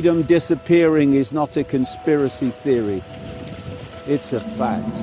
freedom 0.00 0.26
disappearing 0.26 1.14
is 1.14 1.30
not 1.30 1.56
a 1.56 1.62
conspiracy 1.62 2.50
theory. 2.62 3.02
It's 4.06 4.32
a 4.32 4.40
fact. 4.40 4.98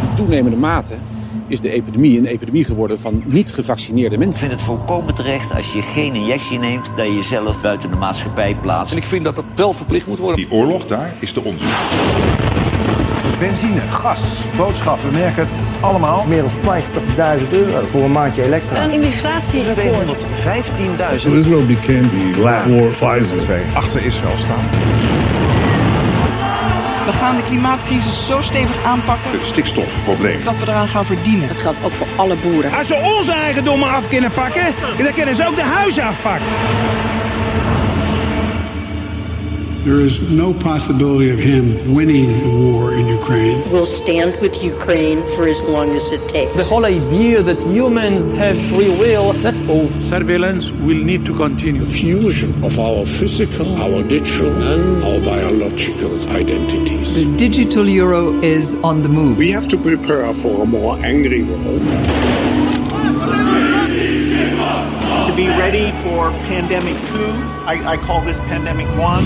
In 0.00 0.14
toenemende 0.16 0.56
mate 0.56 0.94
is 1.48 1.60
de 1.60 1.70
epidemie 1.70 2.18
een 2.18 2.26
epidemie 2.26 2.64
geworden 2.64 3.00
van 3.00 3.22
niet 3.26 3.52
gevaccineerde 3.52 4.18
mensen. 4.18 4.42
Ik 4.42 4.48
vind 4.48 4.60
het 4.60 4.68
volkomen 4.68 5.14
terecht 5.14 5.54
als 5.54 5.72
je 5.72 5.82
geen 5.82 6.14
injectie 6.14 6.58
neemt... 6.58 6.86
dat 6.96 7.06
je 7.06 7.14
jezelf 7.14 7.62
buiten 7.62 7.90
de 7.90 7.96
maatschappij 7.96 8.56
plaatst. 8.56 8.92
En 8.92 8.98
ik 8.98 9.04
vind 9.04 9.24
dat 9.24 9.36
dat 9.36 9.44
wel 9.54 9.72
verplicht 9.72 10.06
moet 10.06 10.18
worden. 10.18 10.36
Die 10.36 10.52
oorlog 10.52 10.86
daar 10.86 11.14
is 11.18 11.32
de 11.32 11.44
onze. 11.44 11.66
Benzine, 13.38 13.80
gas, 13.90 14.44
boodschappen, 14.56 15.10
we 15.10 15.18
merken 15.18 15.44
het 15.44 15.64
allemaal. 15.80 16.24
Meer 16.28 16.42
dan 16.42 16.80
50.000 17.40 17.48
euro 17.50 17.86
voor 17.86 18.02
een 18.02 18.12
maandje 18.12 18.42
elektra. 18.44 18.82
Een 18.82 18.90
immigratierecord. 18.90 20.26
215.000. 20.26 21.32
Israel 21.32 21.66
became 21.66 22.08
the 22.08 22.40
lab 22.40 22.62
for 22.62 22.88
Pfizer. 22.88 23.60
Achter 23.74 24.04
Israël 24.04 24.38
staan. 24.38 24.64
We 27.06 27.12
gaan 27.12 27.36
de 27.36 27.42
klimaatcrisis 27.42 28.26
zo 28.26 28.40
stevig 28.40 28.82
aanpakken 28.84 29.30
Het 29.30 29.46
stikstofprobleem. 29.46 30.44
dat 30.44 30.54
we 30.56 30.66
eraan 30.66 30.88
gaan 30.88 31.04
verdienen. 31.06 31.48
Dat 31.48 31.58
geldt 31.58 31.78
ook 31.84 31.92
voor 31.92 32.06
alle 32.16 32.36
boeren. 32.36 32.72
Als 32.72 32.86
ze 32.86 32.94
onze 33.18 33.32
eigendommen 33.32 33.88
af 33.90 34.08
kunnen 34.08 34.32
pakken, 34.32 34.74
dan 34.98 35.12
kunnen 35.12 35.34
ze 35.34 35.46
ook 35.46 35.56
de 35.56 35.62
huizen 35.62 36.02
afpakken. 36.02 36.46
There 39.84 39.98
is 39.98 40.30
no 40.30 40.54
possibility 40.54 41.30
of 41.30 41.40
him 41.40 41.92
winning 41.92 42.28
the 42.40 42.70
war 42.70 42.94
in 42.94 43.08
Ukraine. 43.08 43.58
We'll 43.72 43.84
stand 43.84 44.40
with 44.40 44.62
Ukraine 44.62 45.18
for 45.34 45.48
as 45.48 45.60
long 45.64 45.90
as 45.96 46.12
it 46.12 46.22
takes. 46.28 46.54
The 46.54 46.62
whole 46.62 46.86
idea 46.86 47.42
that 47.42 47.60
humans 47.64 48.36
have 48.36 48.56
free 48.70 48.90
will, 48.90 49.32
that's 49.32 49.62
old. 49.68 49.90
Surveillance 50.00 50.70
will 50.70 51.02
need 51.10 51.26
to 51.26 51.34
continue. 51.34 51.82
Fusion 51.82 52.62
of 52.62 52.78
our 52.78 53.04
physical, 53.04 53.66
our 53.82 54.04
digital, 54.04 54.52
and 54.72 55.02
our 55.02 55.18
biological 55.18 56.30
identities. 56.30 57.16
The 57.16 57.36
digital 57.36 57.88
euro 57.88 58.40
is 58.40 58.76
on 58.84 59.02
the 59.02 59.08
move. 59.08 59.36
We 59.36 59.50
have 59.50 59.66
to 59.66 59.76
prepare 59.76 60.32
for 60.32 60.62
a 60.62 60.66
more 60.66 60.96
angry 61.04 61.42
world. 61.42 61.82
To 65.32 65.36
be 65.36 65.48
ready 65.48 65.90
for 66.02 66.30
pandemic 66.46 66.96
two. 67.08 67.30
I, 67.64 67.92
I 67.92 67.96
call 67.96 68.20
this 68.20 68.38
pandemic 68.40 68.86
one. 68.98 69.24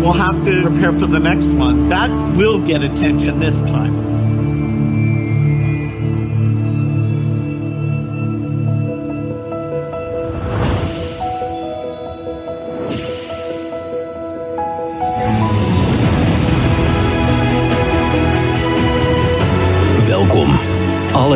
We'll 0.00 0.12
have 0.12 0.44
to 0.44 0.62
prepare 0.62 0.92
for 0.92 1.06
the 1.06 1.20
next 1.20 1.48
one. 1.48 1.88
That 1.88 2.10
will 2.36 2.58
get 2.66 2.82
attention 2.82 3.38
this 3.38 3.62
time. 3.62 3.97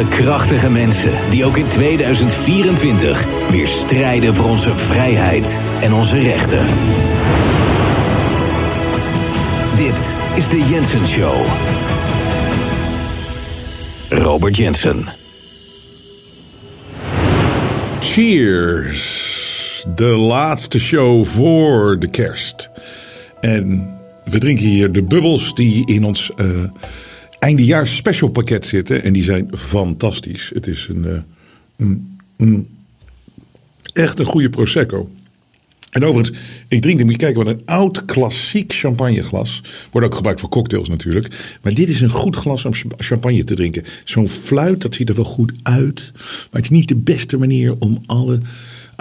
Krachtige 0.09 0.71
mensen 0.71 1.31
die 1.31 1.45
ook 1.45 1.57
in 1.57 1.69
2024 1.69 3.25
weer 3.51 3.67
strijden 3.67 4.35
voor 4.35 4.45
onze 4.45 4.77
vrijheid 4.77 5.61
en 5.81 5.93
onze 5.93 6.19
rechten. 6.19 6.67
Dit 9.77 10.15
is 10.37 10.49
de 10.49 10.67
Jensen 10.69 11.07
Show. 11.07 11.47
Robert 14.09 14.57
Jensen. 14.57 15.05
Cheers. 18.01 19.87
De 19.95 20.07
laatste 20.07 20.79
show 20.79 21.25
voor 21.25 21.99
de 21.99 22.09
kerst. 22.09 22.71
En 23.41 23.97
we 24.25 24.39
drinken 24.39 24.65
hier 24.65 24.93
de 24.93 25.03
bubbels 25.03 25.55
die 25.55 25.87
in 25.87 26.05
ons 26.05 26.31
uh, 26.37 26.65
eindejaars 27.43 27.97
special 27.97 28.31
pakket 28.31 28.67
zitten. 28.67 29.03
En 29.03 29.13
die 29.13 29.23
zijn 29.23 29.49
fantastisch. 29.57 30.51
Het 30.55 30.67
is 30.67 30.87
een, 30.91 31.05
uh, 31.05 31.19
een, 31.77 32.19
een 32.37 32.69
echt 33.93 34.19
een 34.19 34.27
goede 34.27 34.51
Prosecco. 34.51 35.11
En 35.91 36.05
overigens, 36.05 36.39
ik 36.69 36.83
drink 36.83 36.99
hem, 36.99 37.07
moet 37.07 37.21
je 37.21 37.21
kijken, 37.21 37.45
wat 37.45 37.55
een 37.55 37.63
oud 37.65 38.05
klassiek 38.05 38.73
champagneglas. 38.73 39.63
Wordt 39.91 40.07
ook 40.07 40.15
gebruikt 40.15 40.41
voor 40.41 40.49
cocktails 40.49 40.89
natuurlijk. 40.89 41.59
Maar 41.63 41.75
dit 41.75 41.89
is 41.89 42.01
een 42.01 42.11
goed 42.11 42.37
glas 42.37 42.65
om 42.65 42.73
champagne 42.97 43.45
te 43.45 43.55
drinken. 43.55 43.85
Zo'n 44.05 44.29
fluit, 44.29 44.83
dat 44.83 44.95
ziet 44.95 45.09
er 45.09 45.15
wel 45.15 45.25
goed 45.25 45.53
uit. 45.63 46.11
Maar 46.15 46.61
het 46.61 46.65
is 46.65 46.71
niet 46.71 46.89
de 46.89 46.97
beste 46.97 47.39
manier 47.39 47.77
om 47.79 48.03
alle 48.07 48.41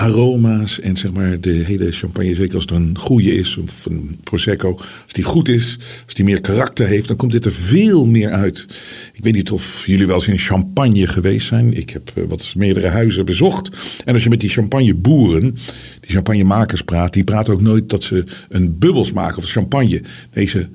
aroma's 0.01 0.79
en 0.79 0.97
zeg 0.97 1.11
maar 1.11 1.39
de 1.39 1.51
hele 1.51 1.91
champagne, 1.91 2.35
zeker 2.35 2.55
als 2.55 2.63
het 2.63 2.73
een 2.73 2.97
goede 2.97 3.33
is, 3.33 3.57
of 3.57 3.85
een 3.85 4.19
prosecco, 4.23 4.75
als 4.77 5.13
die 5.13 5.23
goed 5.23 5.47
is, 5.47 5.77
als 6.05 6.13
die 6.13 6.25
meer 6.25 6.41
karakter 6.41 6.87
heeft, 6.87 7.07
dan 7.07 7.17
komt 7.17 7.31
dit 7.31 7.45
er 7.45 7.51
veel 7.51 8.05
meer 8.05 8.31
uit. 8.31 8.65
Ik 9.13 9.23
weet 9.23 9.33
niet 9.33 9.51
of 9.51 9.85
jullie 9.85 10.07
wel 10.07 10.15
eens 10.15 10.27
in 10.27 10.39
champagne 10.39 11.07
geweest 11.07 11.47
zijn. 11.47 11.73
Ik 11.73 11.89
heb 11.89 12.11
uh, 12.15 12.23
wat 12.27 12.53
meerdere 12.57 12.87
huizen 12.87 13.25
bezocht. 13.25 13.69
En 14.05 14.13
als 14.13 14.23
je 14.23 14.29
met 14.29 14.39
die 14.39 14.49
champagneboeren, 14.49 15.55
die 15.99 16.11
champagnemakers 16.11 16.81
praat, 16.81 17.13
die 17.13 17.23
praten 17.23 17.53
ook 17.53 17.61
nooit 17.61 17.89
dat 17.89 18.03
ze 18.03 18.23
een 18.49 18.77
bubbels 18.77 19.11
maken 19.11 19.37
of 19.37 19.49
champagne. 19.49 20.03
Nee, 20.33 20.47
ze, 20.47 20.67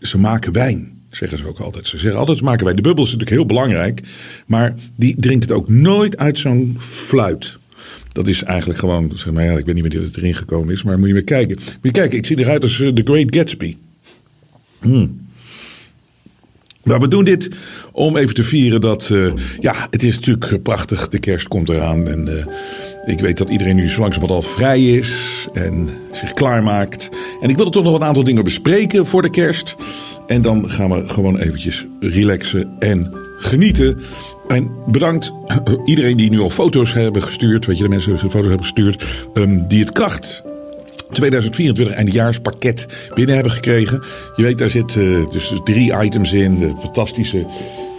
ze 0.00 0.18
maken 0.18 0.52
wijn 0.52 0.94
zeggen 1.10 1.38
ze 1.38 1.46
ook 1.46 1.58
altijd. 1.58 1.86
Ze 1.86 1.98
zeggen 1.98 2.18
altijd, 2.18 2.40
maken 2.40 2.64
wij 2.64 2.74
de 2.74 2.82
bubbels, 2.82 3.06
natuurlijk 3.06 3.36
heel 3.36 3.46
belangrijk. 3.46 4.00
Maar 4.46 4.74
die 4.96 5.20
drinken 5.20 5.48
het 5.48 5.58
ook 5.58 5.68
nooit 5.68 6.16
uit 6.16 6.38
zo'n 6.38 6.76
fluit. 6.78 7.58
Dat 8.16 8.26
is 8.26 8.42
eigenlijk 8.42 8.78
gewoon, 8.78 9.10
zeg 9.14 9.32
maar, 9.32 9.58
ik 9.58 9.66
weet 9.66 9.74
niet 9.74 9.84
meer 9.84 9.96
hoe 9.96 10.06
het 10.06 10.16
erin 10.16 10.34
gekomen 10.34 10.72
is, 10.72 10.82
maar 10.82 10.98
moet 10.98 11.08
je 11.08 11.14
maar 11.14 11.22
kijken. 11.22 11.56
Moet 11.56 11.78
je 11.82 11.90
kijken, 11.90 12.18
ik 12.18 12.26
zie 12.26 12.38
eruit 12.38 12.62
als 12.62 12.78
uh, 12.78 12.92
The 12.92 13.02
Great 13.04 13.34
Gatsby. 13.36 13.76
Hmm. 14.80 15.26
Nou, 16.82 17.00
we 17.00 17.08
doen 17.08 17.24
dit 17.24 17.50
om 17.92 18.16
even 18.16 18.34
te 18.34 18.42
vieren 18.42 18.80
dat, 18.80 19.08
uh, 19.12 19.32
ja, 19.60 19.86
het 19.90 20.02
is 20.02 20.18
natuurlijk 20.18 20.62
prachtig. 20.62 21.08
De 21.08 21.18
kerst 21.18 21.48
komt 21.48 21.68
eraan 21.68 22.08
en 22.08 22.48
ik 23.06 23.20
weet 23.20 23.38
dat 23.38 23.50
iedereen 23.50 23.76
nu 23.76 23.88
zo 23.88 24.00
langzamerhand 24.00 24.44
al 24.44 24.50
vrij 24.52 24.84
is 24.84 25.46
en 25.52 25.88
zich 26.10 26.32
klaarmaakt. 26.32 27.08
En 27.40 27.50
ik 27.50 27.56
wil 27.56 27.64
er 27.64 27.72
toch 27.72 27.84
nog 27.84 27.94
een 27.94 28.04
aantal 28.04 28.24
dingen 28.24 28.44
bespreken 28.44 29.06
voor 29.06 29.22
de 29.22 29.30
kerst. 29.30 29.74
En 30.26 30.42
dan 30.42 30.70
gaan 30.70 30.90
we 30.90 31.08
gewoon 31.08 31.38
eventjes 31.38 31.86
relaxen 32.00 32.76
en 32.78 33.25
genieten. 33.36 34.00
En 34.48 34.70
bedankt 34.86 35.32
iedereen 35.84 36.16
die 36.16 36.30
nu 36.30 36.40
al 36.40 36.50
foto's 36.50 36.92
hebben 36.92 37.22
gestuurd. 37.22 37.66
Weet 37.66 37.76
je, 37.76 37.82
de 37.82 37.88
mensen 37.88 38.10
die 38.10 38.20
foto's 38.20 38.48
hebben 38.48 38.66
gestuurd. 38.66 39.04
Um, 39.34 39.68
die 39.68 39.80
het 39.80 39.92
kracht 39.92 40.42
2024 41.10 41.96
eindejaarspakket 41.96 43.10
binnen 43.14 43.34
hebben 43.34 43.52
gekregen. 43.52 44.02
Je 44.36 44.42
weet, 44.42 44.58
daar 44.58 44.70
zit 44.70 44.94
uh, 44.94 45.30
dus 45.30 45.60
drie 45.64 46.02
items 46.02 46.32
in. 46.32 46.58
De 46.58 46.74
fantastische 46.80 47.46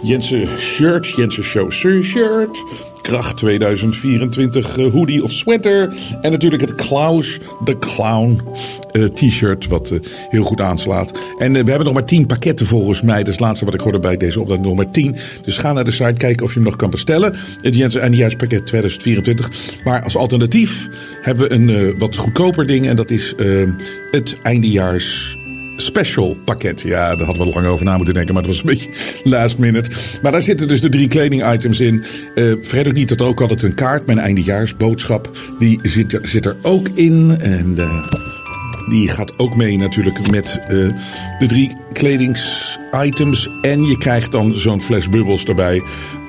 Jensen 0.02 0.48
shirt, 0.58 1.08
Jensen 1.08 1.44
Show 1.44 2.02
shirt. 2.02 2.64
Kracht 3.02 3.36
2024 3.36 4.76
uh, 4.76 4.92
hoodie 4.92 5.22
of 5.22 5.32
sweater. 5.32 5.96
En 6.20 6.30
natuurlijk 6.30 6.62
het 6.62 6.74
Klaus 6.74 7.38
de 7.64 7.78
Clown 7.78 8.40
uh, 8.92 9.04
t-shirt, 9.04 9.66
wat 9.66 9.90
uh, 9.90 9.98
heel 10.28 10.42
goed 10.42 10.60
aanslaat. 10.60 11.18
En 11.36 11.52
we 11.52 11.58
hebben 11.58 11.84
nog 11.84 11.92
maar 11.92 12.04
10 12.04 12.26
pakketten 12.26 12.66
volgens 12.66 13.02
mij. 13.02 13.22
Dat 13.22 13.32
is 13.32 13.38
laatste 13.38 13.64
wat 13.64 13.74
ik 13.74 13.80
hoorde 13.80 13.98
bij 13.98 14.16
deze 14.16 14.40
opdracht, 14.40 14.60
nog 14.60 14.76
maar 14.76 14.90
10. 14.90 15.16
Dus 15.44 15.56
ga 15.56 15.72
naar 15.72 15.84
de 15.84 15.90
site 15.90 16.12
kijken 16.16 16.44
of 16.44 16.50
je 16.50 16.58
hem 16.58 16.68
nog 16.68 16.76
kan 16.76 16.90
bestellen. 16.90 17.36
Het 17.60 17.76
Jensen 17.76 18.00
eindejaarspakket 18.00 18.66
2024. 18.66 19.50
Maar 19.84 20.02
als 20.02 20.16
alternatief 20.16 20.88
hebben 21.22 21.48
we 21.48 21.54
een 21.54 21.98
wat 21.98 22.16
goedkoper 22.16 22.66
ding. 22.66 22.86
En 22.86 22.96
dat 22.96 23.10
is 23.10 23.34
het 24.10 24.36
eindejaars 24.42 25.37
special 25.80 26.36
pakket. 26.44 26.80
Ja, 26.80 27.16
daar 27.16 27.26
hadden 27.26 27.46
we 27.46 27.52
lang 27.52 27.66
over 27.66 27.84
na 27.84 27.96
moeten 27.96 28.14
denken, 28.14 28.34
maar 28.34 28.42
het 28.42 28.52
was 28.52 28.60
een 28.60 28.66
beetje 28.76 29.20
last 29.24 29.58
minute. 29.58 29.90
Maar 30.22 30.32
daar 30.32 30.42
zitten 30.42 30.68
dus 30.68 30.80
de 30.80 30.88
drie 30.88 31.08
kleding 31.08 31.52
items 31.52 31.80
in. 31.80 31.94
Uh, 32.34 32.54
vergeet 32.60 32.86
ook 32.86 32.92
niet 32.92 33.08
dat 33.08 33.22
ook 33.22 33.40
altijd 33.40 33.62
een 33.62 33.74
kaart, 33.74 34.06
mijn 34.06 34.18
eindejaarsboodschap, 34.18 35.30
die 35.58 35.78
zit 35.82 36.18
zit 36.22 36.46
er 36.46 36.56
ook 36.62 36.88
in. 36.88 37.38
En 37.40 37.74
uh, 37.76 38.06
die 38.88 39.08
gaat 39.08 39.38
ook 39.38 39.56
mee 39.56 39.78
natuurlijk 39.78 40.30
met 40.30 40.60
uh, 40.62 40.68
de 41.38 41.46
drie 41.46 41.76
kledingsitems. 41.92 43.50
En 43.60 43.84
je 43.84 43.98
krijgt 43.98 44.32
dan 44.32 44.54
zo'n 44.54 44.82
fles 44.82 45.08
bubbels 45.08 45.44
erbij. 45.44 45.82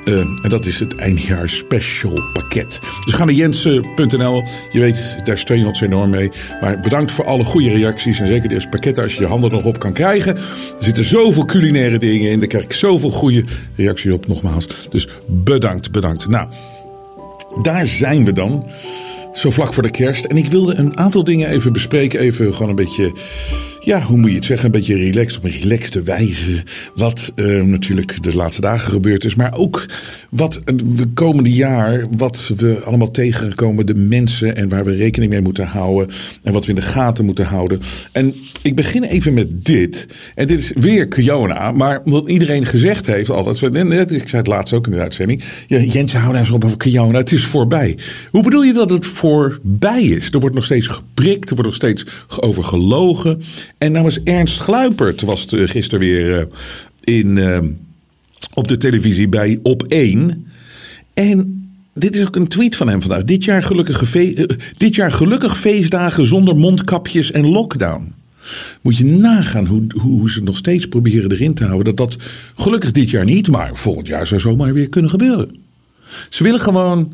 Uh, 0.05 0.19
en 0.19 0.49
dat 0.49 0.65
is 0.65 0.79
het 0.79 0.95
eindejaars 0.95 1.57
special 1.57 2.21
pakket. 2.33 2.79
Dus 3.05 3.13
ga 3.13 3.25
naar 3.25 3.33
jensen.nl. 3.33 4.43
Je 4.71 4.79
weet, 4.79 5.15
daar 5.23 5.37
steun 5.37 5.59
je 5.59 5.65
ons 5.65 5.81
enorm 5.81 6.09
mee. 6.09 6.29
Maar 6.61 6.79
bedankt 6.79 7.11
voor 7.11 7.25
alle 7.25 7.43
goede 7.43 7.69
reacties. 7.69 8.19
En 8.19 8.27
zeker 8.27 8.49
deze 8.49 8.67
pakketten 8.67 9.03
als 9.03 9.13
je 9.13 9.19
je 9.19 9.27
handen 9.27 9.51
nog 9.51 9.65
op 9.65 9.79
kan 9.79 9.93
krijgen. 9.93 10.35
Er 10.35 10.43
zitten 10.75 11.03
zoveel 11.03 11.45
culinaire 11.45 11.97
dingen 11.97 12.31
in. 12.31 12.39
Daar 12.39 12.47
krijg 12.47 12.63
ik 12.63 12.73
zoveel 12.73 13.09
goede 13.09 13.43
reacties 13.75 14.11
op 14.11 14.27
nogmaals. 14.27 14.67
Dus 14.89 15.07
bedankt, 15.27 15.91
bedankt. 15.91 16.27
Nou, 16.27 16.47
daar 17.61 17.87
zijn 17.87 18.25
we 18.25 18.33
dan. 18.33 18.63
Zo 19.33 19.49
vlak 19.49 19.73
voor 19.73 19.83
de 19.83 19.91
kerst. 19.91 20.25
En 20.25 20.37
ik 20.37 20.49
wilde 20.49 20.75
een 20.75 20.97
aantal 20.97 21.23
dingen 21.23 21.49
even 21.49 21.73
bespreken. 21.73 22.19
Even 22.19 22.53
gewoon 22.53 22.69
een 22.69 22.75
beetje 22.75 23.11
ja, 23.79 24.01
hoe 24.01 24.17
moet 24.17 24.29
je 24.29 24.35
het 24.35 24.45
zeggen, 24.45 24.65
een 24.65 24.71
beetje 24.71 24.95
relaxed, 24.95 25.37
op 25.37 25.43
een 25.43 25.59
relaxte 25.61 26.01
wijze. 26.01 26.63
Wat 26.95 27.31
uh, 27.35 27.63
natuurlijk 27.63 28.23
de 28.23 28.35
laatste 28.35 28.61
dagen 28.61 28.91
gebeurd 28.91 29.25
is. 29.25 29.35
Maar 29.35 29.53
ook 29.53 29.85
wat 30.29 30.61
het 30.65 30.83
komende 31.13 31.51
jaar, 31.51 32.05
wat 32.17 32.51
we 32.57 32.79
allemaal 32.83 33.11
tegenkomen, 33.11 33.85
de 33.85 33.95
mensen 33.95 34.55
en 34.55 34.69
waar 34.69 34.85
we 34.85 34.95
rekening 34.95 35.31
mee 35.31 35.41
moeten 35.41 35.67
houden. 35.67 36.09
En 36.43 36.53
wat 36.53 36.63
we 36.63 36.69
in 36.69 36.75
de 36.75 36.81
gaten 36.81 37.25
moeten 37.25 37.45
houden. 37.45 37.79
En 38.11 38.35
ik 38.61 38.75
begin 38.75 39.03
even 39.03 39.33
met 39.33 39.65
dit. 39.65 40.07
En 40.35 40.47
dit 40.47 40.59
is 40.59 40.71
weer 40.75 41.07
Kiona. 41.07 41.71
Maar 41.71 42.01
omdat 42.03 42.29
iedereen 42.29 42.65
gezegd 42.65 43.05
heeft 43.05 43.29
altijd, 43.29 43.57
ik 44.11 44.27
zei 44.27 44.37
het 44.37 44.47
laatst 44.47 44.73
ook 44.73 44.87
in 44.87 44.93
de 44.93 44.99
uitzending. 44.99 45.43
Ja, 45.67 45.79
Jens, 45.79 46.13
hou 46.13 46.25
nou 46.25 46.37
eens 46.37 46.49
op 46.49 46.65
over 46.65 46.77
Kiona. 46.77 47.17
Het 47.17 47.31
is 47.31 47.45
voorbij. 47.45 47.97
Hoe 48.31 48.43
bedoel 48.43 48.63
je 48.63 48.73
dat 48.73 48.89
het 48.89 49.05
voorbij 49.05 50.03
is? 50.03 50.31
Er 50.31 50.39
wordt 50.39 50.55
nog 50.55 50.65
steeds 50.65 50.87
geprikt, 50.87 51.49
er 51.49 51.55
wordt 51.55 51.69
nog 51.69 51.75
steeds 51.75 52.05
over 52.39 52.63
gelogen. 52.63 53.41
En 53.79 53.91
namens 53.91 54.23
Ernst 54.23 54.59
Gluipert 54.59 55.21
was 55.21 55.41
het 55.41 55.53
eh, 55.53 55.67
gisteren 55.67 55.99
weer 55.99 56.37
uh, 56.37 56.43
in, 57.03 57.35
uh, 57.37 57.59
op 58.53 58.67
de 58.67 58.77
televisie 58.77 59.27
bij 59.27 59.59
Op 59.63 59.83
1. 59.83 60.47
En 61.13 61.69
dit 61.93 62.15
is 62.15 62.25
ook 62.27 62.35
een 62.35 62.47
tweet 62.47 62.75
van 62.75 62.87
hem 62.87 63.01
vandaag. 63.01 63.23
Dit 63.23 63.43
jaar, 63.43 63.63
gelukkige 63.63 64.47
dit 64.77 64.95
jaar 64.95 65.11
gelukkig 65.11 65.59
feestdagen 65.59 66.25
zonder 66.25 66.55
mondkapjes 66.55 67.31
en 67.31 67.47
lockdown. 67.47 68.13
Moet 68.81 68.97
je 68.97 69.05
nagaan 69.05 69.65
hoe, 69.65 69.83
hoe, 69.87 70.19
hoe, 70.19 70.31
ze 70.31 70.43
nog 70.43 70.57
steeds 70.57 70.87
proberen 70.87 71.31
erin 71.31 71.53
te 71.53 71.65
houden. 71.65 71.95
Dat 71.95 72.11
dat 72.11 72.23
gelukkig 72.55 72.91
dit 72.91 73.09
jaar 73.09 73.25
niet, 73.25 73.47
maar 73.47 73.75
volgend 73.75 74.07
jaar 74.07 74.27
zou 74.27 74.41
zomaar 74.41 74.73
weer 74.73 74.89
kunnen 74.89 75.09
gebeuren. 75.09 75.55
Ze 76.29 76.43
willen 76.43 76.59
gewoon 76.59 77.13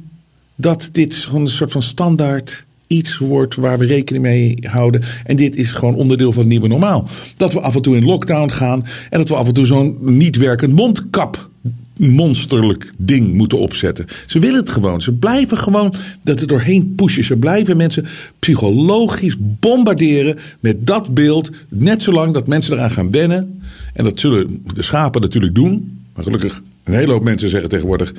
dat 0.56 0.89
dit 0.91 1.15
gewoon 1.15 1.41
een 1.41 1.47
soort 1.47 1.71
van 1.71 1.81
standaard 1.81 2.64
iets 2.87 3.17
wordt 3.17 3.55
waar 3.55 3.77
we 3.77 3.85
rekening 3.85 4.23
mee 4.23 4.57
houden. 4.61 5.01
En 5.23 5.35
dit 5.35 5.55
is 5.55 5.71
gewoon 5.71 5.95
onderdeel 5.95 6.31
van 6.31 6.41
het 6.41 6.51
nieuwe 6.51 6.67
normaal. 6.67 7.07
Dat 7.37 7.53
we 7.53 7.59
af 7.59 7.75
en 7.75 7.81
toe 7.81 7.95
in 7.95 8.05
lockdown 8.05 8.49
gaan 8.49 8.85
en 9.09 9.17
dat 9.17 9.29
we 9.29 9.35
af 9.35 9.47
en 9.47 9.53
toe 9.53 9.65
zo'n 9.65 9.97
niet 10.01 10.37
werkend 10.37 10.75
mondkap 10.75 11.49
monsterlijk 11.97 12.93
ding 12.97 13.33
moeten 13.33 13.59
opzetten. 13.59 14.05
Ze 14.25 14.39
willen 14.39 14.59
het 14.59 14.69
gewoon. 14.69 15.01
Ze 15.01 15.11
blijven 15.11 15.57
gewoon 15.57 15.93
dat 16.23 16.41
er 16.41 16.47
doorheen 16.47 16.93
pushen. 16.95 17.23
Ze 17.23 17.37
blijven 17.37 17.77
mensen 17.77 18.05
psychologisch 18.39 19.35
bombarderen 19.39 20.37
met 20.59 20.87
dat 20.87 21.13
beeld. 21.13 21.51
Net 21.69 22.01
zolang 22.01 22.33
dat 22.33 22.47
mensen 22.47 22.73
eraan 22.73 22.91
gaan 22.91 23.11
wennen. 23.11 23.61
En 23.93 24.03
dat 24.03 24.19
zullen 24.19 24.63
de 24.73 24.81
schapen 24.81 25.21
natuurlijk 25.21 25.55
doen. 25.55 25.99
Maar 26.13 26.23
gelukkig, 26.23 26.61
een 26.83 26.93
hele 26.93 27.11
hoop 27.11 27.23
mensen 27.23 27.49
zeggen 27.49 27.69
tegenwoordig. 27.69 28.13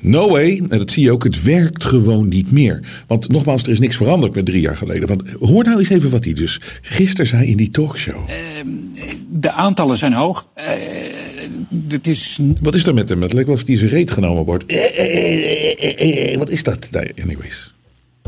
No 0.00 0.28
way, 0.28 0.62
en 0.68 0.78
dat 0.78 0.90
zie 0.90 1.02
je 1.02 1.10
ook, 1.10 1.24
het 1.24 1.42
werkt 1.42 1.84
gewoon 1.84 2.28
niet 2.28 2.52
meer. 2.52 3.04
Want 3.06 3.28
nogmaals, 3.28 3.62
er 3.62 3.68
is 3.68 3.78
niks 3.78 3.96
veranderd 3.96 4.34
met 4.34 4.46
drie 4.46 4.60
jaar 4.60 4.76
geleden. 4.76 5.08
Want 5.08 5.22
hoor 5.30 5.64
nou 5.64 5.78
eens 5.78 5.88
even 5.88 6.10
wat 6.10 6.24
hij 6.24 6.32
dus 6.32 6.60
gisteren 6.80 7.26
zei 7.26 7.50
in 7.50 7.56
die 7.56 7.70
talkshow. 7.70 8.28
Uh, 8.28 8.34
de 9.30 9.52
aantallen 9.52 9.96
zijn 9.96 10.12
hoog. 10.12 10.48
Uh, 10.56 10.64
dit 11.68 12.06
is... 12.06 12.38
Wat 12.60 12.74
is 12.74 12.86
er 12.86 12.94
met 12.94 13.08
hem? 13.08 13.22
Het 13.22 13.32
lijkt 13.32 13.48
wel 13.48 13.58
of 13.58 13.66
hij 13.66 13.76
zijn 13.76 13.90
reet 13.90 14.10
genomen 14.10 14.44
wordt. 14.44 14.72
Uh, 14.72 16.36
wat 16.36 16.50
is 16.50 16.62
dat? 16.62 16.88
Nee, 16.90 17.12
anyways. 17.22 17.74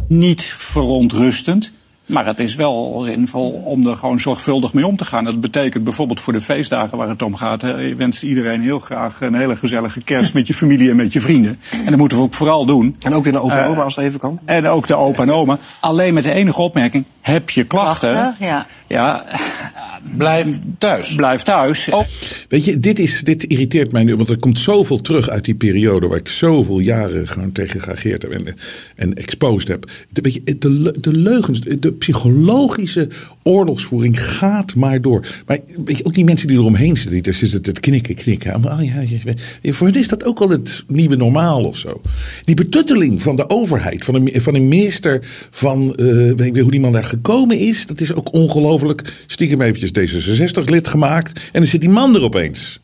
Niet 0.09 0.43
verontrustend. 0.43 1.71
Maar 2.09 2.27
het 2.27 2.41
is 2.41 2.55
wel 2.55 3.03
zinvol 3.05 3.51
om 3.51 3.87
er 3.87 3.97
gewoon 3.97 4.21
zorgvuldig 4.21 4.73
mee 4.73 4.87
om 4.87 4.97
te 4.97 5.05
gaan. 5.05 5.25
Dat 5.25 5.41
betekent 5.41 5.85
bijvoorbeeld 5.85 6.21
voor 6.21 6.33
de 6.33 6.41
feestdagen 6.41 6.99
waar 6.99 7.09
het 7.09 7.23
om 7.23 7.37
gaat. 7.37 7.61
Je 7.61 7.95
wenst 7.97 8.23
iedereen 8.23 8.63
heel 8.63 8.79
graag 8.79 9.21
een 9.21 9.35
hele 9.35 9.57
gezellige 9.57 10.01
kerst 10.01 10.35
met 10.35 10.47
je 10.47 10.55
familie 10.55 10.91
en 10.91 10.97
met 10.97 11.13
je 11.13 11.21
vrienden. 11.21 11.61
En 11.71 11.85
dat 11.85 11.97
moeten 11.97 12.19
we 12.19 12.25
ook 12.25 12.35
vooral 12.35 12.67
doen. 12.67 12.97
En 13.01 13.15
ook 13.15 13.27
in 13.27 13.33
de 13.33 13.43
opa 13.43 13.65
en 13.65 13.71
oma 13.71 13.83
als 13.83 13.97
het 13.97 14.05
even 14.05 14.21
kan. 14.21 14.39
En 14.45 14.67
ook 14.67 14.87
de 14.87 14.95
opa 14.95 15.23
en 15.23 15.31
oma. 15.31 15.59
Alleen 15.81 16.15
met 16.15 16.23
de 16.23 16.33
enige 16.33 16.61
opmerking. 16.61 17.05
Heb 17.21 17.51
je 17.51 17.65
klachten? 17.65 18.13
klachten 18.13 18.47
ja. 18.47 18.67
ja. 18.87 19.25
Blijf 20.17 20.59
thuis. 20.79 21.15
Blijf 21.15 21.43
thuis. 21.43 21.89
Oh. 21.89 22.05
Weet 22.49 22.65
je, 22.65 22.79
dit, 22.79 22.99
is, 22.99 23.23
dit 23.25 23.45
irriteert 23.45 23.93
mij 23.93 24.05
nu. 24.05 24.17
Want 24.17 24.31
er 24.31 24.39
komt 24.39 24.59
zoveel 24.59 25.01
terug 25.01 25.29
uit 25.29 25.45
die 25.45 25.55
periode 25.55 26.07
waar 26.07 26.19
ik 26.19 26.29
zoveel 26.29 26.79
jaren 26.79 27.29
gewoon 27.29 27.53
tegen 27.53 27.81
geageerd 27.81 28.23
heb 28.23 28.31
en, 28.31 28.57
en 28.97 29.15
exposed 29.15 29.69
heb. 29.69 29.91
Weet 30.13 30.35
je, 30.35 30.43
de, 30.59 30.95
de 31.01 31.13
leugens, 31.13 31.61
de 31.61 31.93
psychologische 31.99 33.09
oorlogsvoering 33.43 34.23
gaat 34.23 34.75
maar 34.75 35.01
door. 35.01 35.27
Maar 35.47 35.59
weet 35.85 35.99
je, 35.99 36.05
ook 36.05 36.15
die 36.15 36.25
mensen 36.25 36.49
die 36.49 36.59
eromheen 36.59 36.97
zitten, 36.97 37.23
die 37.23 37.33
zitten 37.33 37.63
te 37.63 37.81
knikken, 37.81 38.15
knikken. 38.15 38.55
Oh, 38.55 38.81
ja, 39.61 39.73
voor 39.73 39.87
hen 39.87 39.97
is 39.97 40.09
dat 40.09 40.25
ook 40.25 40.41
al 40.41 40.49
het 40.49 40.85
nieuwe 40.87 41.17
normaal 41.17 41.65
of 41.65 41.77
zo. 41.77 42.01
Die 42.45 42.55
betutteling 42.55 43.23
van 43.23 43.37
de 43.37 43.51
overheid, 43.51 44.05
van 44.05 44.15
een, 44.15 44.43
van 44.43 44.55
een 44.55 44.69
minister, 44.69 45.27
van 45.51 45.97
uh, 45.97 46.33
weet 46.35 46.41
ik 46.41 46.57
hoe 46.57 46.71
die 46.71 46.81
man 46.81 46.93
daar 46.93 47.05
gekomen 47.05 47.59
is, 47.59 47.87
dat 47.87 48.01
is 48.01 48.13
ook 48.13 48.33
ongelooflijk. 48.33 49.13
Stiekem 49.27 49.61
eventjes 49.61 49.91
D66-lid 49.91 50.89
gemaakt 50.89 51.39
en 51.53 51.61
dan 51.61 51.67
zit 51.67 51.81
die 51.81 51.91
man 51.91 52.15
er 52.15 52.23
opeens. 52.23 52.81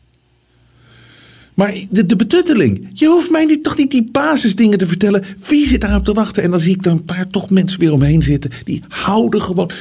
Maar 1.55 1.75
de, 1.89 2.05
de, 2.05 2.15
betutteling. 2.15 2.89
Je 2.93 3.07
hoeft 3.07 3.29
mij 3.29 3.45
niet, 3.45 3.63
toch 3.63 3.77
niet 3.77 3.91
die 3.91 4.09
basisdingen 4.11 4.77
te 4.77 4.87
vertellen. 4.87 5.23
Wie 5.47 5.67
zit 5.67 5.81
daarop 5.81 6.05
te 6.05 6.13
wachten? 6.13 6.43
En 6.43 6.51
dan 6.51 6.59
zie 6.59 6.73
ik 6.73 6.83
dan 6.83 6.93
een 6.93 7.05
paar 7.05 7.27
toch 7.27 7.49
mensen 7.49 7.79
weer 7.79 7.93
omheen 7.93 8.23
zitten. 8.23 8.51
Die 8.63 8.83
houden 8.87 9.41
gewoon. 9.41 9.71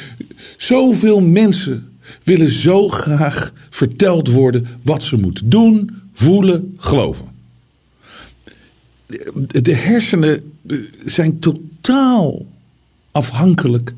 Zoveel 0.57 1.21
mensen 1.21 1.89
willen 2.23 2.51
zo 2.51 2.89
graag 2.89 3.53
verteld 3.71 4.29
worden 4.29 4.67
wat 4.83 5.03
ze 5.03 5.17
moeten 5.17 5.49
doen, 5.49 5.91
voelen, 6.13 6.75
geloven. 6.77 7.27
De, 9.07 9.61
de 9.63 9.75
hersenen 9.75 10.53
eh, 10.67 10.79
zijn 11.05 11.39
totaal 11.39 12.47
afhankelijk 13.11 13.95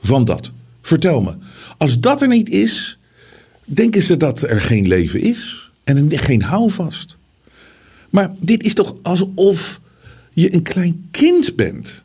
van 0.00 0.24
dat. 0.24 0.52
Vertel 0.82 1.20
me. 1.20 1.34
Als 1.78 2.00
dat 2.00 2.22
er 2.22 2.28
niet 2.28 2.48
is, 2.48 2.98
denken 3.64 4.02
ze 4.02 4.16
dat 4.16 4.42
er 4.42 4.60
geen 4.60 4.88
leven 4.88 5.20
is 5.20 5.70
en 5.84 6.18
geen 6.18 6.42
houvast. 6.42 7.15
Maar 8.10 8.34
dit 8.40 8.62
is 8.62 8.74
toch 8.74 8.96
alsof 9.02 9.80
je 10.32 10.54
een 10.54 10.62
klein 10.62 11.08
kind 11.10 11.56
bent. 11.56 12.04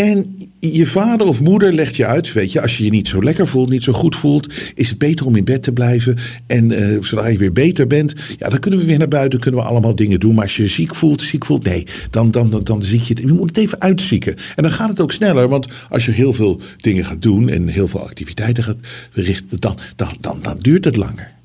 En 0.00 0.48
je 0.60 0.86
vader 0.86 1.26
of 1.26 1.40
moeder 1.40 1.72
legt 1.72 1.96
je 1.96 2.06
uit, 2.06 2.32
weet 2.32 2.52
je, 2.52 2.60
als 2.60 2.76
je 2.76 2.84
je 2.84 2.90
niet 2.90 3.08
zo 3.08 3.22
lekker 3.22 3.46
voelt, 3.46 3.68
niet 3.68 3.82
zo 3.82 3.92
goed 3.92 4.16
voelt, 4.16 4.52
is 4.74 4.88
het 4.88 4.98
beter 4.98 5.26
om 5.26 5.36
in 5.36 5.44
bed 5.44 5.62
te 5.62 5.72
blijven. 5.72 6.16
En 6.46 6.70
uh, 6.70 7.02
zodra 7.02 7.26
je 7.26 7.38
weer 7.38 7.52
beter 7.52 7.86
bent, 7.86 8.14
ja, 8.38 8.48
dan 8.48 8.58
kunnen 8.58 8.80
we 8.80 8.86
weer 8.86 8.98
naar 8.98 9.08
buiten, 9.08 9.40
kunnen 9.40 9.60
we 9.60 9.66
allemaal 9.66 9.94
dingen 9.94 10.20
doen. 10.20 10.34
Maar 10.34 10.44
als 10.44 10.56
je 10.56 10.68
ziek 10.68 10.94
voelt, 10.94 11.22
ziek 11.22 11.44
voelt, 11.44 11.64
nee, 11.64 11.86
dan, 12.10 12.30
dan, 12.30 12.50
dan, 12.50 12.64
dan 12.64 12.82
zie 12.82 13.00
je 13.00 13.08
het. 13.08 13.18
Je 13.18 13.32
moet 13.32 13.48
het 13.48 13.58
even 13.58 13.80
uitzieken. 13.80 14.36
En 14.56 14.62
dan 14.62 14.72
gaat 14.72 14.88
het 14.88 15.00
ook 15.00 15.12
sneller, 15.12 15.48
want 15.48 15.66
als 15.88 16.04
je 16.04 16.12
heel 16.12 16.32
veel 16.32 16.60
dingen 16.76 17.04
gaat 17.04 17.22
doen 17.22 17.48
en 17.48 17.68
heel 17.68 17.88
veel 17.88 18.02
activiteiten 18.04 18.64
gaat 18.64 18.78
verrichten, 19.10 19.60
dan, 19.60 19.78
dan, 19.96 20.16
dan, 20.20 20.38
dan 20.42 20.58
duurt 20.58 20.84
het 20.84 20.96
langer. 20.96 21.38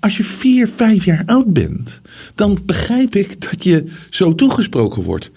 Als 0.00 0.16
je 0.16 0.22
vier, 0.22 0.68
vijf 0.68 1.04
jaar 1.04 1.22
oud 1.26 1.52
bent, 1.52 2.00
dan 2.34 2.58
begrijp 2.64 3.14
ik 3.14 3.50
dat 3.50 3.64
je 3.64 3.84
zo 4.10 4.34
toegesproken 4.34 5.02
wordt. 5.02 5.30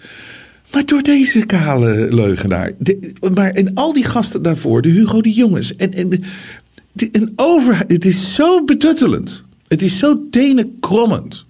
Maar 0.72 0.86
door 0.86 1.02
deze 1.02 1.46
kale 1.46 2.14
leugenaar. 2.14 2.72
Maar 3.34 3.50
en 3.50 3.74
al 3.74 3.92
die 3.92 4.04
gasten 4.04 4.42
daarvoor, 4.42 4.82
de 4.82 4.88
Hugo 4.88 5.20
de 5.20 5.32
Jongens. 5.32 5.76
En, 5.76 5.92
en, 5.92 6.10
de, 6.92 7.32
het 7.86 8.04
is 8.04 8.34
zo 8.34 8.64
betuttelend. 8.64 9.42
Het 9.68 9.82
is 9.82 9.98
zo 9.98 10.28
tenenkrommend. 10.30 11.46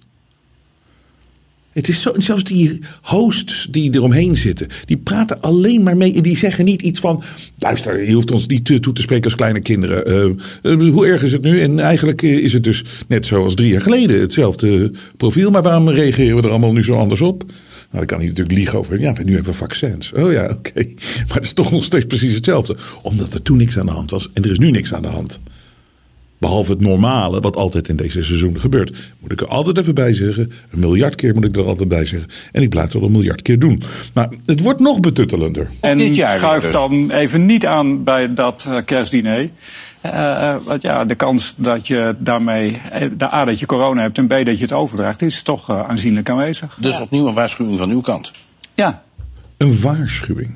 Het 1.75 1.89
is 1.89 2.01
zo, 2.01 2.13
zelfs 2.17 2.43
die 2.43 2.79
hosts 3.01 3.67
die 3.71 3.93
eromheen 3.93 4.35
zitten, 4.35 4.67
die 4.85 4.97
praten 4.97 5.41
alleen 5.41 5.83
maar 5.83 5.97
mee 5.97 6.13
en 6.13 6.23
die 6.23 6.37
zeggen 6.37 6.65
niet 6.65 6.81
iets 6.81 6.99
van: 6.99 7.23
luister, 7.59 8.07
je 8.07 8.13
hoeft 8.13 8.31
ons 8.31 8.47
niet 8.47 8.65
toe 8.65 8.93
te 8.93 9.01
spreken 9.01 9.25
als 9.25 9.35
kleine 9.35 9.59
kinderen. 9.59 10.35
Uh, 10.63 10.91
hoe 10.91 11.07
erg 11.07 11.23
is 11.23 11.31
het 11.31 11.43
nu? 11.43 11.61
En 11.61 11.79
eigenlijk 11.79 12.21
is 12.21 12.53
het 12.53 12.63
dus 12.63 12.83
net 13.07 13.25
zoals 13.25 13.55
drie 13.55 13.71
jaar 13.71 13.81
geleden 13.81 14.19
hetzelfde 14.19 14.91
profiel, 15.17 15.51
maar 15.51 15.61
waarom 15.61 15.89
reageren 15.89 16.35
we 16.35 16.41
er 16.41 16.49
allemaal 16.49 16.73
nu 16.73 16.83
zo 16.83 16.95
anders 16.95 17.21
op? 17.21 17.43
Nou, 17.47 17.97
dan 17.97 18.05
kan 18.05 18.17
hij 18.17 18.27
natuurlijk 18.27 18.57
liegen 18.57 18.79
over. 18.79 18.99
Ja, 18.99 19.13
nu 19.23 19.33
hebben 19.33 19.51
we 19.51 19.57
vaccins. 19.57 20.11
Oh 20.13 20.31
ja, 20.31 20.49
oké. 20.49 20.83
Maar 21.27 21.35
het 21.35 21.45
is 21.45 21.53
toch 21.53 21.71
nog 21.71 21.83
steeds 21.83 22.05
precies 22.05 22.33
hetzelfde. 22.33 22.75
Omdat 23.01 23.33
er 23.33 23.41
toen 23.41 23.57
niks 23.57 23.79
aan 23.79 23.85
de 23.85 23.91
hand 23.91 24.11
was 24.11 24.29
en 24.33 24.43
er 24.43 24.51
is 24.51 24.59
nu 24.59 24.71
niks 24.71 24.93
aan 24.93 25.01
de 25.01 25.07
hand. 25.07 25.39
Behalve 26.37 26.71
het 26.71 26.81
normale, 26.81 27.39
wat 27.39 27.55
altijd 27.55 27.87
in 27.87 27.95
deze 27.95 28.23
seizoen 28.23 28.59
gebeurt. 28.59 29.13
Moet 29.19 29.31
ik 29.31 29.41
er 29.41 29.47
altijd 29.47 29.77
even 29.77 29.95
bij 29.95 30.13
zeggen. 30.13 30.51
Een 30.71 30.79
miljard 30.79 31.15
keer 31.15 31.33
moet 31.33 31.45
ik 31.45 31.55
er 31.55 31.65
altijd 31.65 31.89
bij 31.89 32.05
zeggen. 32.05 32.29
En 32.51 32.61
ik 32.61 32.69
blijf 32.69 32.85
het 32.85 32.93
wel 32.93 33.03
een 33.03 33.11
miljard 33.11 33.41
keer 33.41 33.59
doen. 33.59 33.81
Maar 34.13 34.29
het 34.45 34.61
wordt 34.61 34.79
nog 34.79 34.99
betuttelender. 34.99 35.69
En 35.79 35.97
dit 35.97 36.15
jaar 36.15 36.37
schuif 36.37 36.63
dus. 36.63 36.71
dan 36.71 37.11
even 37.11 37.45
niet 37.45 37.65
aan 37.65 38.03
bij 38.03 38.33
dat 38.33 38.65
uh, 38.67 38.77
kerstdiner. 38.85 39.49
Uh, 40.05 40.55
want 40.63 40.81
ja, 40.81 41.05
de 41.05 41.15
kans 41.15 41.53
dat 41.57 41.87
je 41.87 42.15
daarmee, 42.19 42.81
de 43.17 43.33
A, 43.33 43.45
dat 43.45 43.59
je 43.59 43.65
corona 43.65 44.01
hebt 44.01 44.17
en 44.17 44.27
B, 44.27 44.29
dat 44.29 44.57
je 44.57 44.63
het 44.63 44.73
overdraagt, 44.73 45.21
is 45.21 45.43
toch 45.43 45.69
uh, 45.69 45.89
aanzienlijk 45.89 46.29
aanwezig. 46.29 46.77
Dus 46.79 46.99
opnieuw 46.99 47.27
een 47.27 47.33
waarschuwing 47.33 47.77
van 47.77 47.89
uw 47.89 48.01
kant? 48.01 48.31
Ja. 48.73 49.03
Een 49.57 49.81
waarschuwing. 49.81 50.55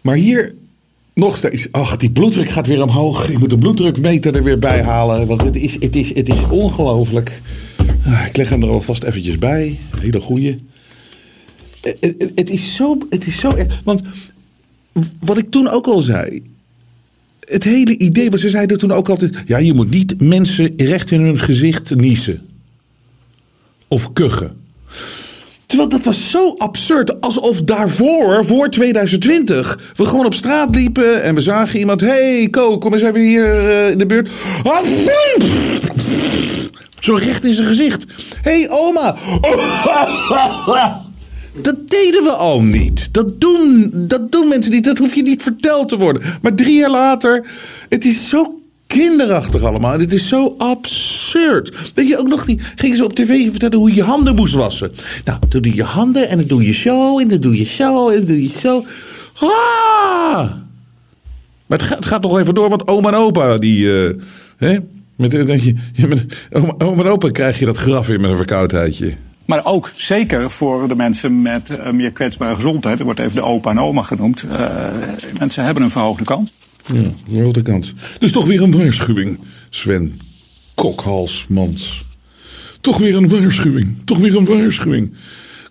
Maar 0.00 0.16
hier 0.16 0.54
nog 1.18 1.36
steeds. 1.36 1.68
Ach, 1.70 1.96
die 1.96 2.10
bloeddruk 2.10 2.48
gaat 2.48 2.66
weer 2.66 2.82
omhoog. 2.82 3.28
Ik 3.28 3.38
moet 3.38 3.50
de 3.50 3.58
bloeddrukmeter 3.58 4.34
er 4.34 4.42
weer 4.42 4.58
bij 4.58 4.82
halen. 4.82 5.26
Want 5.26 5.42
het 5.42 5.56
is, 5.56 5.74
het 5.80 5.96
is, 5.96 6.14
het 6.14 6.28
is 6.28 6.48
ongelooflijk. 6.50 7.40
Ah, 8.04 8.26
ik 8.26 8.36
leg 8.36 8.48
hem 8.48 8.62
er 8.62 8.68
alvast 8.68 9.02
eventjes 9.02 9.38
bij. 9.38 9.78
Hele 10.00 10.20
goeie. 10.20 10.58
Het, 11.80 11.96
het, 12.00 12.32
het, 12.34 12.50
is 12.50 12.74
zo, 12.74 12.98
het 13.10 13.26
is 13.26 13.40
zo 13.40 13.50
erg. 13.50 13.80
Want 13.84 14.02
wat 15.20 15.38
ik 15.38 15.50
toen 15.50 15.68
ook 15.68 15.86
al 15.86 16.00
zei. 16.00 16.42
Het 17.40 17.64
hele 17.64 17.98
idee, 17.98 18.30
wat 18.30 18.40
ze 18.40 18.50
zeiden 18.50 18.78
toen 18.78 18.92
ook 18.92 19.08
altijd. 19.08 19.42
Ja, 19.46 19.58
je 19.58 19.74
moet 19.74 19.90
niet 19.90 20.20
mensen 20.20 20.72
recht 20.76 21.10
in 21.10 21.20
hun 21.20 21.38
gezicht 21.38 21.94
niezen. 21.94 22.40
Of 23.88 24.12
kuchen. 24.12 24.56
Terwijl 25.68 25.88
dat 25.88 26.04
was 26.04 26.30
zo 26.30 26.54
absurd. 26.56 27.20
Alsof 27.20 27.62
daarvoor, 27.62 28.44
voor 28.44 28.70
2020, 28.70 29.92
we 29.96 30.04
gewoon 30.04 30.26
op 30.26 30.34
straat 30.34 30.74
liepen 30.74 31.22
en 31.22 31.34
we 31.34 31.40
zagen 31.40 31.78
iemand. 31.78 32.00
hey, 32.00 32.48
Ko, 32.50 32.78
kom 32.78 32.92
eens 32.92 33.02
even 33.02 33.20
hier 33.20 33.44
uh, 33.44 33.90
in 33.90 33.98
de 33.98 34.06
buurt. 34.06 34.30
Zo 37.00 37.14
recht 37.14 37.44
in 37.44 37.52
zijn 37.52 37.66
gezicht. 37.66 38.04
hey, 38.42 38.68
oma. 38.70 39.16
Dat 41.62 41.88
deden 41.88 42.22
we 42.22 42.30
al 42.30 42.62
niet. 42.62 43.14
Dat 43.14 43.40
doen, 43.40 43.90
dat 43.94 44.32
doen 44.32 44.48
mensen 44.48 44.72
niet. 44.72 44.84
Dat 44.84 44.98
hoef 44.98 45.14
je 45.14 45.22
niet 45.22 45.42
verteld 45.42 45.88
te 45.88 45.96
worden. 45.96 46.22
Maar 46.42 46.54
drie 46.54 46.78
jaar 46.78 46.90
later, 46.90 47.46
het 47.88 48.04
is 48.04 48.28
zo 48.28 48.57
kinderachtig 48.88 49.62
allemaal. 49.62 49.98
Het 49.98 50.12
is 50.12 50.28
zo 50.28 50.54
absurd. 50.58 51.92
Weet 51.94 52.08
je 52.08 52.18
ook 52.18 52.28
nog 52.28 52.46
niet? 52.46 52.72
Gingen 52.74 52.96
ze 52.96 53.04
op 53.04 53.14
tv 53.14 53.50
vertellen 53.50 53.78
hoe 53.78 53.88
je 53.88 53.94
je 53.94 54.02
handen 54.02 54.34
moest 54.34 54.54
wassen. 54.54 54.92
Nou, 55.24 55.38
dan 55.48 55.62
doe 55.62 55.70
je 55.70 55.76
je 55.76 55.82
handen 55.82 56.28
en 56.28 56.38
dan 56.38 56.46
doe 56.46 56.64
je 56.64 56.72
zo 56.72 57.18
en 57.18 57.28
dan 57.28 57.40
doe 57.40 57.58
je 57.58 57.64
zo 57.64 58.08
en 58.08 58.16
dan 58.16 58.26
doe 58.26 58.42
je 58.42 58.48
zo. 58.48 58.84
Ah! 59.34 60.50
Maar 61.66 61.78
het 61.78 62.06
gaat, 62.06 62.22
nog 62.22 62.38
even 62.38 62.54
door, 62.54 62.68
want 62.68 62.88
oma 62.88 63.08
en 63.08 63.14
opa, 63.14 63.56
die. 63.56 63.80
Uh, 63.80 64.10
hè? 64.56 64.76
Met, 65.16 65.32
met, 65.32 65.46
met, 66.08 66.48
oma, 66.78 67.02
en 67.02 67.10
opa 67.10 67.30
krijg 67.30 67.58
je 67.58 67.64
dat 67.64 67.76
graf 67.76 68.06
weer 68.06 68.20
met 68.20 68.30
een 68.30 68.36
verkoudheidje. 68.36 69.14
Maar 69.44 69.64
ook 69.64 69.92
zeker 69.94 70.50
voor 70.50 70.88
de 70.88 70.94
mensen 70.94 71.42
met 71.42 71.70
uh, 71.70 71.90
meer 71.90 72.12
kwetsbare 72.12 72.54
gezondheid. 72.54 72.98
Er 72.98 73.04
wordt 73.04 73.20
even 73.20 73.34
de 73.34 73.42
opa 73.42 73.70
en 73.70 73.80
oma 73.80 74.02
genoemd. 74.02 74.44
Mensen 75.38 75.64
hebben 75.64 75.82
een 75.82 75.90
verhoogde 75.90 76.24
kans. 76.24 76.52
Ja, 76.94 77.10
verhoogde 77.28 77.62
kans. 77.62 77.94
Dus 78.18 78.32
toch 78.32 78.46
weer 78.46 78.62
een 78.62 78.76
waarschuwing, 78.76 79.38
Sven 79.70 80.20
Kokhalsmans. 80.74 82.04
Toch 82.80 82.98
weer 82.98 83.16
een 83.16 83.28
waarschuwing. 83.28 83.96
Toch 84.04 84.18
weer 84.18 84.36
een 84.36 84.44
waarschuwing. 84.44 85.14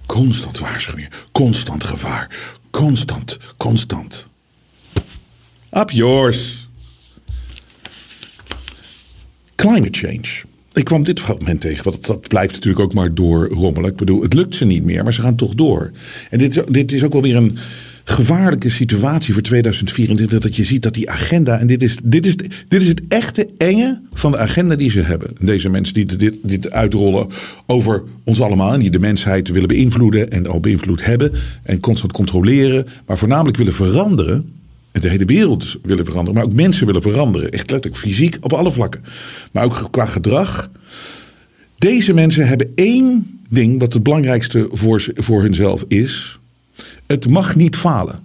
Constant 0.05 0.59
waarschuwingen. 0.59 1.09
Constant 1.31 1.83
gevaar. 1.83 2.35
Constant, 2.71 3.37
constant. 3.57 4.27
Up 5.71 5.91
yours. 5.91 6.69
Climate 9.55 9.99
change. 9.99 10.45
Ik 10.73 10.85
kwam 10.85 11.03
dit 11.03 11.19
fragment 11.19 11.61
tegen, 11.61 11.83
want 11.83 12.05
dat 12.05 12.27
blijft 12.27 12.53
natuurlijk 12.53 12.83
ook 12.83 12.93
maar 12.93 13.13
doorrommelen. 13.13 13.89
Ik 13.89 13.97
bedoel, 13.97 14.21
het 14.21 14.33
lukt 14.33 14.55
ze 14.55 14.65
niet 14.65 14.83
meer, 14.83 15.03
maar 15.03 15.13
ze 15.13 15.21
gaan 15.21 15.35
toch 15.35 15.55
door. 15.55 15.91
En 16.29 16.39
dit, 16.39 16.73
dit 16.73 16.91
is 16.91 17.03
ook 17.03 17.13
wel 17.13 17.21
weer 17.21 17.35
een 17.35 17.57
gevaarlijke 18.09 18.69
situatie 18.69 19.33
voor 19.33 19.41
2024. 19.41 20.39
Dat 20.39 20.55
je 20.55 20.65
ziet 20.65 20.83
dat 20.83 20.93
die 20.93 21.09
agenda, 21.09 21.59
en 21.59 21.67
dit 21.67 21.83
is, 21.83 21.97
dit 22.03 22.25
is, 22.25 22.35
dit 22.67 22.81
is 22.81 22.87
het 22.87 23.01
echte 23.07 23.49
enge 23.57 24.01
van 24.13 24.31
de 24.31 24.37
agenda 24.37 24.75
die 24.75 24.89
ze 24.89 25.01
hebben. 25.01 25.29
Deze 25.41 25.69
mensen 25.69 25.93
die 25.93 26.05
dit, 26.05 26.37
dit 26.43 26.71
uitrollen 26.71 27.27
over 27.65 28.03
ons 28.23 28.41
allemaal. 28.41 28.73
En 28.73 28.79
die 28.79 28.89
de 28.89 28.99
mensheid 28.99 29.49
willen 29.49 29.67
beïnvloeden 29.67 30.29
en 30.29 30.47
al 30.47 30.59
beïnvloed 30.59 31.05
hebben. 31.05 31.31
En 31.63 31.79
constant 31.79 32.11
controleren, 32.11 32.85
maar 33.05 33.17
voornamelijk 33.17 33.57
willen 33.57 33.73
veranderen 33.73 34.55
de 34.91 35.09
hele 35.09 35.25
wereld 35.25 35.77
willen 35.83 36.05
veranderen, 36.05 36.33
maar 36.33 36.43
ook 36.43 36.53
mensen 36.53 36.85
willen 36.85 37.01
veranderen. 37.01 37.51
Echt 37.51 37.71
letterlijk 37.71 38.01
fysiek 38.01 38.37
op 38.39 38.53
alle 38.53 38.71
vlakken. 38.71 39.03
Maar 39.51 39.63
ook 39.63 39.87
qua 39.91 40.05
gedrag. 40.05 40.71
Deze 41.77 42.13
mensen 42.13 42.47
hebben 42.47 42.71
één 42.75 43.39
ding 43.49 43.79
wat 43.79 43.93
het 43.93 44.03
belangrijkste 44.03 44.67
voor, 44.71 45.07
voor 45.15 45.41
hunzelf 45.41 45.85
is. 45.87 46.39
Het 47.07 47.29
mag 47.29 47.55
niet 47.55 47.75
falen. 47.75 48.19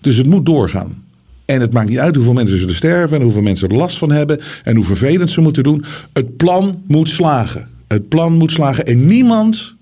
Dus 0.00 0.16
het 0.16 0.26
moet 0.26 0.46
doorgaan. 0.46 1.04
En 1.44 1.60
het 1.60 1.72
maakt 1.72 1.88
niet 1.88 1.98
uit 1.98 2.14
hoeveel 2.14 2.32
mensen 2.32 2.58
zullen 2.58 2.74
sterven 2.74 3.16
en 3.16 3.22
hoeveel 3.22 3.42
mensen 3.42 3.68
er 3.68 3.76
last 3.76 3.98
van 3.98 4.10
hebben 4.10 4.40
en 4.62 4.76
hoe 4.76 4.84
vervelend 4.84 5.30
ze 5.30 5.40
moeten 5.40 5.62
doen. 5.62 5.84
Het 6.12 6.36
plan 6.36 6.82
moet 6.86 7.08
slagen. 7.08 7.68
Het 7.86 8.08
plan 8.08 8.32
moet 8.32 8.52
slagen 8.52 8.86
en 8.86 9.06
niemand 9.06 9.74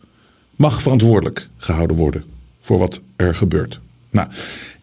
mag 0.56 0.82
verantwoordelijk 0.82 1.48
gehouden 1.56 1.96
worden 1.96 2.24
voor 2.60 2.78
wat 2.78 3.00
er 3.16 3.34
gebeurt. 3.34 3.80
Nou, 4.10 4.28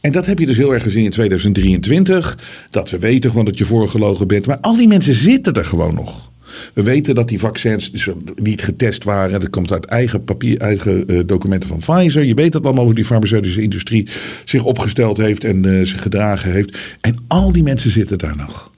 en 0.02 0.12
dat 0.12 0.26
heb 0.26 0.40
je 0.40 0.46
dus 0.46 0.58
heel 0.58 0.74
erg 0.74 0.84
gezien 0.84 1.04
in 1.04 1.12
2023. 1.12 2.38
Dat 2.70 2.90
we 2.90 3.00
weten 3.00 3.30
gewoon 3.30 3.46
dat 3.46 3.58
je 3.58 3.66
voorgelogen 3.66 4.28
bent. 4.28 4.46
Maar 4.46 4.60
al 4.60 4.76
die 4.76 4.88
mensen 4.88 5.14
zitten 5.14 5.54
er 5.54 5.66
gewoon 5.66 5.96
nog. 5.96 6.32
We 6.74 6.84
weten 6.84 7.16
dat 7.16 7.28
die 7.28 7.40
vaccins 7.40 7.92
dus 7.92 8.10
niet 8.36 8.62
getest 8.62 9.04
waren. 9.04 9.40
Dat 9.40 9.50
komt 9.50 9.72
uit 9.72 9.86
eigen 9.86 10.24
papier, 10.24 10.58
eigen 10.58 11.12
uh, 11.12 11.20
documenten 11.26 11.70
van 11.70 11.80
Pfizer. 11.80 12.24
Je 12.24 12.34
weet 12.34 12.52
dat 12.52 12.66
allemaal 12.66 12.86
hoe 12.86 12.94
die 12.94 13.06
farmaceutische 13.06 13.62
industrie 13.62 14.08
zich 14.46 14.64
opgesteld 14.64 15.18
heeft 15.18 15.44
en 15.44 15.68
uh, 15.68 15.86
zich 15.86 16.02
gedragen 16.02 16.52
heeft. 16.52 16.78
En 17.02 17.18
al 17.28 17.52
die 17.52 17.64
mensen 17.64 17.92
zitten 17.92 18.18
daar 18.18 18.36
nog. 18.36 18.72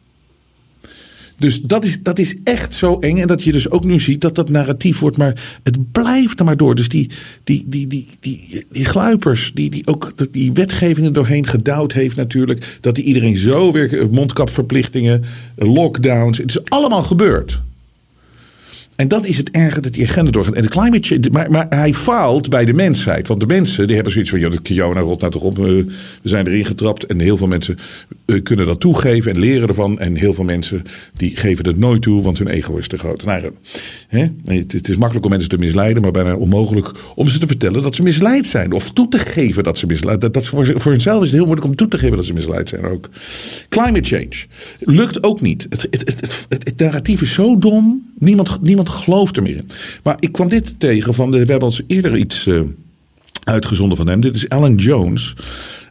Dus 1.39 1.62
dat 1.62 1.86
is, 1.86 2.03
dat 2.03 2.19
is 2.19 2.36
echt 2.43 2.74
zo 2.74 2.98
eng. 2.98 3.17
En 3.17 3.27
dat 3.27 3.43
je 3.43 3.51
dus 3.51 3.69
ook 3.69 3.86
nu 3.86 4.00
ziet 4.00 4.21
dat 4.21 4.36
dat 4.36 4.50
narratief 4.50 5.00
wordt. 5.00 5.17
Maar 5.17 5.59
het 5.63 5.91
blijft 5.91 6.39
er 6.39 6.45
maar 6.45 6.57
door. 6.57 6.75
Dus 6.75 6.89
die, 6.89 7.09
die, 7.43 7.63
die, 7.67 7.88
die, 7.88 8.07
die, 8.19 8.65
die 8.71 8.86
gluipers, 8.86 9.51
die, 9.53 9.69
die 9.69 9.88
ook 9.88 10.13
die 10.31 10.53
wetgeving 10.53 11.05
er 11.05 11.13
doorheen 11.13 11.48
gedouwd 11.48 11.93
heeft 11.93 12.15
natuurlijk. 12.15 12.77
Dat 12.81 12.95
die 12.95 13.03
iedereen 13.03 13.38
zo 13.38 13.71
weer 13.71 14.07
mondkapverplichtingen, 14.12 15.24
lockdowns. 15.55 16.38
Het 16.38 16.50
is 16.50 16.63
allemaal 16.63 17.03
gebeurd. 17.03 17.62
En 19.00 19.08
dat 19.08 19.25
is 19.25 19.38
het 19.38 19.51
erge 19.51 19.82
dat 19.82 19.94
die 19.94 20.08
agenda 20.08 20.32
doorgaat. 20.32 20.53
En 20.53 20.62
de 20.62 20.70
climate 20.70 21.08
change, 21.08 21.29
maar, 21.32 21.51
maar 21.51 21.65
hij 21.70 21.94
faalt 21.94 22.50
bij 22.50 22.65
de 22.65 22.74
mensheid. 22.74 23.27
Want 23.27 23.39
de 23.39 23.46
mensen 23.46 23.86
die 23.86 23.96
hebben 23.96 24.13
zoiets 24.13 24.32
van: 24.32 24.39
ja, 24.39 24.50
de 24.50 24.62
Kiona 24.62 25.00
rot 25.00 25.20
nou 25.20 25.32
toch 25.32 25.41
op. 25.41 25.58
We 25.58 25.86
zijn 26.24 26.48
erin 26.48 26.65
getrapt. 26.65 27.06
En 27.06 27.20
heel 27.20 27.38
veel 27.38 27.48
mensen 27.48 27.77
uh, 28.25 28.44
kunnen 28.44 28.65
dat 28.65 28.79
toegeven 28.79 29.32
en 29.32 29.39
leren 29.39 29.68
ervan. 29.68 30.00
En 30.00 30.15
heel 30.15 30.34
veel 30.34 30.44
mensen 30.44 30.84
die 31.15 31.36
geven 31.36 31.65
het 31.65 31.77
nooit 31.77 32.01
toe, 32.01 32.22
want 32.22 32.38
hun 32.38 32.48
ego 32.48 32.77
is 32.77 32.88
te 32.88 32.98
groot. 32.98 33.24
Nou, 33.24 33.51
hè? 34.08 34.27
Het, 34.44 34.89
is 34.89 34.96
makkelijk 34.96 35.25
om 35.25 35.32
mensen 35.32 35.50
te 35.50 35.58
misleiden, 35.58 36.01
maar 36.01 36.12
bijna 36.12 36.36
onmogelijk 36.36 36.91
om 37.15 37.27
ze 37.27 37.39
te 37.39 37.48
vertellen 37.48 37.82
dat 37.82 37.96
ze 37.96 38.03
misleid 38.03 38.48
zijn. 38.48 38.72
Of 38.72 38.91
toe 38.91 39.08
te 39.08 39.20
geven 39.20 39.63
dat 39.63 39.77
ze 39.77 39.86
misleid 39.86 40.20
zijn. 40.20 40.32
Dat, 40.32 40.34
dat 40.34 40.48
voor, 40.48 40.82
voor 40.82 40.91
hunzelf 40.91 41.24
is 41.24 41.27
het 41.27 41.38
heel 41.38 41.46
moeilijk 41.46 41.68
om 41.68 41.75
toe 41.75 41.88
te 41.88 41.98
geven 41.98 42.15
dat 42.15 42.25
ze 42.25 42.34
misleid 42.34 42.70
zijn 42.70 42.86
ook. 42.86 43.10
Climate 43.70 44.08
change 44.08 44.46
lukt 44.79 45.24
ook 45.24 45.41
niet. 45.41 45.68
Het, 45.70 45.88
het, 45.89 46.06
het, 46.50 46.68
het 46.68 46.79
narratief 46.79 47.22
is 47.22 47.34
zo 47.34 47.58
dom. 47.58 48.08
Niemand, 48.20 48.62
niemand 48.62 48.88
gelooft 48.89 49.38
er 49.38 49.43
meer 49.43 49.55
in. 49.55 49.69
Maar 50.03 50.17
ik 50.19 50.31
kwam 50.31 50.50
dit 50.50 50.79
tegen 50.79 51.13
van. 51.13 51.31
De, 51.31 51.46
we 51.46 51.51
hebben 51.51 51.69
al 51.69 51.77
eerder 51.88 52.17
iets 52.17 52.46
uh, 52.46 52.62
uitgezonden 53.43 53.98
van 53.98 54.08
hem. 54.08 54.22
Dit 54.22 54.36
is 54.36 54.50
Alan 54.50 54.75
Jones 54.75 55.36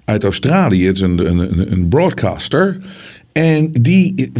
uit 0.05 0.25
Australië. 0.25 0.87
Het 0.87 0.97
is 0.97 1.03
een, 1.03 1.31
een, 1.31 1.73
een 1.73 1.89
broadcaster. 1.89 2.79
En 3.33 3.73
die 3.73 4.33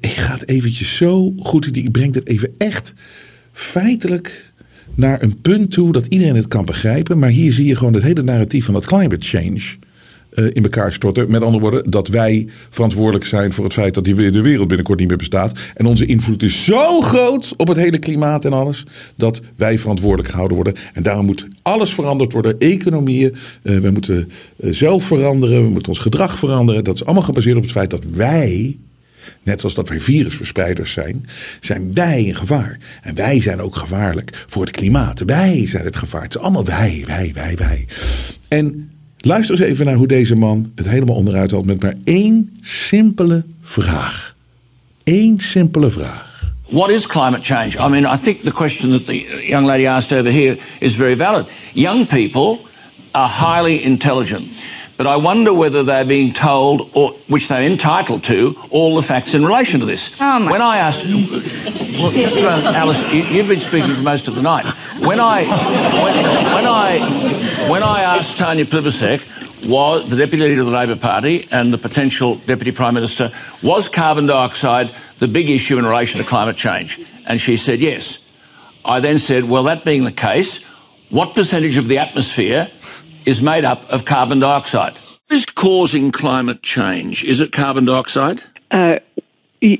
gaat 0.00 0.42
eventjes 0.42 0.96
zo 0.96 1.32
goed. 1.38 1.74
Die 1.74 1.90
brengt 1.90 2.14
het 2.14 2.28
even 2.28 2.54
echt 2.58 2.94
feitelijk 3.52 4.52
naar 4.94 5.22
een 5.22 5.40
punt 5.40 5.70
toe 5.70 5.92
dat 5.92 6.06
iedereen 6.06 6.36
het 6.36 6.48
kan 6.48 6.64
begrijpen. 6.64 7.18
Maar 7.18 7.28
hier 7.28 7.52
zie 7.52 7.66
je 7.66 7.76
gewoon 7.76 7.94
het 7.94 8.02
hele 8.02 8.22
narratief 8.22 8.64
van 8.64 8.74
dat 8.74 8.86
climate 8.86 9.26
change 9.26 9.62
uh, 10.34 10.44
in 10.52 10.62
elkaar 10.62 10.92
storten. 10.92 11.30
Met 11.30 11.42
andere 11.42 11.62
woorden, 11.62 11.90
dat 11.90 12.08
wij 12.08 12.48
verantwoordelijk 12.70 13.24
zijn 13.24 13.52
voor 13.52 13.64
het 13.64 13.72
feit 13.72 13.94
dat 13.94 14.04
die, 14.04 14.30
de 14.30 14.42
wereld 14.42 14.68
binnenkort 14.68 14.98
niet 14.98 15.08
meer 15.08 15.16
bestaat. 15.16 15.58
En 15.74 15.86
onze 15.86 16.06
invloed 16.06 16.42
is 16.42 16.64
zo 16.64 17.00
groot 17.00 17.54
op 17.56 17.68
het 17.68 17.76
hele 17.76 17.98
klimaat 17.98 18.44
en 18.44 18.52
alles, 18.52 18.84
dat 19.16 19.40
wij 19.56 19.78
verantwoordelijk 19.78 20.28
gehouden 20.28 20.56
worden. 20.56 20.74
En 20.92 21.02
daarom 21.02 21.26
moet 21.26 21.46
alles 21.62 21.94
veranderd 21.94 22.32
worden. 22.32 22.58
Economieën, 22.58 23.34
uh, 23.62 23.78
we 23.78 23.90
moeten 23.90 24.30
uh, 24.56 24.72
zelf 24.72 25.04
veranderen, 25.04 25.62
we 25.62 25.68
moeten 25.68 25.88
ons 25.88 26.00
gedrag 26.00 26.38
veranderen. 26.38 26.84
Dat 26.84 26.94
is 26.94 27.04
allemaal 27.04 27.22
gebaseerd 27.22 27.56
op 27.56 27.62
het 27.62 27.72
feit 27.72 27.90
dat 27.90 28.04
wij 28.10 28.78
Net 29.42 29.60
zoals 29.60 29.74
dat 29.74 29.88
wij 29.88 30.00
virusverspreiders 30.00 30.92
zijn, 30.92 31.26
zijn 31.60 31.94
wij 31.94 32.28
een 32.28 32.36
gevaar. 32.36 32.78
En 33.02 33.14
wij 33.14 33.40
zijn 33.40 33.60
ook 33.60 33.76
gevaarlijk 33.76 34.44
voor 34.46 34.62
het 34.64 34.76
klimaat. 34.76 35.20
Wij 35.20 35.66
zijn 35.66 35.84
het 35.84 35.96
gevaar. 35.96 36.22
Het 36.22 36.34
is 36.34 36.40
allemaal 36.40 36.64
wij, 36.64 37.04
wij, 37.06 37.30
wij, 37.34 37.56
wij. 37.56 37.86
En 38.48 38.90
Luister 39.26 39.60
eens 39.60 39.64
even 39.64 39.86
naar 39.86 39.94
hoe 39.94 40.06
deze 40.06 40.34
man 40.34 40.72
het 40.74 40.88
helemaal 40.88 41.16
onderuit 41.16 41.50
haalt 41.50 41.66
met 41.66 41.82
maar 41.82 41.94
één 42.04 42.58
simpele 42.62 43.44
vraag. 43.62 44.34
Eén 45.04 45.40
simpele 45.40 45.90
vraag. 45.90 46.52
What 46.68 46.90
is 46.90 47.06
climate 47.06 47.42
change? 47.42 47.70
I 47.86 47.88
mean, 47.88 48.14
I 48.14 48.22
think 48.22 48.40
the 48.40 48.52
question 48.52 48.90
that 48.90 49.06
the 49.06 49.46
young 49.48 49.66
lady 49.66 49.86
asked 49.86 50.18
over 50.18 50.32
here 50.32 50.58
is 50.78 50.96
very 50.96 51.16
valid. 51.16 51.46
Young 51.72 52.06
people 52.06 52.58
are 53.10 53.28
highly 53.28 53.82
intelligent. 53.82 54.46
But 54.96 55.06
I 55.06 55.16
wonder 55.16 55.52
whether 55.52 55.82
they're 55.82 56.04
being 56.04 56.32
told, 56.32 56.90
or 56.94 57.14
which 57.26 57.48
they're 57.48 57.66
entitled 57.66 58.22
to, 58.24 58.54
all 58.70 58.94
the 58.94 59.02
facts 59.02 59.34
in 59.34 59.44
relation 59.44 59.80
to 59.80 59.86
this. 59.86 60.10
Oh 60.20 60.38
my 60.38 60.50
when 60.52 60.62
I 60.62 60.76
asked, 60.78 61.04
well, 61.06 62.12
just 62.12 62.36
about 62.36 62.64
Alice, 62.64 63.02
you, 63.12 63.22
have 63.22 63.48
been 63.48 63.60
speaking 63.60 63.92
for 63.92 64.02
most 64.02 64.28
of 64.28 64.36
the 64.36 64.42
night. 64.42 64.66
When 65.00 65.18
I, 65.18 65.42
when, 66.04 66.54
when 66.54 66.66
I, 66.66 66.98
when 67.70 67.82
I 67.82 68.02
asked 68.02 68.36
Tanya 68.36 68.64
Plibersek, 68.64 69.68
was 69.68 70.08
the 70.10 70.16
deputy 70.16 70.44
leader 70.44 70.60
of 70.60 70.66
the 70.66 70.72
Labor 70.72 70.96
Party 70.96 71.48
and 71.50 71.72
the 71.72 71.78
potential 71.78 72.36
deputy 72.36 72.72
prime 72.72 72.94
minister, 72.94 73.32
was 73.62 73.88
carbon 73.88 74.26
dioxide 74.26 74.94
the 75.18 75.28
big 75.28 75.48
issue 75.48 75.78
in 75.78 75.84
relation 75.86 76.20
to 76.20 76.26
climate 76.26 76.56
change? 76.56 77.00
And 77.26 77.40
she 77.40 77.56
said 77.56 77.80
yes. 77.80 78.18
I 78.84 79.00
then 79.00 79.18
said, 79.18 79.44
well, 79.44 79.62
that 79.64 79.84
being 79.84 80.04
the 80.04 80.12
case, 80.12 80.62
what 81.08 81.34
percentage 81.34 81.76
of 81.76 81.88
the 81.88 81.98
atmosphere 81.98 82.70
is 83.24 83.40
made 83.40 83.64
up 83.64 83.88
of 83.90 84.04
carbon 84.04 84.40
dioxide. 84.40 84.92
What 85.28 85.36
is 85.36 85.46
causing 85.46 86.12
climate 86.12 86.62
change? 86.62 87.24
Is 87.24 87.40
it 87.40 87.52
carbon 87.52 87.86
dioxide? 87.86 88.42
Uh, 88.70 88.98
y- 89.16 89.23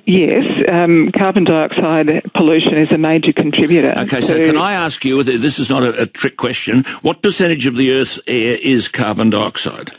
yes, 0.07 0.65
um, 0.69 1.11
carbon 1.17 1.45
dioxide 1.45 2.23
pollution 2.35 2.77
is 2.79 2.91
a 2.91 2.99
major 2.99 3.33
contributor. 3.33 3.95
Okay, 3.99 4.21
so 4.21 4.39
to- 4.39 4.45
can 4.45 4.57
I 4.57 4.73
ask 4.73 5.05
you, 5.05 5.23
this 5.23 5.59
is 5.59 5.69
not 5.69 5.83
a, 5.83 6.03
a 6.03 6.07
trick 6.07 6.37
question, 6.37 6.85
what 7.03 7.23
percentage 7.23 7.67
of 7.67 7.77
the 7.77 7.93
Earth's 7.93 8.19
air 8.27 8.55
is 8.55 8.89
carbon 8.89 9.31
dioxide? 9.31 9.93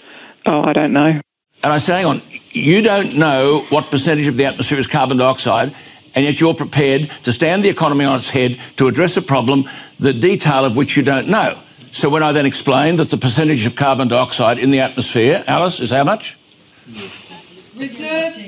Oh, 0.46 0.62
I 0.64 0.74
don't 0.74 0.94
know. 0.94 1.22
And 1.64 1.74
I 1.74 1.78
say, 1.78 1.94
hang 1.94 2.06
on, 2.06 2.22
you 2.52 2.82
don't 2.82 3.16
know 3.16 3.66
what 3.70 3.90
percentage 3.90 4.28
of 4.28 4.38
the 4.38 4.46
atmosphere 4.46 4.78
is 4.78 4.88
carbon 4.88 5.18
dioxide, 5.18 5.74
and 6.14 6.26
yet 6.26 6.40
you're 6.40 6.54
prepared 6.54 7.10
to 7.24 7.32
stand 7.32 7.66
the 7.66 7.70
economy 7.70 8.06
on 8.06 8.18
its 8.20 8.30
head 8.30 8.60
to 8.78 8.88
address 8.88 9.18
a 9.18 9.22
problem, 9.22 9.66
the 10.00 10.14
detail 10.14 10.66
of 10.66 10.76
which 10.76 10.96
you 10.96 11.04
don't 11.04 11.28
know. 11.28 11.60
So 11.92 12.10
when 12.10 12.24
I 12.24 12.34
then 12.34 12.46
explain 12.46 12.98
that 12.98 13.10
the 13.10 13.18
percentage 13.18 13.66
of 13.66 13.76
carbon 13.76 14.10
dioxide 14.10 14.60
in 14.60 14.72
the 14.72 14.82
atmosphere, 14.82 15.44
Alice, 15.48 15.80
is 15.80 15.92
how 15.92 16.04
much? 16.04 16.38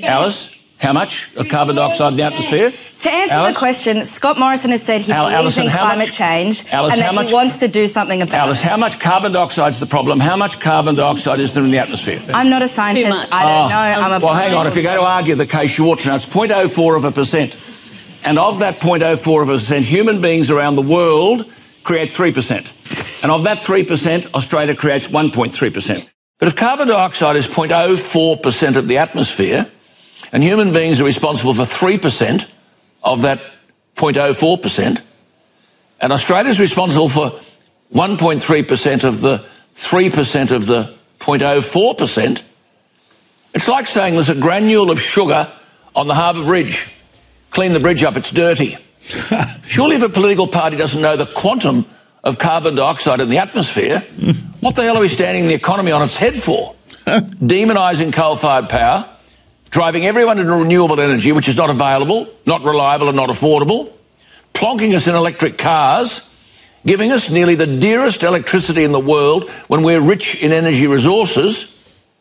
Alice, 0.02 0.57
how 0.78 0.92
much 0.92 1.34
of 1.36 1.48
carbon 1.48 1.76
dioxide 1.76 2.12
in 2.12 2.16
the 2.16 2.22
atmosphere? 2.24 2.72
To 3.02 3.12
answer 3.12 3.34
Alice? 3.34 3.54
the 3.54 3.58
question, 3.58 4.04
Scott 4.06 4.38
Morrison 4.38 4.70
has 4.70 4.82
said 4.82 5.02
he 5.02 5.12
Al- 5.12 5.24
believes 5.26 5.38
Alison, 5.58 5.64
in 5.64 5.68
how 5.70 5.78
climate 5.86 6.08
much- 6.08 6.16
change 6.16 6.64
Alice, 6.72 6.92
and 6.94 7.02
how 7.02 7.08
that 7.10 7.14
much- 7.14 7.28
he 7.28 7.34
wants 7.34 7.58
to 7.58 7.68
do 7.68 7.86
something 7.88 8.22
about 8.22 8.34
Alice, 8.40 8.62
how 8.62 8.76
much 8.76 8.98
carbon 9.00 9.32
dioxide 9.32 9.72
is 9.72 9.80
the 9.80 9.86
problem? 9.86 10.20
How 10.20 10.36
much 10.36 10.58
carbon 10.60 10.94
dioxide 10.94 11.40
is 11.40 11.52
there 11.54 11.64
in 11.64 11.70
the 11.70 11.78
atmosphere? 11.78 12.20
I'm 12.32 12.48
not 12.50 12.62
a 12.62 12.68
scientist. 12.68 13.06
I 13.32 13.42
don't 13.42 13.52
Oh, 13.52 13.68
know. 13.68 13.76
I'm 13.76 14.12
a 14.12 14.24
well, 14.24 14.34
hang 14.34 14.54
on. 14.54 14.66
If 14.66 14.74
you're 14.76 14.84
going 14.84 14.98
to 14.98 15.04
argue 15.04 15.34
the 15.34 15.46
case, 15.46 15.76
you 15.78 15.86
ought 15.90 16.00
to 16.00 16.08
know 16.08 16.14
it's 16.14 16.26
0.04 16.26 16.96
of 16.96 17.04
a 17.04 17.12
percent. 17.12 17.56
And 18.24 18.38
of 18.38 18.58
that 18.60 18.80
0.04 18.80 19.42
of 19.42 19.48
a 19.48 19.52
percent, 19.54 19.84
human 19.84 20.20
beings 20.20 20.50
around 20.50 20.76
the 20.76 20.82
world 20.82 21.44
create 21.84 22.10
3%. 22.10 22.66
And 23.22 23.30
of 23.32 23.44
that 23.44 23.58
3%, 23.58 24.26
Australia 24.34 24.74
creates 24.74 25.08
1.3%. 25.08 26.04
But 26.38 26.48
if 26.48 26.54
carbon 26.56 26.88
dioxide 26.88 27.36
is 27.36 27.46
0.04% 27.48 28.76
of 28.76 28.86
the 28.88 28.98
atmosphere, 28.98 29.66
and 30.32 30.42
human 30.42 30.72
beings 30.72 31.00
are 31.00 31.04
responsible 31.04 31.54
for 31.54 31.62
3% 31.62 32.46
of 33.02 33.22
that 33.22 33.40
0.04%, 33.96 35.00
and 36.00 36.12
Australia 36.12 36.50
is 36.50 36.60
responsible 36.60 37.08
for 37.08 37.40
1.3% 37.92 39.04
of 39.04 39.20
the 39.20 39.44
3% 39.74 40.50
of 40.50 40.66
the 40.66 40.94
0.04%, 41.18 42.42
it's 43.54 43.68
like 43.68 43.86
saying 43.86 44.14
there's 44.14 44.28
a 44.28 44.34
granule 44.34 44.90
of 44.90 45.00
sugar 45.00 45.50
on 45.94 46.06
the 46.06 46.14
Harbour 46.14 46.44
Bridge. 46.44 46.92
Clean 47.50 47.72
the 47.72 47.80
bridge 47.80 48.02
up, 48.02 48.16
it's 48.16 48.30
dirty. 48.30 48.76
Surely, 49.64 49.96
if 49.96 50.02
a 50.02 50.08
political 50.08 50.46
party 50.46 50.76
doesn't 50.76 51.00
know 51.00 51.16
the 51.16 51.26
quantum 51.26 51.86
of 52.22 52.38
carbon 52.38 52.74
dioxide 52.74 53.20
in 53.20 53.30
the 53.30 53.38
atmosphere, 53.38 54.00
what 54.60 54.74
the 54.74 54.82
hell 54.82 54.96
are 54.96 55.00
we 55.00 55.08
standing 55.08 55.46
the 55.46 55.54
economy 55.54 55.92
on 55.92 56.02
its 56.02 56.16
head 56.16 56.36
for? 56.36 56.74
Demonising 57.06 58.12
coal 58.12 58.36
fired 58.36 58.68
power, 58.68 59.08
driving 59.70 60.06
everyone 60.06 60.38
into 60.38 60.54
renewable 60.54 61.00
energy, 61.00 61.32
which 61.32 61.48
is 61.48 61.56
not 61.56 61.70
available, 61.70 62.28
not 62.46 62.62
reliable, 62.62 63.08
and 63.08 63.16
not 63.16 63.28
affordable, 63.28 63.90
plonking 64.54 64.94
us 64.94 65.06
in 65.06 65.14
electric 65.14 65.58
cars, 65.58 66.28
giving 66.84 67.12
us 67.12 67.30
nearly 67.30 67.54
the 67.54 67.66
dearest 67.66 68.22
electricity 68.22 68.84
in 68.84 68.92
the 68.92 69.00
world 69.00 69.48
when 69.68 69.82
we're 69.82 70.00
rich 70.00 70.42
in 70.42 70.52
energy 70.52 70.86
resources, 70.86 71.76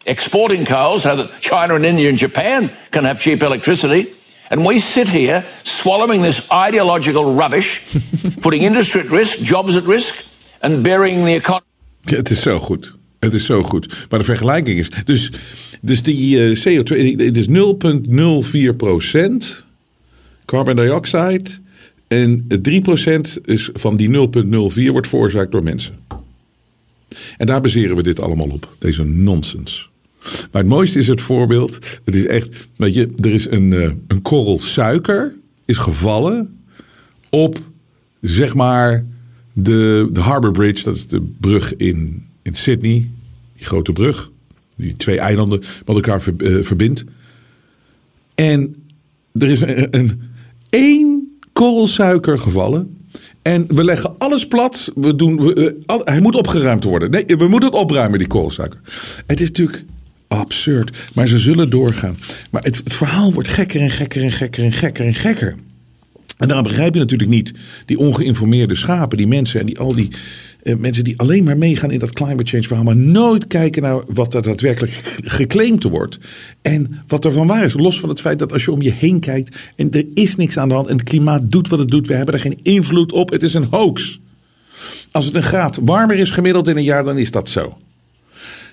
exporting 0.06 0.66
coal 0.66 1.00
so 1.00 1.16
that 1.16 1.42
China 1.42 1.76
and 1.76 1.86
India 1.86 2.10
and 2.10 2.18
Japan 2.18 2.72
can 2.92 3.06
have 3.06 3.20
cheap 3.20 3.42
electricity. 3.42 4.14
And 4.50 4.66
we 4.66 4.80
sit 4.80 5.10
here 5.10 5.46
swallowing 5.64 6.22
this 6.22 6.50
ideological 6.52 7.34
rubbish, 7.34 7.82
putting 8.42 8.64
industry 8.64 9.02
at 9.02 9.12
risk, 9.12 9.40
jobs 9.40 9.76
at 9.76 9.84
risk, 9.84 10.26
and 10.62 10.84
burying 10.84 11.26
the 11.26 11.36
economy. 11.36 11.66
Ja, 12.02 12.18
het 12.18 12.30
is 12.30 12.42
zo 12.42 12.60
goed. 12.60 12.96
Het 13.20 13.34
is 13.34 13.46
zo 13.46 13.64
goed. 13.64 14.06
Maar 14.10 14.20
de 14.20 14.26
vergelijking 14.26 14.80
is. 14.80 14.90
Dus, 15.06 15.32
dus 15.82 16.04
die 16.04 16.40
eh, 16.40 16.56
CO2. 16.56 17.16
Het 17.24 17.38
is 17.38 17.48
0,04 18.72 18.76
procent 18.78 19.66
carbon 20.46 20.76
dioxide. 20.76 21.50
En 22.08 22.46
3 22.62 22.82
procent 22.82 23.38
is 23.46 23.70
van 23.74 23.98
die 23.98 24.10
0,04 24.10 24.92
wordt 24.92 25.08
veroorzaakt 25.08 25.52
door 25.52 25.64
mensen. 25.64 25.96
En 27.38 27.46
daar 27.48 27.62
baseren 27.62 27.96
we 27.96 28.04
dit 28.04 28.20
allemaal 28.20 28.50
op. 28.50 28.76
Deze 28.80 29.04
nonsens. 29.04 29.90
Maar 30.24 30.62
het 30.62 30.72
mooiste 30.72 31.00
is 31.00 31.08
het 31.08 31.22
voorbeeld. 31.22 32.00
Het 32.06 32.16
is 32.16 32.26
echt. 32.26 32.68
Weet 32.76 32.94
je, 32.94 33.10
er 33.18 33.34
is 33.34 33.46
een, 33.50 33.74
eh, 33.74 33.92
een 34.08 34.22
korrel 34.22 34.60
suiker. 34.60 35.36
Is 35.66 35.78
gevallen. 35.78 36.60
Op 37.30 37.60
zeg 38.22 38.56
maar. 38.56 39.06
De, 39.54 40.10
de 40.12 40.20
Harbour 40.20 40.54
Bridge. 40.54 40.84
Dat 40.84 40.96
is 40.96 41.08
de 41.08 41.22
brug 41.40 41.76
in, 41.76 42.26
in 42.42 42.56
Sydney. 42.56 43.10
Die 43.56 43.66
grote 43.66 43.94
brug. 43.94 44.32
Die 44.78 44.96
twee 44.96 45.20
eilanden 45.20 45.60
met 45.86 45.96
elkaar 45.96 46.22
eh, 46.38 46.56
verbindt. 46.62 47.04
En 48.36 48.76
er 49.34 49.50
is 49.50 49.62
een, 49.62 49.88
een 49.98 50.22
één 50.70 51.38
korrel 51.54 51.88
suiker 51.88 52.40
gevallen. 52.40 52.98
En 53.42 53.66
we 53.68 53.84
leggen 53.84 54.16
alles 54.18 54.48
plat. 54.48 54.92
We 54.96 55.16
doen, 55.16 55.42
we, 55.42 55.78
eh, 55.86 55.96
hij 56.04 56.20
moet 56.20 56.36
opgeruimd 56.36 56.84
worden. 56.84 57.12
Nee, 57.12 57.26
we 57.26 57.48
moeten 57.48 57.70
het 57.70 57.80
opruimen, 57.80 58.20
die 58.20 58.28
koolsuiker. 58.28 58.80
Het 59.26 59.42
is 59.42 59.48
natuurlijk 59.48 59.84
absurd. 60.28 60.98
Maar 61.14 61.28
ze 61.28 61.40
zullen 61.40 61.70
doorgaan. 61.70 62.18
Maar 62.52 62.64
het, 62.64 62.78
het 62.78 62.94
verhaal 62.94 63.34
wordt 63.34 63.50
gekker 63.50 63.82
en 63.82 63.90
gekker 63.90 64.24
en 64.24 64.32
gekker 64.32 64.64
en 64.64 64.72
gekker 64.72 65.06
en 65.06 65.14
gekker. 65.14 65.56
En 66.38 66.48
daarom 66.48 66.68
begrijp 66.68 66.94
je 66.94 67.00
natuurlijk 67.00 67.30
niet 67.30 67.54
die 67.86 67.98
ongeïnformeerde 68.00 68.76
schapen, 68.76 69.18
die 69.18 69.28
mensen 69.28 69.60
en 69.60 69.66
die, 69.66 69.80
al 69.80 69.94
die 69.94 70.10
eh, 70.64 70.76
mensen 70.76 71.04
die 71.04 71.20
alleen 71.20 71.44
maar 71.44 71.58
meegaan 71.58 71.92
in 71.92 72.00
dat 72.00 72.14
climate 72.14 72.50
change 72.50 72.64
verhaal, 72.64 72.86
maar 72.86 72.96
nooit 72.96 73.48
kijken 73.48 73.82
naar 73.82 74.02
wat 74.14 74.34
er 74.34 74.42
daadwerkelijk 74.42 74.92
ge- 74.92 75.22
geclaimd 75.24 75.84
wordt 75.84 76.20
en 76.62 77.04
wat 77.08 77.26
er 77.26 77.32
van 77.32 77.48
waar 77.48 77.64
is. 77.64 77.74
Los 77.74 78.00
van 78.00 78.10
het 78.10 78.22
feit 78.22 78.40
dat 78.40 78.54
als 78.54 78.66
je 78.66 78.72
om 78.72 78.82
je 78.82 78.92
heen 78.92 79.20
kijkt 79.20 79.58
en 79.76 79.92
er 79.92 80.06
is 80.14 80.36
niks 80.36 80.58
aan 80.58 80.68
de 80.68 80.74
hand 80.76 80.88
en 80.88 80.98
het 80.98 81.10
klimaat 81.10 81.52
doet 81.52 81.68
wat 81.68 81.80
het 81.80 81.90
doet, 81.90 82.08
we 82.08 82.14
hebben 82.14 82.34
er 82.34 82.40
geen 82.40 82.60
invloed 82.64 83.12
op, 83.12 83.30
het 83.30 83.44
is 83.44 83.54
een 83.54 83.68
hoax. 83.70 84.20
Als 85.12 85.26
het 85.26 85.36
een 85.36 85.44
graad 85.44 85.80
warmer 85.82 86.16
is 86.16 86.30
gemiddeld 86.32 86.68
in 86.68 86.78
een 86.78 86.84
jaar, 86.84 87.04
dan 87.04 87.18
is 87.18 87.32
dat 87.32 87.50
zo. 87.50 87.78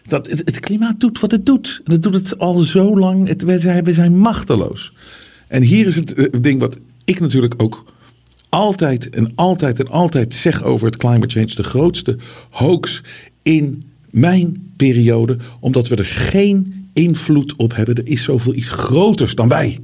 Dat, 0.09 0.27
het, 0.27 0.61
klimaat 0.61 1.01
doet 1.01 1.21
wat 1.21 1.31
het 1.31 1.47
doet. 1.47 1.81
En 1.85 1.93
het 1.93 2.03
doet 2.03 2.15
het 2.15 2.39
al 2.39 2.59
zo 2.59 2.99
lang. 2.99 3.29
Het, 3.29 3.43
we, 3.43 3.61
zijn, 3.61 3.85
we 3.85 3.93
zijn 3.93 4.19
machteloos. 4.19 4.93
En 5.49 5.63
hier 5.63 5.87
is 5.87 5.97
het 5.97 6.13
eh, 6.15 6.27
ding 6.41 6.61
wat 6.61 6.77
ik 7.05 7.21
natuurlijk 7.21 7.55
ook 7.57 7.85
altijd 8.49 9.09
en 9.11 9.33
altijd 9.35 9.79
en 9.79 9.89
altijd 9.89 10.35
zeg 10.35 10.63
over 10.63 10.87
het 10.87 10.97
climate 10.97 11.35
change. 11.35 11.55
De 11.55 11.63
grootste 11.63 12.17
hoax 12.51 13.03
in 13.43 13.83
mijn 14.11 14.73
periode. 14.77 15.37
Omdat 15.61 15.89
we 15.89 15.97
er 15.97 16.05
geen 16.05 16.89
invloed 16.93 17.57
op 17.57 17.75
hebben. 17.75 17.95
Er 17.95 18.07
is 18.07 18.23
zoveel 18.23 18.55
iets 18.55 18.69
groters 18.69 19.35
dan 19.35 19.49
wij. 19.49 19.79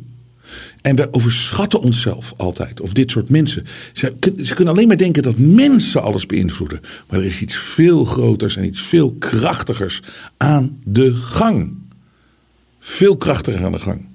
En 0.82 0.96
we 0.96 1.12
overschatten 1.12 1.80
onszelf 1.80 2.32
altijd, 2.36 2.80
of 2.80 2.92
dit 2.92 3.10
soort 3.10 3.30
mensen. 3.30 3.64
Ze, 3.92 4.14
ze 4.42 4.54
kunnen 4.54 4.74
alleen 4.74 4.88
maar 4.88 4.96
denken 4.96 5.22
dat 5.22 5.38
mensen 5.38 6.02
alles 6.02 6.26
beïnvloeden. 6.26 6.80
Maar 7.08 7.18
er 7.18 7.24
is 7.24 7.40
iets 7.40 7.56
veel 7.56 8.04
groters 8.04 8.56
en 8.56 8.64
iets 8.64 8.82
veel 8.82 9.12
krachtigers 9.12 10.02
aan 10.36 10.78
de 10.84 11.14
gang. 11.14 11.72
Veel 12.78 13.16
krachtiger 13.16 13.64
aan 13.64 13.72
de 13.72 13.78
gang. 13.78 14.09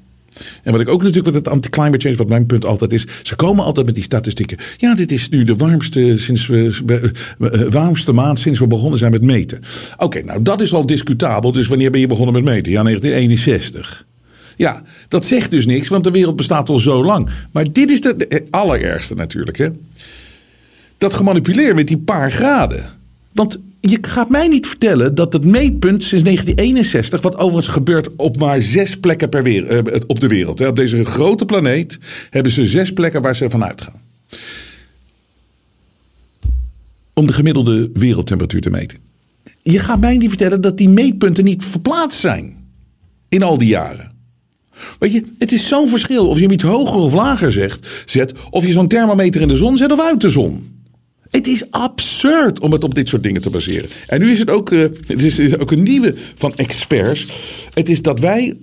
En 0.63 0.71
wat 0.71 0.82
ik 0.82 0.89
ook 0.89 1.02
natuurlijk 1.02 1.26
met 1.26 1.36
het 1.36 1.48
anti-climate 1.48 2.00
change, 2.00 2.15
wat 2.15 2.30
mijn 2.30 2.45
punt 2.45 2.65
altijd 2.65 2.93
is. 2.93 3.06
Ze 3.24 3.36
komen 3.36 3.65
altijd 3.65 3.86
met 3.86 3.95
die 3.95 4.04
statistieken. 4.04 4.58
Ja, 4.78 4.95
dit 4.95 5.12
is 5.12 5.30
nu 5.30 5.43
de 5.43 5.56
warmste, 5.56 6.17
sinds 6.17 6.48
we, 6.48 6.82
eh, 6.86 7.04
eh, 7.62 7.71
warmste 7.71 8.12
maand 8.12 8.39
sinds 8.39 8.60
we 8.60 8.67
begonnen 8.67 9.00
zijn 9.00 9.12
met 9.12 9.21
meten. 9.21 9.60
Oké, 9.98 10.24
nou 10.24 10.41
dat 10.41 10.62
is 10.62 10.74
al 10.74 10.86
discutabel. 10.86 11.52
Dus 11.52 11.67
wanneer 11.67 11.91
ben 11.91 12.00
je 12.00 12.08
begonnen 12.08 12.34
met 12.34 12.43
meten? 12.43 12.71
Ja, 12.71 12.82
1961. 12.84 14.06
Ja, 14.56 14.84
dat 15.08 15.26
zegt 15.26 15.52
dus 15.52 15.65
niks, 15.65 15.88
want 15.88 16.04
de 16.04 16.12
wereld 16.12 16.36
bestaat 16.36 16.69
al 16.69 16.80
zo 16.80 17.04
lang. 17.04 17.30
Maar 17.52 17.71
dit 17.71 17.91
is 17.91 18.02
de, 18.02 18.15
de 18.17 18.45
allerergste 18.50 19.15
natuurlijk. 19.15 19.58
Hè? 19.58 19.67
Dat 20.98 21.13
gemanipuleerd 21.13 21.76
met 21.76 21.88
die 21.88 21.98
paar 21.98 22.32
graden. 22.32 22.86
Want 23.32 23.60
je 23.89 23.98
gaat 24.02 24.30
mij 24.30 24.48
niet 24.48 24.67
vertellen 24.67 25.15
dat 25.15 25.34
het 25.34 25.45
meetpunt 25.45 26.04
sinds 26.04 26.24
1961, 26.24 27.21
wat 27.21 27.36
overigens 27.36 27.67
gebeurt 27.67 28.15
op 28.15 28.38
maar 28.38 28.62
zes 28.62 29.00
plekken 29.00 29.30
per 29.30 29.43
weer, 29.43 29.67
eh, 29.67 30.02
op 30.08 30.19
de 30.19 30.28
wereld. 30.28 30.65
Op 30.65 30.76
deze 30.76 31.06
grote 31.06 31.45
planeet 31.45 32.00
hebben 32.30 32.52
ze 32.52 32.65
zes 32.65 32.93
plekken 32.93 33.21
waar 33.21 33.36
ze 33.36 33.50
van 33.50 33.63
uitgaan. 33.63 34.02
Om 37.13 37.26
de 37.26 37.34
gemiddelde 37.34 37.89
wereldtemperatuur 37.93 38.62
te 38.62 38.69
meten. 38.69 38.98
Je 39.63 39.80
gaat 39.80 40.00
mij 40.00 40.17
niet 40.17 40.30
vertellen 40.30 40.62
dat 40.62 40.78
die 40.78 40.89
meetpunten 40.89 41.43
niet 41.43 41.63
verplaatst 41.63 42.19
zijn. 42.19 42.63
In 43.30 43.43
al 43.43 43.58
die 43.58 43.67
jaren. 43.67 44.12
Weet 45.00 45.13
je, 45.13 45.24
het 45.38 45.52
is 45.52 45.67
zo'n 45.67 45.89
verschil 45.89 46.28
of 46.28 46.36
je 46.36 46.41
hem 46.41 46.52
iets 46.52 46.63
hoger 46.63 47.00
of 47.00 47.13
lager 47.13 47.52
zegt, 47.52 48.04
zet. 48.06 48.34
Of 48.50 48.65
je 48.65 48.71
zo'n 48.71 48.88
thermometer 48.88 49.41
in 49.41 49.48
de 49.48 49.58
zon 49.58 49.78
zet 49.78 49.91
of 49.91 50.02
uit 50.02 50.21
de 50.21 50.30
zon. 50.30 50.75
Het 51.30 51.48
is 51.48 51.72
absurd 51.72 52.60
om 52.60 52.72
het 52.72 52.84
op 52.84 52.96
dit 52.96 53.08
soort 53.08 53.24
dingen 53.24 53.42
te 53.42 53.50
baseren. 53.50 53.90
En 54.08 54.20
nu 54.20 54.32
is 54.32 54.40
het 54.40 54.50
ook, 54.50 54.72
eh, 54.72 54.80
het 55.08 55.24
is, 55.24 55.40
is 55.40 55.58
ook 55.58 55.72
een 55.72 55.84
nieuwe 55.84 56.14
van 56.36 56.56
experts. 56.56 57.26
Het 57.74 57.90
is 57.90 58.02
dat 58.02 58.20
wij 58.20 58.54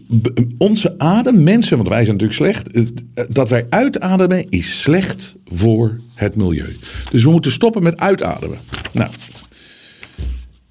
onze 0.58 0.98
adem, 0.98 1.42
mensen, 1.42 1.76
want 1.76 1.88
wij 1.88 2.04
zijn 2.04 2.16
natuurlijk 2.16 2.38
slecht. 2.38 2.70
eh, 2.70 3.24
Dat 3.28 3.48
wij 3.48 3.66
uitademen 3.68 4.50
is 4.50 4.80
slecht 4.80 5.36
voor 5.44 6.00
het 6.14 6.36
milieu. 6.36 6.76
Dus 7.10 7.24
we 7.24 7.30
moeten 7.30 7.52
stoppen 7.52 7.82
met 7.82 8.00
uitademen. 8.00 8.58
Nou, 8.92 9.10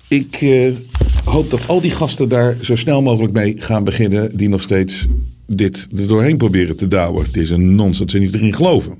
ik, 0.07 0.35
eh, 0.41 0.71
hoop 1.25 1.49
dat 1.49 1.67
al 1.67 1.81
die 1.81 1.91
gasten 1.91 2.29
daar 2.29 2.57
zo 2.61 2.75
snel 2.75 3.01
mogelijk 3.01 3.33
mee 3.33 3.53
gaan 3.57 3.83
beginnen. 3.83 4.37
Die 4.37 4.49
nog 4.49 4.61
steeds 4.61 5.07
dit 5.47 5.87
er 5.97 6.07
doorheen 6.07 6.37
proberen 6.37 6.77
te 6.77 6.87
douwen. 6.87 7.25
Het 7.25 7.37
is 7.37 7.49
een 7.49 7.75
nonsens 7.75 8.11
ze 8.11 8.19
niet 8.19 8.33
erin 8.33 8.53
geloven. 8.53 8.97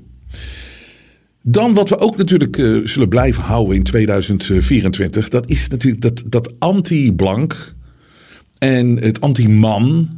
Dan 1.42 1.74
wat 1.74 1.88
we 1.88 1.98
ook 1.98 2.16
natuurlijk 2.16 2.58
eh, 2.58 2.76
zullen 2.84 3.08
blijven 3.08 3.42
houden 3.42 3.76
in 3.76 3.82
2024. 3.82 5.28
Dat 5.28 5.50
is 5.50 5.68
natuurlijk 5.68 6.02
dat, 6.02 6.22
dat 6.26 6.52
anti-blank 6.58 7.74
en 8.58 8.96
het 8.96 9.20
anti-man. 9.20 10.08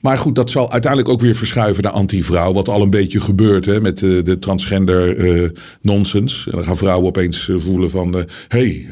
Maar 0.00 0.18
goed, 0.18 0.34
dat 0.34 0.50
zal 0.50 0.72
uiteindelijk 0.72 1.12
ook 1.12 1.20
weer 1.20 1.34
verschuiven 1.34 1.82
naar 1.82 1.92
anti-vrouw. 1.92 2.52
Wat 2.52 2.68
al 2.68 2.82
een 2.82 2.90
beetje 2.90 3.20
gebeurt 3.20 3.64
hè, 3.64 3.80
met 3.80 3.98
de, 3.98 4.22
de 4.22 4.38
transgender 4.38 5.16
eh, 5.16 5.50
nonsens. 5.82 6.46
En 6.46 6.52
dan 6.52 6.64
gaan 6.64 6.76
vrouwen 6.76 7.06
opeens 7.06 7.48
eh, 7.48 7.56
voelen 7.58 7.90
van... 7.90 8.14
hé, 8.14 8.26
hey, 8.48 8.86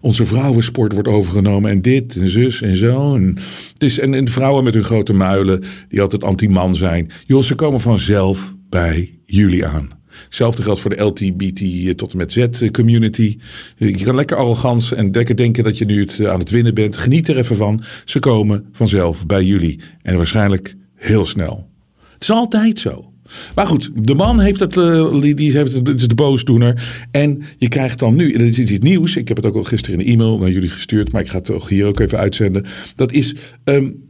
onze 0.00 0.24
vrouwensport 0.24 0.92
wordt 0.92 1.08
overgenomen 1.08 1.70
en 1.70 1.82
dit 1.82 2.16
en 2.16 2.28
zus 2.28 2.62
en 2.62 2.76
zo. 2.76 3.14
En, 3.14 3.36
het 3.72 3.82
is, 3.82 3.98
en, 3.98 4.14
en 4.14 4.28
vrouwen 4.28 4.64
met 4.64 4.74
hun 4.74 4.84
grote 4.84 5.12
muilen 5.12 5.62
die 5.88 6.00
altijd 6.00 6.24
anti-man 6.24 6.74
zijn. 6.74 7.10
Joh, 7.26 7.42
ze 7.42 7.54
komen 7.54 7.80
vanzelf 7.80 8.54
bij 8.68 9.18
jullie 9.24 9.66
aan. 9.66 10.02
Hetzelfde 10.24 10.62
geldt 10.62 10.80
voor 10.80 10.96
de 10.96 11.02
LGBT 11.02 11.98
tot 11.98 12.12
en 12.12 12.18
met 12.18 12.32
Z 12.32 12.70
community. 12.70 13.38
Je 13.76 14.04
kan 14.04 14.14
lekker 14.14 14.36
arrogant 14.36 14.92
en 14.92 15.10
lekker 15.12 15.36
denken 15.36 15.64
dat 15.64 15.78
je 15.78 15.84
nu 15.84 16.00
het 16.00 16.26
aan 16.26 16.38
het 16.38 16.50
winnen 16.50 16.74
bent. 16.74 16.96
Geniet 16.96 17.28
er 17.28 17.36
even 17.36 17.56
van. 17.56 17.82
Ze 18.04 18.18
komen 18.18 18.66
vanzelf 18.72 19.26
bij 19.26 19.44
jullie. 19.44 19.80
En 20.02 20.16
waarschijnlijk 20.16 20.76
heel 20.94 21.26
snel. 21.26 21.68
Het 22.12 22.22
is 22.22 22.30
altijd 22.30 22.78
zo. 22.78 23.12
Maar 23.54 23.66
goed, 23.66 23.90
de 23.94 24.14
man 24.14 24.40
heeft 24.40 24.60
het, 24.60 24.76
eh, 24.76 25.20
die 25.20 25.52
heeft 25.52 25.72
het, 25.72 26.08
de 26.08 26.14
boosdoener. 26.14 27.06
En 27.10 27.42
je 27.58 27.68
krijgt 27.68 27.98
dan 27.98 28.14
nu, 28.14 28.32
dit 28.32 28.58
is 28.58 28.58
iets 28.58 28.84
nieuws. 28.84 29.16
Ik 29.16 29.28
heb 29.28 29.36
het 29.36 29.46
ook 29.46 29.54
al 29.54 29.64
gisteren 29.64 30.00
in 30.00 30.06
een 30.06 30.12
e-mail 30.12 30.38
naar 30.38 30.50
jullie 30.50 30.68
gestuurd. 30.68 31.12
Maar 31.12 31.22
ik 31.22 31.28
ga 31.28 31.36
het 31.36 31.44
toch 31.44 31.68
hier 31.68 31.86
ook 31.86 32.00
even 32.00 32.18
uitzenden. 32.18 32.64
Dat 32.96 33.12
is 33.12 33.34
um, 33.64 34.02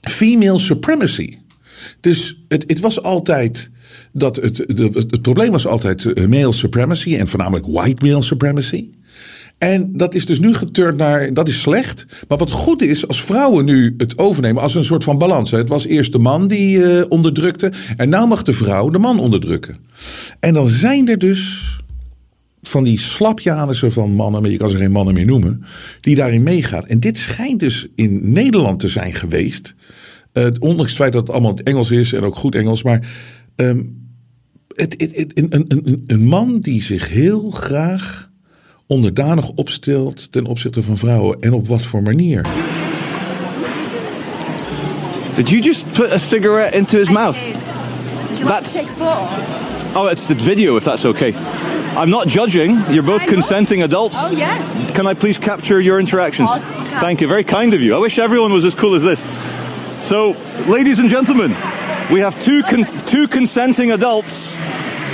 female 0.00 0.58
supremacy. 0.58 1.38
Dus 2.00 2.42
het, 2.48 2.64
het 2.66 2.80
was 2.80 3.02
altijd 3.02 3.70
dat 4.18 4.36
het, 4.36 4.56
het, 4.56 5.22
probleem 5.22 5.50
was 5.50 5.66
altijd 5.66 6.04
eh, 6.04 6.26
male 6.26 6.52
supremacy 6.52 7.16
en 7.16 7.28
voornamelijk 7.28 7.66
white 7.66 8.04
male 8.06 8.22
supremacy. 8.22 8.90
En 9.58 9.96
dat 9.96 10.14
is 10.14 10.26
dus 10.26 10.38
nu 10.38 10.54
geturnd 10.54 10.96
naar, 10.96 11.34
dat 11.34 11.48
is 11.48 11.60
slecht. 11.60 12.06
Maar 12.28 12.38
wat 12.38 12.50
goed 12.50 12.82
is, 12.82 13.08
als 13.08 13.22
vrouwen 13.22 13.64
nu 13.64 13.94
het 13.96 14.18
overnemen 14.18 14.62
als 14.62 14.74
een 14.74 14.84
soort 14.84 15.04
van 15.04 15.18
balans. 15.18 15.50
Het 15.50 15.68
was 15.68 15.86
eerst 15.86 16.12
de 16.12 16.18
man 16.18 16.48
die 16.48 16.76
uh, 16.76 17.04
onderdrukte. 17.08 17.72
En 17.96 18.08
nu 18.08 18.26
mag 18.26 18.42
de 18.42 18.52
vrouw 18.52 18.88
de 18.88 18.98
man 18.98 19.18
onderdrukken. 19.18 19.76
En 20.40 20.54
dan 20.54 20.68
zijn 20.68 21.08
er 21.08 21.18
dus 21.18 21.66
van 22.62 22.84
die 22.84 22.98
slapjanissen 22.98 23.92
van 23.92 24.10
mannen, 24.10 24.42
maar 24.42 24.50
je 24.50 24.56
kan 24.56 24.70
ze 24.70 24.76
geen 24.76 24.92
mannen 24.92 25.14
meer 25.14 25.26
noemen, 25.26 25.62
die 26.00 26.14
daarin 26.14 26.42
meegaat. 26.42 26.86
En 26.86 27.00
dit 27.00 27.18
schijnt 27.18 27.60
dus 27.60 27.88
in 27.94 28.32
Nederland 28.32 28.80
te 28.80 28.88
zijn 28.88 29.12
geweest. 29.12 29.74
Uh, 30.32 30.46
ondanks 30.58 30.90
het 30.90 31.00
feit 31.00 31.12
dat 31.12 31.26
het 31.26 31.30
allemaal 31.30 31.58
Engels 31.58 31.90
is 31.90 32.12
en 32.12 32.22
ook 32.22 32.36
goed 32.36 32.54
Engels. 32.54 32.82
Maar 32.82 33.08
um, 33.56 34.07
het, 34.78 34.94
het, 34.98 35.16
het, 35.16 35.38
een, 35.38 35.64
een, 35.68 36.04
een 36.06 36.24
man 36.24 36.58
die 36.60 36.82
zich 36.82 37.08
heel 37.08 37.50
graag 37.50 38.30
onderdanig 38.86 39.50
opstelt 39.50 40.32
ten 40.32 40.46
opzichte 40.46 40.82
van 40.82 40.96
vrouwen. 40.96 41.36
En 41.40 41.52
op 41.52 41.68
wat 41.68 41.82
voor 41.82 42.02
manier. 42.02 42.46
Did 45.34 45.48
you 45.48 45.62
just 45.62 45.92
put 45.92 46.12
a 46.12 46.18
cigarette 46.18 46.76
into 46.76 46.98
his 46.98 47.08
mouth? 47.08 47.36
That's. 48.44 48.86
Oh, 49.94 50.10
it's 50.10 50.26
the 50.26 50.34
video, 50.36 50.76
if 50.76 50.84
that's 50.84 51.04
okay. 51.04 51.34
I'm 51.96 52.10
not 52.10 52.28
judging. 52.28 52.78
You're 52.90 53.06
both 53.06 53.24
consenting 53.24 53.82
adults. 53.82 54.16
Oh, 54.18 54.32
yeah. 54.32 54.56
Can 54.94 55.06
I 55.06 55.14
please 55.14 55.38
capture 55.38 55.80
your 55.80 56.00
interactions? 56.00 56.50
Thank 57.00 57.20
you. 57.20 57.28
Very 57.28 57.44
kind 57.44 57.74
of 57.74 57.80
you. 57.80 57.94
I 57.94 57.98
wish 57.98 58.18
everyone 58.18 58.52
was 58.52 58.64
as 58.64 58.74
cool 58.74 58.94
as 58.94 59.02
this. 59.02 59.20
So, 60.02 60.34
ladies 60.66 60.98
and 60.98 61.10
gentlemen, 61.10 61.54
we 62.10 62.20
have 62.20 62.38
two 62.38 62.62
con- 62.62 62.84
two 63.06 63.28
consenting 63.28 63.92
adults 63.92 64.54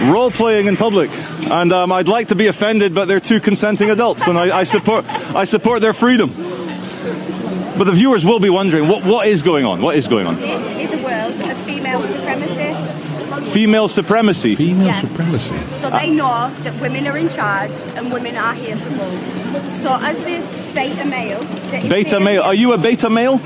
role 0.03 0.31
playing 0.31 0.67
in 0.67 0.77
public, 0.77 1.11
and 1.51 1.73
um, 1.73 1.93
I'd 1.93 2.09
like 2.09 2.29
to 2.29 2.35
be 2.35 2.47
offended, 2.49 2.95
but 2.95 3.07
they're 3.07 3.21
two 3.21 3.41
consenting 3.41 3.91
adults, 3.91 4.27
and 4.27 4.37
I, 4.39 4.59
I 4.61 4.65
support 4.65 5.05
I 5.35 5.45
support 5.45 5.81
their 5.83 5.93
freedom. 5.95 6.31
But 7.77 7.85
the 7.85 7.93
viewers 7.93 8.25
will 8.25 8.39
be 8.41 8.51
wondering 8.51 8.89
what 8.89 9.05
what 9.05 9.27
is 9.29 9.43
going 9.43 9.65
on. 9.65 9.83
What 9.83 9.97
is 9.97 10.07
going 10.07 10.27
on? 10.27 10.37
This 10.37 10.93
is 10.93 11.01
a 11.01 11.05
world 11.05 11.51
of 11.51 11.57
female 11.65 12.03
supremacy. 12.03 13.51
Female 13.53 13.89
supremacy. 13.89 14.55
Female 14.55 14.87
Yeah. 14.87 15.01
supremacy. 15.01 15.55
So 15.81 15.91
they 15.91 16.09
know 16.11 16.51
that 16.63 16.81
women 16.81 17.07
are 17.07 17.17
in 17.17 17.29
charge 17.29 17.73
and 17.97 18.13
women 18.13 18.37
are 18.37 18.55
here 18.55 18.77
to 18.77 18.85
rule. 18.91 19.19
So 19.83 19.91
as 20.01 20.19
the 20.21 20.43
beta 20.75 21.05
male, 21.05 21.41
that 21.71 21.85
is 21.85 21.91
Beta 21.91 22.21
male. 22.21 22.43
Are 22.43 22.55
you 22.55 22.73
a 22.73 22.79
beta 22.79 23.11
male? 23.11 23.41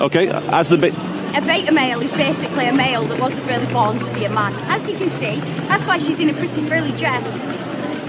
Okay, 0.00 0.28
as 0.28 0.68
the 0.70 0.78
beta. 0.78 0.96
A 1.36 1.40
beta 1.42 1.70
male 1.70 2.00
is 2.00 2.10
basically 2.12 2.66
a 2.66 2.72
male 2.72 3.04
that 3.04 3.20
wasn't 3.20 3.46
really 3.46 3.70
born 3.70 3.98
to 3.98 4.14
be 4.14 4.24
a 4.24 4.30
man. 4.30 4.54
As 4.70 4.88
you 4.88 4.96
can 4.96 5.10
see, 5.10 5.38
that's 5.68 5.86
why 5.86 5.98
she's 5.98 6.18
in 6.18 6.30
a 6.30 6.32
pretty 6.32 6.64
frilly 6.64 6.92
dress. 6.92 7.50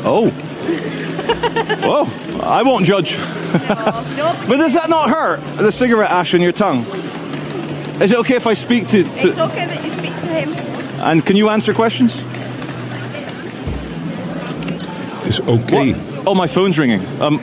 Oh. 0.05 0.29
Whoa, 1.83 2.39
I 2.41 2.63
won't 2.63 2.85
judge. 2.85 3.17
No, 3.17 3.19
but 4.47 4.55
does 4.55 4.75
that 4.75 4.89
not 4.89 5.09
hurt? 5.09 5.41
The 5.57 5.73
cigarette 5.73 6.09
ash 6.09 6.33
on 6.35 6.41
your 6.41 6.53
tongue? 6.53 6.85
Is 8.01 8.13
it 8.13 8.17
okay 8.19 8.37
if 8.37 8.47
I 8.47 8.53
speak 8.53 8.87
to. 8.87 9.03
to 9.03 9.09
It's 9.09 9.25
okay 9.25 9.65
that 9.65 9.83
you 9.83 9.91
speak 9.91 10.13
to 10.13 10.27
him. 10.27 10.53
and 11.01 11.25
can 11.25 11.35
you 11.35 11.49
answer 11.49 11.73
questions? 11.73 12.15
It's 15.27 15.41
okay. 15.41 15.95
Oh, 16.25 16.33
my 16.33 16.47
phone's 16.47 16.79
ringing. 16.79 17.05
Um, 17.21 17.39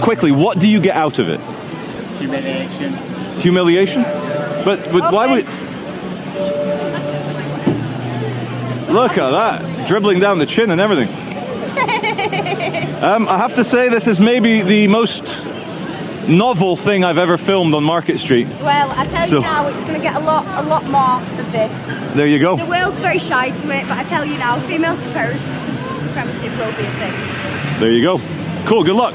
quickly, 0.00 0.32
what 0.32 0.58
do 0.58 0.68
you 0.68 0.80
get 0.80 0.96
out 0.96 1.20
of 1.20 1.28
it? 1.28 1.40
Humiliation. 2.18 2.94
Humiliation? 3.40 4.19
But, 4.64 4.92
but 4.92 5.12
why 5.12 5.26
would. 5.32 5.46
Look 8.90 9.18
at 9.18 9.30
that. 9.30 9.86
Dribbling 9.86 10.20
down 10.20 10.38
the 10.38 10.46
chin 10.46 10.70
and 10.70 10.80
everything. 10.80 11.08
Um, 13.00 13.28
I 13.28 13.38
have 13.38 13.54
to 13.54 13.64
say, 13.64 13.88
this 13.88 14.06
is 14.06 14.20
maybe 14.20 14.60
the 14.60 14.86
most 14.86 15.24
novel 16.28 16.76
thing 16.76 17.02
I've 17.02 17.16
ever 17.16 17.38
filmed 17.38 17.72
on 17.72 17.82
Market 17.82 18.18
Street. 18.18 18.46
Well, 18.60 18.90
I 18.90 19.06
tell 19.06 19.26
So- 19.26 19.36
you 19.36 19.40
now, 19.40 19.68
it's 19.68 19.82
going 19.84 19.94
to 19.94 20.02
get 20.02 20.16
a 20.16 20.20
lot, 20.20 20.44
a 20.62 20.68
lot 20.68 20.84
more 20.84 21.16
of 21.40 21.50
this. 21.50 22.14
There 22.14 22.26
you 22.28 22.38
go. 22.38 22.56
The 22.58 22.66
world's 22.66 23.00
very 23.00 23.18
shy 23.18 23.48
to 23.48 23.70
it, 23.74 23.88
but 23.88 23.96
I 23.96 24.04
tell 24.04 24.26
you 24.26 24.36
now, 24.36 24.60
female 24.68 24.96
supremacy, 24.96 25.40
supremacy 26.02 26.48
will 26.50 26.72
be 26.76 26.84
a 26.84 26.92
thing. 27.00 27.80
There 27.80 27.90
you 27.90 28.02
go. 28.02 28.20
Cool, 28.66 28.84
good 28.84 28.96
luck. 28.96 29.14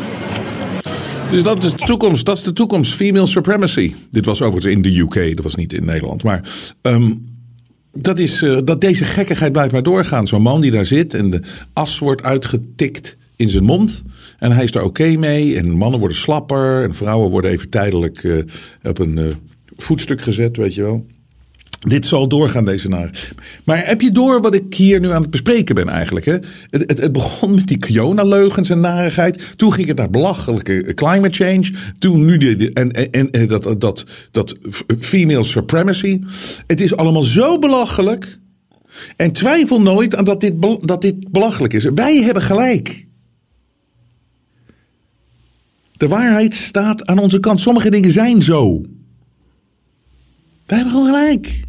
Dus 1.31 1.43
dat 1.43 1.63
is 1.63 1.71
de 1.71 1.85
toekomst. 1.85 2.25
Dat 2.25 2.38
is 2.38 2.43
de 2.43 2.53
toekomst. 2.53 2.93
Female 2.93 3.27
supremacy. 3.27 3.93
Dit 4.11 4.25
was 4.25 4.41
overigens 4.41 4.73
in 4.73 4.81
de 4.81 4.99
UK. 4.99 5.35
Dat 5.35 5.43
was 5.43 5.55
niet 5.55 5.73
in 5.73 5.85
Nederland. 5.85 6.23
Maar 6.23 6.49
ehm, 6.81 7.13
dat 7.93 8.19
is, 8.19 8.41
eh, 8.41 8.57
dat 8.63 8.81
deze 8.81 9.03
gekkigheid 9.03 9.51
blijft 9.51 9.71
maar 9.71 9.83
doorgaan. 9.83 10.27
Zo'n 10.27 10.41
man 10.41 10.61
die 10.61 10.71
daar 10.71 10.85
zit 10.85 11.13
en 11.13 11.29
de 11.29 11.41
as 11.73 11.99
wordt 11.99 12.23
uitgetikt 12.23 13.17
in 13.35 13.49
zijn 13.49 13.63
mond. 13.63 14.03
En 14.39 14.51
hij 14.51 14.63
is 14.63 14.71
daar 14.71 14.83
oké 14.83 15.15
mee. 15.17 15.57
En 15.57 15.69
mannen 15.71 15.99
worden 15.99 16.17
slapper. 16.17 16.83
En 16.83 16.95
vrouwen 16.95 17.29
worden 17.29 17.51
even 17.51 17.69
tijdelijk 17.69 18.23
eh, 18.23 18.38
op 18.83 18.99
een 18.99 19.17
eh, 19.17 19.25
voetstuk 19.77 20.21
gezet, 20.21 20.57
weet 20.57 20.75
je 20.75 20.81
wel. 20.81 21.05
Dit 21.87 22.05
zal 22.05 22.27
doorgaan, 22.27 22.65
deze 22.65 22.87
naar. 22.87 23.33
Maar 23.63 23.87
heb 23.87 24.01
je 24.01 24.11
door 24.11 24.41
wat 24.41 24.55
ik 24.55 24.73
hier 24.73 24.99
nu 24.99 25.09
aan 25.11 25.21
het 25.21 25.29
bespreken 25.31 25.75
ben 25.75 25.89
eigenlijk? 25.89 26.25
Hè? 26.25 26.37
Het, 26.69 26.99
het, 26.99 27.11
begon 27.11 27.55
met 27.55 27.67
die 27.67 27.77
Kiona-leugens 27.77 28.69
en 28.69 28.79
narigheid. 28.79 29.53
Toen 29.55 29.73
ging 29.73 29.87
het 29.87 29.97
naar 29.97 30.09
belachelijke 30.09 30.93
climate 30.93 31.43
change. 31.43 31.71
Toen 31.99 32.25
nu 32.25 32.37
die- 32.37 32.73
en, 32.73 32.91
en, 32.91 33.11
en, 33.11 33.31
en 33.31 33.47
dat, 33.47 33.75
dat, 33.81 34.05
dat 34.31 34.57
female 34.99 35.43
supremacy. 35.43 36.19
Het 36.67 36.81
is 36.81 36.95
allemaal 36.95 37.23
zo 37.23 37.59
belachelijk. 37.59 38.39
En 39.15 39.31
twijfel 39.31 39.81
nooit 39.81 40.15
aan 40.15 40.25
dat 40.25 40.41
dit, 40.41 40.53
dat 40.79 41.01
dit 41.01 41.31
belachelijk 41.31 41.73
is. 41.73 41.83
Wij 41.83 42.21
hebben 42.23 42.43
gelijk. 42.43 43.05
De 45.97 46.07
waarheid 46.07 46.53
staat 46.55 47.05
aan 47.05 47.19
onze 47.19 47.39
kant. 47.39 47.59
Sommige 47.59 47.89
dingen 47.89 48.11
zijn 48.11 48.41
zo. 48.41 48.81
Wij 50.65 50.77
hebben 50.77 50.93
gewoon 50.93 51.13
gelijk. 51.13 51.63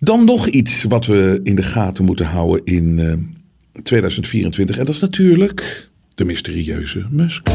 Dan 0.00 0.24
nog 0.24 0.46
iets 0.46 0.82
wat 0.82 1.06
we 1.06 1.40
in 1.42 1.54
de 1.54 1.62
gaten 1.62 2.04
moeten 2.04 2.26
houden 2.26 2.64
in 2.64 2.98
eh, 2.98 3.82
2024. 3.82 4.78
En 4.78 4.84
dat 4.84 4.94
is 4.94 5.00
natuurlijk 5.00 5.90
de 6.14 6.24
mysterieuze 6.24 7.06
Musk. 7.10 7.48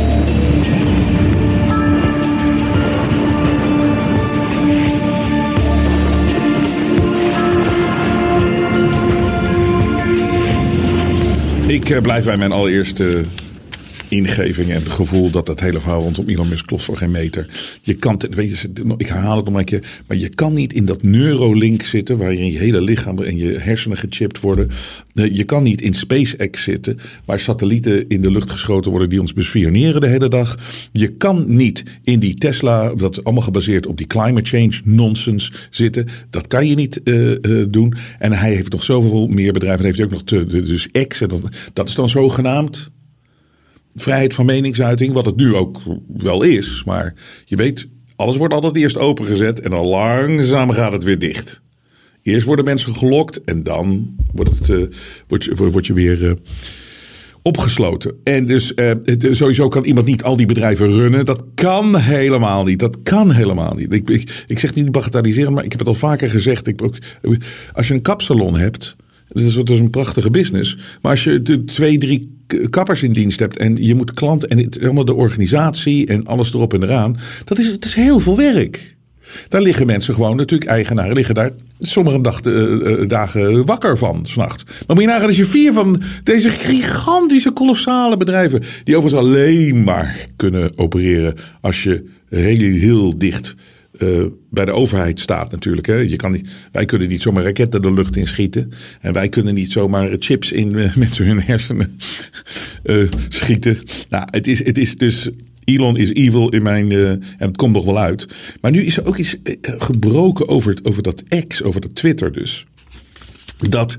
Ik 11.68 11.90
eh, 11.90 12.02
blijf 12.02 12.24
bij 12.24 12.38
mijn 12.38 12.52
allereerste 12.52 13.24
ingeving 14.14 14.70
en 14.70 14.84
het 14.84 14.92
gevoel 14.92 15.30
dat 15.30 15.46
dat 15.46 15.60
hele 15.60 15.80
verhaal 15.80 16.02
rondom 16.02 16.28
Elon 16.28 16.50
Musk 16.50 16.66
klopt 16.66 16.84
voor 16.84 16.98
geen 16.98 17.12
meter. 17.12 17.48
Je 17.82 17.94
kan, 17.94 18.22
weet 18.30 18.60
je, 18.60 18.72
ik 18.98 19.08
herhaal 19.08 19.36
het 19.36 19.46
nog 19.46 19.58
een 19.58 19.66
keer, 19.66 20.02
maar 20.08 20.18
je 20.18 20.30
kan 20.30 20.54
niet 20.54 20.74
in 20.74 20.86
dat 20.86 21.04
Neuralink 21.04 21.82
zitten 21.84 22.18
waarin 22.18 22.52
je 22.52 22.58
hele 22.58 22.82
lichaam 22.82 23.20
en 23.20 23.38
je 23.38 23.58
hersenen 23.58 23.98
gechipt 23.98 24.40
worden. 24.40 24.70
Je 25.14 25.44
kan 25.44 25.64
niet 25.64 25.82
in 25.82 25.94
SpaceX 25.94 26.64
zitten 26.64 26.98
waar 27.26 27.40
satellieten 27.40 28.10
in 28.10 28.22
de 28.22 28.32
lucht 28.32 28.50
geschoten 28.50 28.92
worden 28.92 29.10
die 29.10 29.22
ons 29.22 29.34
bespioneren 29.34 30.02
de 30.02 30.08
hele 30.08 30.30
dag. 30.30 30.58
Je 30.92 31.08
kan 31.08 31.44
niet 31.48 31.84
in 32.04 32.20
die 32.20 32.34
Tesla, 32.34 32.94
dat 32.94 33.24
allemaal 33.24 33.44
gebaseerd 33.44 33.88
op 33.88 33.98
die 33.98 34.08
climate 34.08 34.50
change 34.50 34.82
nonsense 34.84 35.52
zitten. 35.70 36.08
Dat 36.30 36.48
kan 36.48 36.68
je 36.68 36.76
niet 36.76 37.04
eh, 37.04 37.32
eh, 37.32 37.68
doen. 37.70 37.94
En 38.20 38.32
hij 38.32 38.54
heeft 38.54 38.72
nog 38.72 38.84
zoveel 38.84 39.28
meer 39.28 39.54
bedrijven. 39.54 39.86
Heeft 39.86 39.98
hij 39.98 40.06
ook 40.06 40.12
nog 40.12 40.24
te, 40.24 40.46
dus 40.46 40.90
X. 41.08 41.22
En 41.22 41.28
dat, 41.28 41.42
dat 41.74 41.88
is 41.88 41.96
dan 41.96 42.10
zogenaamd 42.10 42.92
vrijheid 43.96 44.34
van 44.34 44.46
meningsuiting, 44.46 45.14
wat 45.14 45.26
het 45.26 45.36
nu 45.36 45.56
ook 45.56 45.82
wel 46.18 46.42
is. 46.44 46.84
Maar 46.86 47.14
je 47.46 47.56
weet, 47.56 47.88
alles 48.16 48.38
wordt 48.38 48.54
altijd 48.54 48.76
eerst 48.76 48.98
opengezet 48.98 49.60
en 49.60 49.70
dan 49.70 49.86
langzaam 49.86 50.72
gaat 50.72 50.92
het 50.94 51.04
weer 51.04 51.20
dicht. 51.20 51.62
Eerst 52.22 52.46
worden 52.46 52.66
mensen 52.66 52.94
gelokt 52.96 53.44
en 53.44 53.64
dan 53.64 54.16
wordt, 54.34 54.58
het, 54.60 54.70
eh, 54.70 54.84
wordt, 55.28 55.44
je- 55.44 55.56
wordt 55.72 55.88
je 55.88 55.94
weer 55.94 56.28
eh, 56.28 56.32
opgesloten. 57.42 58.16
En 58.24 58.46
dus 58.46 58.74
eh, 58.74 58.92
sowieso 59.32 59.68
kan 59.68 59.84
iemand 59.84 60.06
niet 60.08 60.24
al 60.24 60.38
die 60.38 60.46
bedrijven 60.46 60.90
runnen. 60.90 61.26
Dat 61.26 61.44
kan 61.56 61.98
helemaal 61.98 62.64
niet. 62.64 62.80
Dat 62.80 62.98
kan 63.04 63.32
helemaal 63.32 63.74
niet. 63.74 63.94
Ik, 63.94 64.10
ik, 64.48 64.60
zeg 64.60 64.76
niet 64.76 64.92
bagatelliseren, 64.92 65.54
maar 65.54 65.64
ik 65.64 65.70
heb 65.72 65.80
het 65.80 65.88
al 65.90 65.96
vaker 65.96 66.30
gezegd. 66.30 66.68
Ik, 66.68 66.82
als 67.74 67.88
je 67.88 67.94
een 67.94 68.02
kapsalon 68.02 68.58
hebt, 68.58 68.96
dat 69.28 69.44
is, 69.44 69.54
dat 69.54 69.70
is 69.70 69.80
een 69.80 69.90
prachtige 69.90 70.30
business. 70.30 70.78
Maar 71.02 71.12
als 71.12 71.24
je 71.24 71.42
de 71.42 71.64
twee, 71.64 71.98
drie 71.98 72.43
kappers 72.70 73.04
in 73.04 73.14
dienst 73.14 73.40
hebt 73.40 73.58
en 73.58 73.76
je 73.76 73.96
moet 73.96 74.14
klanten 74.14 74.50
en 74.50 74.68
helemaal 74.80 75.06
de 75.06 75.16
organisatie 75.16 76.08
en 76.08 76.26
alles 76.26 76.54
erop 76.54 76.74
en 76.74 76.84
eraan, 76.84 77.18
dat 77.44 77.60
is, 77.60 77.72
dat 77.72 77.86
is 77.86 77.94
heel 77.94 78.20
veel 78.20 78.38
werk. 78.38 78.92
Daar 79.48 79.62
liggen 79.62 79.86
mensen 79.86 80.14
gewoon, 80.14 80.36
natuurlijk 80.36 80.70
eigenaren, 80.70 81.14
liggen 81.14 81.36
daar 81.36 81.52
sommige 81.80 82.42
eh, 82.44 83.02
eh, 83.02 83.08
dagen 83.08 83.66
wakker 83.66 83.98
van, 83.98 84.26
s'nachts. 84.26 84.64
Maar 84.64 84.96
moet 84.96 85.06
je 85.06 85.10
nagaan 85.10 85.28
als 85.28 85.38
je 85.38 85.46
vier 85.46 85.74
van 85.74 86.02
deze 86.24 86.50
gigantische, 86.50 87.52
kolossale 87.52 88.18
bedrijven, 88.18 88.62
die 88.84 88.98
overigens 88.98 89.26
alleen 89.26 89.84
maar 89.84 90.28
kunnen 90.36 90.78
opereren 90.78 91.36
als 91.62 91.84
je 91.84 92.06
heel, 92.30 92.60
heel 92.60 93.18
dicht 93.18 93.56
eh, 93.98 94.26
bij 94.50 94.66
de 94.66 94.72
overheid 94.72 95.20
staat 95.20 95.52
natuurlijk. 95.52 95.88
Hè. 95.88 95.96
Je 95.96 96.16
kan 96.16 96.32
niet, 96.32 96.50
wij 96.72 96.86
kunnen 96.86 97.08
niet 97.08 97.22
zomaar 97.22 97.44
raketten 97.44 97.82
de 97.82 97.94
lucht 97.94 98.16
in 98.16 98.28
schieten. 98.28 98.72
En 99.02 99.14
wij 99.14 99.30
kunnen 99.30 99.54
niet 99.54 99.72
zomaar 99.72 100.16
chips 100.20 100.52
in 100.52 100.78
eh, 100.80 100.96
mensen 101.04 101.26
hun 101.26 101.42
hersenen 101.42 101.98
eh, 102.84 103.08
schieten. 103.30 103.78
Nou, 104.10 104.28
het 104.32 104.48
is, 104.48 104.66
het 104.66 104.78
is 104.78 104.98
dus... 104.98 105.30
Elon 105.64 105.98
is 105.98 106.14
evil 106.14 106.50
in 106.50 106.64
mijn... 106.64 106.92
eh, 106.92 107.10
en 107.10 107.22
het 107.38 107.58
komt 107.58 107.74
nog 107.74 107.86
wel 107.86 108.00
uit. 108.00 108.28
Maar 108.62 108.72
nu 108.72 108.84
is 108.86 108.98
er 108.98 109.06
ook 109.06 109.18
iets 109.18 109.38
eh, 109.44 109.54
gebroken 109.78 110.48
over, 110.48 110.70
het, 110.70 110.86
over 110.86 111.04
dat 111.04 111.24
X, 111.48 111.64
over 111.64 111.82
dat 111.82 111.96
Twitter 111.96 112.32
dus. 112.32 112.66
Dat 113.70 113.98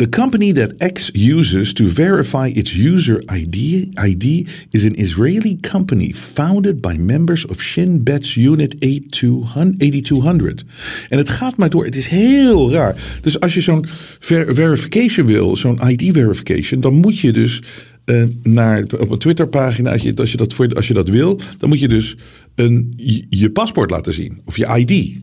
the 0.00 0.08
company 0.08 0.52
that 0.52 0.72
X 0.78 1.10
uses 1.12 1.74
to 1.74 1.86
verify 1.86 2.46
its 2.54 2.72
user 2.72 3.22
ID, 3.28 3.92
ID 3.98 4.48
is 4.70 4.84
an 4.84 4.94
Israeli 4.94 5.56
company 5.60 6.12
founded 6.12 6.80
by 6.80 6.96
members 6.96 7.44
of 7.46 7.60
Shin 7.60 8.02
Bet's 8.02 8.34
Unit 8.34 8.74
8200. 8.80 10.64
En 11.08 11.18
het 11.18 11.28
gaat 11.28 11.56
maar 11.56 11.70
door. 11.70 11.84
Het 11.84 11.96
is 11.96 12.06
heel 12.06 12.72
raar. 12.72 12.96
Dus 13.20 13.40
als 13.40 13.54
je 13.54 13.60
zo'n 13.60 13.86
ver- 14.18 14.54
verification 14.54 15.26
wil, 15.26 15.56
zo'n 15.56 15.80
ID 15.88 16.12
verification, 16.12 16.80
dan 16.80 16.94
moet 16.94 17.18
je 17.18 17.32
dus 17.32 17.62
eh, 18.04 18.22
naar 18.42 18.84
op 18.98 19.10
een 19.10 19.18
Twitterpagina, 19.18 19.92
als 19.92 20.02
je, 20.02 20.16
als, 20.16 20.30
je 20.30 20.36
dat 20.36 20.74
als 20.74 20.88
je 20.88 20.94
dat 20.94 21.08
wil, 21.08 21.40
dan 21.58 21.68
moet 21.68 21.80
je 21.80 21.88
dus 21.88 22.16
een, 22.54 22.92
je 23.28 23.50
paspoort 23.50 23.90
laten 23.90 24.12
zien 24.12 24.40
of 24.44 24.56
je 24.56 24.84
ID. 24.86 25.20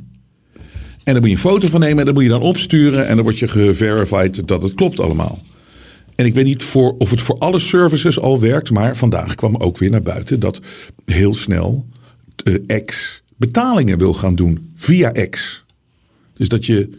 En 1.07 1.13
daar 1.13 1.21
moet 1.21 1.31
je 1.31 1.35
een 1.35 1.51
foto 1.51 1.67
van 1.67 1.79
nemen 1.79 1.99
en 1.99 2.05
dat 2.05 2.13
moet 2.13 2.23
je 2.23 2.29
dan 2.29 2.41
opsturen 2.41 3.07
en 3.07 3.15
dan 3.15 3.23
word 3.23 3.39
je 3.39 3.47
geverified 3.47 4.47
dat 4.47 4.61
het 4.61 4.73
klopt 4.73 4.99
allemaal. 4.99 5.39
En 6.15 6.25
ik 6.25 6.33
weet 6.33 6.45
niet 6.45 6.63
voor, 6.63 6.95
of 6.97 7.09
het 7.09 7.21
voor 7.21 7.37
alle 7.37 7.59
services 7.59 8.19
al 8.19 8.39
werkt, 8.39 8.71
maar 8.71 8.95
vandaag 8.95 9.35
kwam 9.35 9.55
ook 9.55 9.77
weer 9.77 9.89
naar 9.89 10.01
buiten 10.01 10.39
dat 10.39 10.59
heel 11.05 11.33
snel 11.33 11.87
eh, 12.43 12.85
X 12.85 13.23
betalingen 13.37 13.97
wil 13.97 14.13
gaan 14.13 14.35
doen 14.35 14.71
via 14.75 15.11
X. 15.29 15.65
Dus 16.33 16.47
dat 16.47 16.65
je 16.65 16.89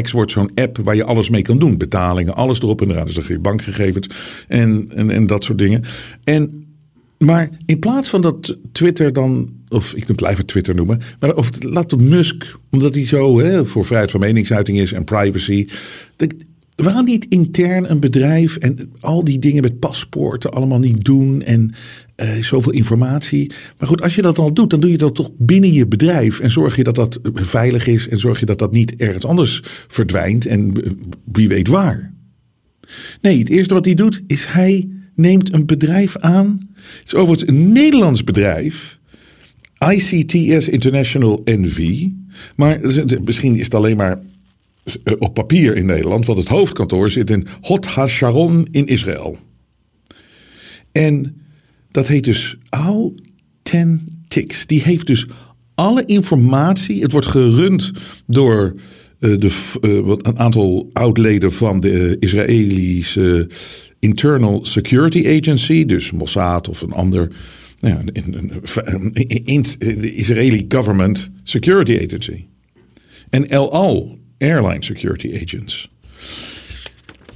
X 0.00 0.10
wordt 0.10 0.32
zo'n 0.32 0.50
app 0.54 0.78
waar 0.78 0.96
je 0.96 1.04
alles 1.04 1.28
mee 1.28 1.42
kan 1.42 1.58
doen. 1.58 1.78
Betalingen, 1.78 2.34
alles 2.34 2.60
erop 2.60 2.82
en 2.82 2.90
eraan. 2.90 3.06
Dus 3.06 3.14
dan 3.14 3.24
je 3.28 3.38
bankgegevens 3.38 4.08
en, 4.48 4.90
en, 4.94 5.10
en 5.10 5.26
dat 5.26 5.44
soort 5.44 5.58
dingen. 5.58 5.82
En, 6.24 6.69
maar 7.24 7.48
in 7.66 7.78
plaats 7.78 8.08
van 8.08 8.20
dat 8.20 8.56
Twitter 8.72 9.12
dan, 9.12 9.50
of 9.68 9.94
ik 9.94 10.14
blijf 10.14 10.36
het 10.36 10.46
Twitter 10.46 10.74
noemen, 10.74 11.00
maar 11.18 11.34
of 11.36 11.50
laat 11.62 11.90
het 11.90 12.02
Musk, 12.02 12.56
omdat 12.70 12.94
hij 12.94 13.04
zo 13.04 13.40
hè, 13.40 13.66
voor 13.66 13.84
vrijheid 13.84 14.10
van 14.10 14.20
meningsuiting 14.20 14.78
is 14.78 14.92
en 14.92 15.04
privacy. 15.04 15.68
Dat, 16.16 16.34
waarom 16.76 17.04
niet 17.04 17.26
intern 17.28 17.90
een 17.90 18.00
bedrijf 18.00 18.56
en 18.56 18.92
al 19.00 19.24
die 19.24 19.38
dingen 19.38 19.62
met 19.62 19.78
paspoorten 19.78 20.50
allemaal 20.50 20.78
niet 20.78 21.04
doen 21.04 21.42
en 21.42 21.74
eh, 22.16 22.42
zoveel 22.42 22.72
informatie. 22.72 23.52
Maar 23.78 23.88
goed, 23.88 24.02
als 24.02 24.14
je 24.14 24.22
dat 24.22 24.38
al 24.38 24.52
doet, 24.52 24.70
dan 24.70 24.80
doe 24.80 24.90
je 24.90 24.98
dat 24.98 25.14
toch 25.14 25.30
binnen 25.38 25.72
je 25.72 25.86
bedrijf 25.86 26.40
en 26.40 26.50
zorg 26.50 26.76
je 26.76 26.84
dat 26.84 26.94
dat 26.94 27.20
veilig 27.32 27.86
is 27.86 28.08
en 28.08 28.18
zorg 28.18 28.40
je 28.40 28.46
dat 28.46 28.58
dat 28.58 28.72
niet 28.72 28.96
ergens 28.96 29.24
anders 29.24 29.62
verdwijnt 29.88 30.46
en 30.46 30.82
eh, 30.82 30.90
wie 31.32 31.48
weet 31.48 31.68
waar. 31.68 32.14
Nee, 33.20 33.38
het 33.38 33.48
eerste 33.48 33.74
wat 33.74 33.84
hij 33.84 33.94
doet 33.94 34.22
is 34.26 34.44
hij 34.44 34.88
neemt 35.14 35.52
een 35.52 35.66
bedrijf 35.66 36.16
aan. 36.16 36.69
Het 36.98 37.06
is 37.06 37.14
overigens 37.14 37.50
een 37.50 37.72
Nederlands 37.72 38.24
bedrijf. 38.24 38.98
ICTS 39.88 40.68
International 40.68 41.42
NV. 41.44 42.06
Maar 42.56 42.80
misschien 43.24 43.56
is 43.56 43.64
het 43.64 43.74
alleen 43.74 43.96
maar 43.96 44.20
eh, 45.04 45.14
op 45.18 45.34
papier 45.34 45.76
in 45.76 45.86
Nederland, 45.86 46.26
want 46.26 46.38
het 46.38 46.48
hoofdkantoor 46.48 47.10
zit 47.10 47.30
in 47.30 47.46
Hot 47.60 47.86
HaSharon 47.86 48.66
in 48.70 48.86
Israël. 48.86 49.38
En 50.92 51.42
dat 51.90 52.06
heet 52.06 52.24
dus 52.24 52.56
Authentics. 52.68 54.66
Die 54.66 54.82
heeft 54.82 55.06
dus 55.06 55.26
alle 55.74 56.04
informatie. 56.04 57.02
Het 57.02 57.12
wordt 57.12 57.26
gerund 57.26 57.90
door 58.26 58.74
eh, 59.18 59.38
de, 59.38 59.70
eh, 59.80 59.98
wat 59.98 60.26
een 60.26 60.38
aantal 60.38 60.90
oudleden 60.92 61.52
van 61.52 61.80
de 61.80 62.16
Israëlische 62.18 63.48
Internal 64.00 64.64
Security 64.64 65.38
Agency, 65.38 65.84
dus 65.84 66.10
Mossad 66.10 66.68
of 66.68 66.80
een 66.80 66.92
ander. 66.92 67.32
Nou 67.80 67.94
ja, 67.94 68.02
Government 70.68 71.30
Security 71.42 72.00
Agency. 72.04 72.46
En 73.30 73.48
El 73.48 73.72
Al, 73.72 74.18
Airline 74.38 74.84
Security 74.84 75.40
Agents. 75.42 75.90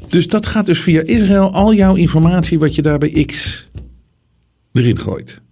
Dus 0.08 0.28
dat 0.28 0.46
gaat 0.46 0.66
dus 0.66 0.80
via 0.80 1.02
Israël 1.02 1.52
al 1.52 1.74
jouw 1.74 1.94
informatie 1.94 2.58
wat 2.58 2.74
je 2.74 2.82
daar 2.82 2.98
bij 2.98 3.24
X 3.24 3.68
erin 4.72 4.98
gooit. 4.98 5.42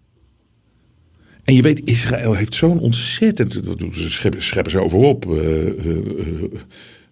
En 1.45 1.55
je 1.55 1.63
weet, 1.63 1.83
Israël 1.85 2.35
heeft 2.35 2.55
zo'n 2.55 2.79
ontzettend. 2.79 3.65
Dat 3.65 3.79
scheppen, 3.93 4.43
scheppen 4.43 4.73
ze 4.73 4.81
over 4.81 4.99
op. 4.99 5.37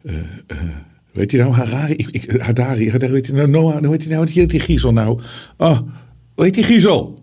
eh, 0.02 0.58
weet 1.12 1.30
je 1.30 1.38
nou, 1.38 1.52
Harari? 1.52 1.94
Ik, 1.94 2.08
ik, 2.10 2.40
Hadari, 2.40 2.90
weet 2.90 3.26
je 3.26 3.32
nou, 3.32 3.48
Noah, 3.48 3.84
hoe 3.84 3.96
hij 3.96 4.06
nou? 4.06 4.30
Hoe 4.32 4.46
die 4.46 4.60
Giezel 4.60 4.92
nou? 4.92 5.20
Oh, 5.56 5.78
hoe 6.34 6.44
heet 6.44 6.54
die 6.54 6.64
Giezel? 6.64 7.22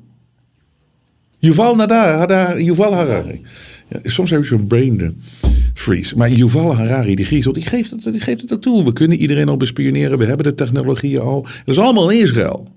Yuval 1.40 1.76
Nadar, 1.76 2.14
Hadar, 2.14 2.62
Yuval 2.62 2.94
Harari. 2.94 3.42
Ja, 3.90 4.00
soms 4.04 4.30
heb 4.30 4.40
ik 4.40 4.46
zo'n 4.46 4.68
brain 4.68 5.02
eh, 5.02 5.10
freeze. 5.74 6.18
Maar 6.18 6.32
Yuval 6.32 6.76
Harari, 6.76 7.16
die 7.16 7.26
Giezel, 7.26 7.54
die 7.54 7.66
geeft, 7.66 7.92
het, 7.92 8.04
die 8.04 8.20
geeft 8.20 8.50
het 8.50 8.62
toe. 8.62 8.84
We 8.84 8.94
kunnen 8.94 9.18
iedereen 9.18 9.50
al 9.50 9.58
bespioneren. 9.58 10.18
We 10.18 10.26
hebben 10.26 10.46
de 10.46 10.56
technologieën 10.56 11.20
al. 11.20 11.42
Dat 11.42 11.76
is 11.76 11.78
allemaal 11.78 12.10
in 12.10 12.22
Israël. 12.22 12.76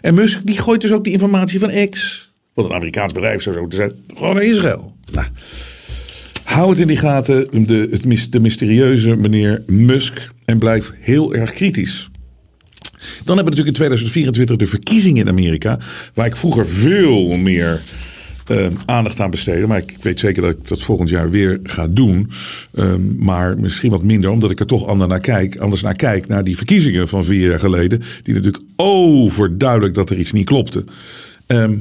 En 0.00 0.14
Musk 0.14 0.46
die 0.46 0.58
gooit 0.58 0.80
dus 0.80 0.92
ook 0.92 1.04
die 1.04 1.12
informatie 1.12 1.58
van 1.58 1.88
X. 1.88 2.30
Wat 2.54 2.64
een 2.64 2.72
Amerikaans 2.72 3.12
bedrijf 3.12 3.42
zou 3.42 3.54
zo 3.54 3.66
te 3.66 3.76
zijn. 3.76 3.92
Gewoon 4.14 4.34
naar 4.34 4.44
Israël. 4.44 4.96
Nou, 5.12 5.26
hou 6.52 6.70
het 6.70 6.78
in 6.78 6.86
die 6.86 6.96
gaten. 6.96 7.66
De, 7.66 7.88
het, 7.90 8.32
de 8.32 8.40
mysterieuze 8.40 9.16
meneer 9.16 9.62
Musk. 9.66 10.30
En 10.44 10.58
blijf 10.58 10.92
heel 11.00 11.34
erg 11.34 11.52
kritisch. 11.52 12.10
Dan 13.24 13.36
hebben 13.36 13.54
we 13.54 13.60
natuurlijk 13.60 13.66
in 13.66 13.72
2024 13.72 14.56
de 14.56 14.66
verkiezingen 14.66 15.22
in 15.22 15.28
Amerika. 15.28 15.78
Waar 16.14 16.26
ik 16.26 16.36
vroeger 16.36 16.66
veel 16.66 17.28
meer 17.28 17.82
eh, 18.46 18.66
aandacht 18.84 19.20
aan 19.20 19.30
besteedde. 19.30 19.66
Maar 19.66 19.78
ik 19.78 19.96
weet 20.00 20.20
zeker 20.20 20.42
dat 20.42 20.50
ik 20.50 20.68
dat 20.68 20.82
volgend 20.82 21.08
jaar 21.08 21.30
weer 21.30 21.60
ga 21.62 21.88
doen. 21.88 22.30
Ehm, 22.74 23.24
maar 23.24 23.58
misschien 23.58 23.90
wat 23.90 24.02
minder, 24.02 24.30
omdat 24.30 24.50
ik 24.50 24.60
er 24.60 24.66
toch 24.66 24.86
anders 24.86 25.10
naar 25.10 25.20
kijk. 25.20 25.56
Anders 25.56 25.82
naar 25.82 25.96
kijk 25.96 26.28
naar 26.28 26.44
die 26.44 26.56
verkiezingen 26.56 27.08
van 27.08 27.24
vier 27.24 27.48
jaar 27.48 27.58
geleden. 27.58 28.02
Die 28.22 28.34
natuurlijk 28.34 28.64
overduidelijk 28.76 29.94
dat 29.94 30.10
er 30.10 30.18
iets 30.18 30.32
niet 30.32 30.46
klopte. 30.46 30.84
Ehm, 31.46 31.74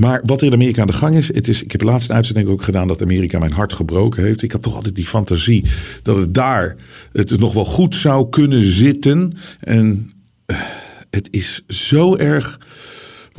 maar 0.00 0.20
wat 0.24 0.40
er 0.40 0.46
in 0.46 0.52
Amerika 0.52 0.80
aan 0.80 0.86
de 0.86 0.92
gang 0.92 1.16
is, 1.16 1.28
het 1.28 1.48
is. 1.48 1.62
Ik 1.62 1.72
heb 1.72 1.82
laatst 1.82 2.08
een 2.08 2.14
uitzending 2.14 2.48
ook 2.48 2.62
gedaan 2.62 2.88
dat 2.88 3.02
Amerika 3.02 3.38
mijn 3.38 3.52
hart 3.52 3.72
gebroken 3.72 4.22
heeft. 4.22 4.42
Ik 4.42 4.52
had 4.52 4.62
toch 4.62 4.74
altijd 4.74 4.94
die 4.94 5.06
fantasie 5.06 5.64
dat 6.02 6.16
het 6.16 6.34
daar 6.34 6.76
het 7.12 7.38
nog 7.38 7.54
wel 7.54 7.64
goed 7.64 7.94
zou 7.94 8.28
kunnen 8.28 8.62
zitten. 8.62 9.32
En 9.60 10.10
eh, 10.46 10.56
het 11.10 11.28
is 11.30 11.62
zo 11.68 12.16
erg 12.16 12.60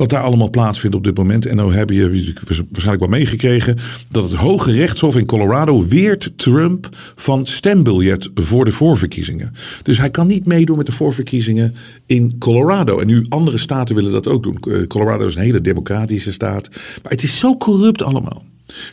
wat 0.02 0.10
daar 0.10 0.22
allemaal 0.22 0.50
plaatsvindt 0.50 0.96
op 0.96 1.04
dit 1.04 1.16
moment. 1.16 1.46
En 1.46 1.56
nou 1.56 1.74
heb 1.74 1.90
je 1.90 2.32
waarschijnlijk 2.46 2.98
wel 2.98 3.08
meegekregen 3.18 3.76
dat 4.08 4.22
het 4.30 4.32
Hoge 4.32 4.72
Rechtshof 4.72 5.16
in 5.16 5.26
Colorado 5.26 5.86
weert 5.86 6.32
Trump 6.38 6.88
van 7.16 7.46
stembiljet 7.46 8.30
voor 8.34 8.64
de 8.64 8.72
voorverkiezingen. 8.72 9.52
Dus 9.82 9.98
hij 9.98 10.10
kan 10.10 10.26
niet 10.26 10.46
meedoen 10.46 10.76
met 10.76 10.86
de 10.86 10.92
voorverkiezingen 10.92 11.74
in 12.06 12.38
Colorado. 12.38 12.98
En 12.98 13.06
nu 13.06 13.26
andere 13.28 13.58
staten 13.58 13.94
willen 13.94 14.12
dat 14.12 14.26
ook 14.26 14.42
doen. 14.42 14.56
Eh, 14.60 14.86
Colorado 14.86 15.26
is 15.26 15.34
een 15.34 15.42
hele 15.42 15.60
democratische 15.60 16.32
staat. 16.32 16.68
Maar 17.02 17.12
het 17.12 17.22
is 17.22 17.38
zo 17.38 17.56
corrupt 17.56 18.02
allemaal. 18.02 18.44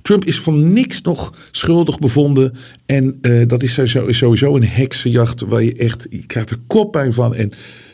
Trump 0.01 0.25
is 0.25 0.39
van 0.39 0.73
niks 0.73 1.01
nog 1.01 1.33
schuldig 1.51 1.99
bevonden. 1.99 2.55
En 2.85 3.17
uh, 3.21 3.47
dat 3.47 3.63
is 3.63 3.79
sowieso 4.07 4.55
een 4.55 4.67
heksenjacht 4.67 5.41
waar 5.41 5.63
je 5.63 5.73
echt, 5.73 6.07
je 6.09 6.25
krijgt 6.25 6.49
er 6.49 6.59
koppijn 6.67 7.13
van. 7.13 7.35
En 7.35 7.51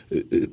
uh, 0.08 0.46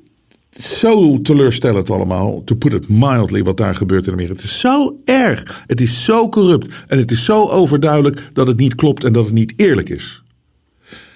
zo 0.61 1.21
teleurstellend 1.21 1.89
allemaal, 1.89 2.43
to 2.43 2.55
put 2.55 2.73
it 2.73 2.89
mildly, 2.89 3.43
wat 3.43 3.57
daar 3.57 3.75
gebeurt 3.75 4.07
in 4.07 4.13
Amerika. 4.13 4.33
Het 4.33 4.43
is 4.43 4.59
zo 4.59 5.01
erg, 5.05 5.63
het 5.67 5.81
is 5.81 6.03
zo 6.03 6.29
corrupt 6.29 6.83
en 6.87 6.97
het 6.97 7.11
is 7.11 7.25
zo 7.25 7.47
overduidelijk 7.47 8.29
dat 8.33 8.47
het 8.47 8.57
niet 8.57 8.75
klopt 8.75 9.03
en 9.03 9.13
dat 9.13 9.25
het 9.25 9.33
niet 9.33 9.53
eerlijk 9.55 9.89
is. 9.89 10.23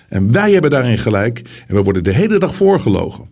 En 0.07 0.31
wij 0.31 0.51
hebben 0.51 0.71
daarin 0.71 0.97
gelijk 0.97 1.41
en 1.67 1.75
we 1.75 1.83
worden 1.83 2.03
de 2.03 2.13
hele 2.13 2.39
dag 2.39 2.55
voorgelogen. 2.55 3.29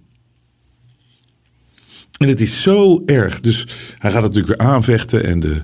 En 2.17 2.27
het 2.27 2.41
is 2.41 2.61
zo 2.61 3.03
erg. 3.05 3.39
Dus 3.39 3.67
hij 3.97 4.11
gaat 4.11 4.23
het 4.23 4.33
natuurlijk 4.33 4.61
weer 4.61 4.67
aanvechten 4.67 5.23
en 5.23 5.39
de, 5.39 5.61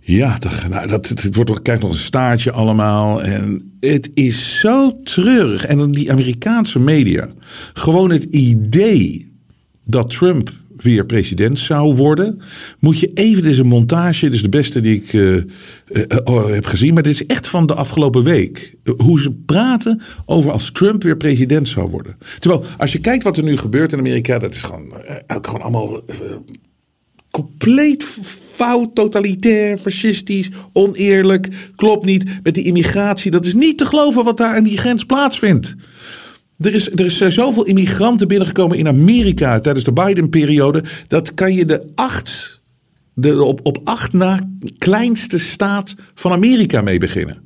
ja, 0.00 0.38
dat, 0.38 0.68
nou, 0.68 0.88
dat, 0.88 1.08
het 1.08 1.34
wordt, 1.34 1.62
krijgt 1.62 1.82
nog 1.82 1.90
een 1.90 1.96
staartje 1.96 2.52
allemaal. 2.52 3.22
En 3.22 3.76
het 3.80 4.10
is 4.14 4.60
zo 4.60 5.02
treurig. 5.02 5.64
En 5.64 5.78
dan 5.78 5.90
die 5.90 6.12
Amerikaanse 6.12 6.78
media. 6.78 7.28
Gewoon 7.72 8.10
het 8.10 8.24
idee 8.24 9.35
dat 9.86 10.10
Trump 10.10 10.52
weer 10.76 11.06
president 11.06 11.58
zou 11.58 11.94
worden. 11.94 12.40
Moet 12.78 13.00
je 13.00 13.10
even 13.14 13.42
deze 13.42 13.64
montage. 13.64 14.24
Dit 14.24 14.34
is 14.34 14.42
de 14.42 14.48
beste 14.48 14.80
die 14.80 14.96
ik 14.96 15.12
uh, 15.12 15.34
uh, 15.34 15.42
uh, 16.28 16.46
heb 16.46 16.66
gezien. 16.66 16.94
Maar 16.94 17.02
dit 17.02 17.12
is 17.12 17.26
echt 17.26 17.48
van 17.48 17.66
de 17.66 17.74
afgelopen 17.74 18.22
week. 18.22 18.74
Hoe 18.96 19.20
ze 19.20 19.32
praten 19.32 20.00
over 20.24 20.50
als 20.50 20.72
Trump 20.72 21.02
weer 21.02 21.16
president 21.16 21.68
zou 21.68 21.90
worden. 21.90 22.16
Terwijl 22.38 22.64
als 22.78 22.92
je 22.92 22.98
kijkt 22.98 23.24
wat 23.24 23.36
er 23.36 23.42
nu 23.42 23.56
gebeurt 23.56 23.92
in 23.92 23.98
Amerika. 23.98 24.38
Dat 24.38 24.54
is 24.54 24.62
gewoon, 24.62 24.92
gewoon 25.26 25.62
allemaal 25.62 26.02
compleet 27.30 28.04
fout, 28.54 28.94
totalitair, 28.94 29.78
fascistisch, 29.78 30.50
oneerlijk. 30.72 31.48
Klopt 31.76 32.04
niet 32.04 32.24
met 32.42 32.54
die 32.54 32.64
immigratie. 32.64 33.30
Dat 33.30 33.46
is 33.46 33.54
niet 33.54 33.78
te 33.78 33.86
geloven 33.86 34.24
wat 34.24 34.36
daar 34.36 34.56
aan 34.56 34.64
die 34.64 34.78
grens 34.78 35.04
plaatsvindt. 35.04 35.74
Er 36.58 36.74
is, 36.74 36.90
er 36.90 37.04
is 37.04 37.16
zoveel 37.16 37.64
immigranten 37.64 38.28
binnengekomen 38.28 38.78
in 38.78 38.88
Amerika 38.88 39.60
tijdens 39.60 39.84
de 39.84 39.92
Biden-periode. 39.92 40.84
Dat 41.08 41.34
kan 41.34 41.54
je 41.54 41.64
de 41.64 41.82
acht, 41.94 42.60
de 43.14 43.42
op, 43.42 43.60
op 43.62 43.80
acht 43.84 44.12
na 44.12 44.48
kleinste 44.78 45.38
staat 45.38 45.94
van 46.14 46.32
Amerika 46.32 46.80
mee 46.80 46.98
beginnen. 46.98 47.38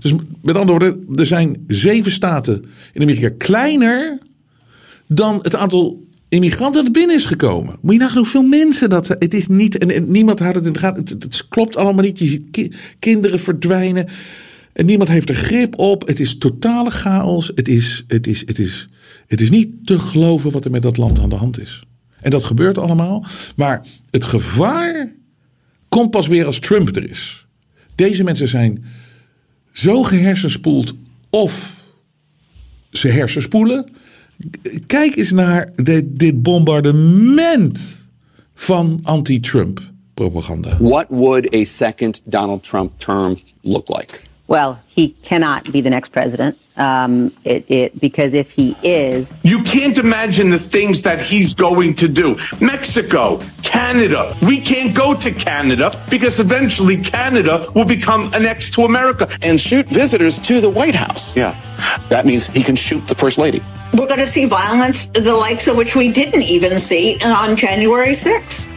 Dus 0.00 0.12
met 0.42 0.56
andere 0.56 0.78
woorden, 0.78 1.06
er 1.14 1.26
zijn 1.26 1.64
zeven 1.66 2.12
staten 2.12 2.64
in 2.92 3.02
Amerika 3.02 3.30
kleiner 3.38 4.18
dan 5.08 5.38
het 5.42 5.54
aantal 5.54 6.04
immigranten 6.28 6.84
er 6.84 6.90
binnen 6.90 7.16
is 7.16 7.24
gekomen. 7.24 7.78
Moet 7.80 7.92
je 7.92 7.98
nagaan 7.98 8.16
hoeveel 8.16 8.42
mensen 8.42 8.90
dat 8.90 9.08
Het 9.08 9.34
is 9.34 9.48
niet, 9.48 9.78
en, 9.78 10.10
niemand 10.10 10.38
had 10.38 10.54
het 10.54 10.66
in 10.66 10.72
de 10.72 10.78
gaten. 10.78 11.04
Het, 11.18 11.48
klopt 11.48 11.76
allemaal 11.76 12.04
niet. 12.04 12.18
Je 12.18 12.26
ziet 12.26 12.76
kinderen 12.98 13.40
verdwijnen. 13.40 14.08
En 14.76 14.86
niemand 14.86 15.08
heeft 15.08 15.28
er 15.28 15.34
grip 15.34 15.78
op. 15.78 16.06
Het 16.06 16.20
is 16.20 16.38
totale 16.38 16.90
chaos. 16.90 17.50
Het 17.54 17.68
is, 17.68 18.04
het, 18.06 18.26
is, 18.26 18.42
het, 18.46 18.58
is, 18.58 18.88
het 19.26 19.40
is 19.40 19.50
niet 19.50 19.86
te 19.86 19.98
geloven 19.98 20.50
wat 20.50 20.64
er 20.64 20.70
met 20.70 20.82
dat 20.82 20.96
land 20.96 21.18
aan 21.18 21.28
de 21.28 21.34
hand 21.34 21.60
is. 21.60 21.82
En 22.20 22.30
dat 22.30 22.44
gebeurt 22.44 22.78
allemaal. 22.78 23.24
Maar 23.56 23.86
het 24.10 24.24
gevaar 24.24 25.12
komt 25.88 26.10
pas 26.10 26.26
weer 26.26 26.46
als 26.46 26.58
Trump 26.58 26.96
er 26.96 27.10
is. 27.10 27.46
Deze 27.94 28.24
mensen 28.24 28.48
zijn 28.48 28.84
zo 29.72 30.02
gehersenspoeld 30.02 30.94
of 31.30 31.84
ze 32.90 33.08
hersenspoelen. 33.08 33.92
Kijk 34.86 35.16
eens 35.16 35.30
naar 35.30 35.70
dit, 35.74 36.18
dit 36.18 36.42
bombardement 36.42 37.78
van 38.54 39.00
anti-Trump 39.02 39.80
propaganda. 40.14 40.76
What 40.78 41.06
would 41.08 41.54
a 41.54 41.64
second 41.64 42.20
Donald 42.24 42.64
Trump 42.64 42.92
term 42.98 43.38
look 43.60 43.88
like? 43.88 44.25
Well, 44.48 44.80
he 44.86 45.08
cannot 45.08 45.70
be 45.72 45.80
the 45.80 45.90
next 45.90 46.10
president. 46.10 46.58
Um, 46.76 47.32
it, 47.42 47.70
it, 47.70 48.00
because 48.00 48.34
if 48.34 48.52
he 48.52 48.76
is. 48.82 49.34
You 49.42 49.62
can't 49.62 49.98
imagine 49.98 50.50
the 50.50 50.58
things 50.58 51.02
that 51.02 51.20
he's 51.20 51.54
going 51.54 51.94
to 51.96 52.08
do. 52.08 52.36
Mexico, 52.60 53.40
Canada. 53.62 54.36
We 54.42 54.60
can't 54.60 54.94
go 54.94 55.14
to 55.14 55.32
Canada 55.32 55.90
because 56.10 56.38
eventually 56.38 57.02
Canada 57.02 57.66
will 57.74 57.86
become 57.86 58.32
annexed 58.34 58.74
to 58.74 58.82
America. 58.82 59.28
And 59.42 59.60
shoot 59.60 59.86
visitors 59.86 60.38
to 60.46 60.60
the 60.60 60.70
White 60.70 60.94
House. 60.94 61.36
Yeah. 61.36 61.60
That 62.08 62.26
means 62.26 62.46
he 62.46 62.62
can 62.62 62.76
shoot 62.76 63.08
the 63.08 63.14
First 63.14 63.38
Lady. 63.38 63.62
We're 63.94 64.06
going 64.06 64.20
to 64.20 64.26
see 64.26 64.44
violence, 64.44 65.06
the 65.08 65.34
likes 65.34 65.66
of 65.68 65.76
which 65.76 65.96
we 65.96 66.12
didn't 66.12 66.42
even 66.42 66.78
see 66.78 67.18
on 67.22 67.56
January 67.56 68.10
6th 68.10 68.75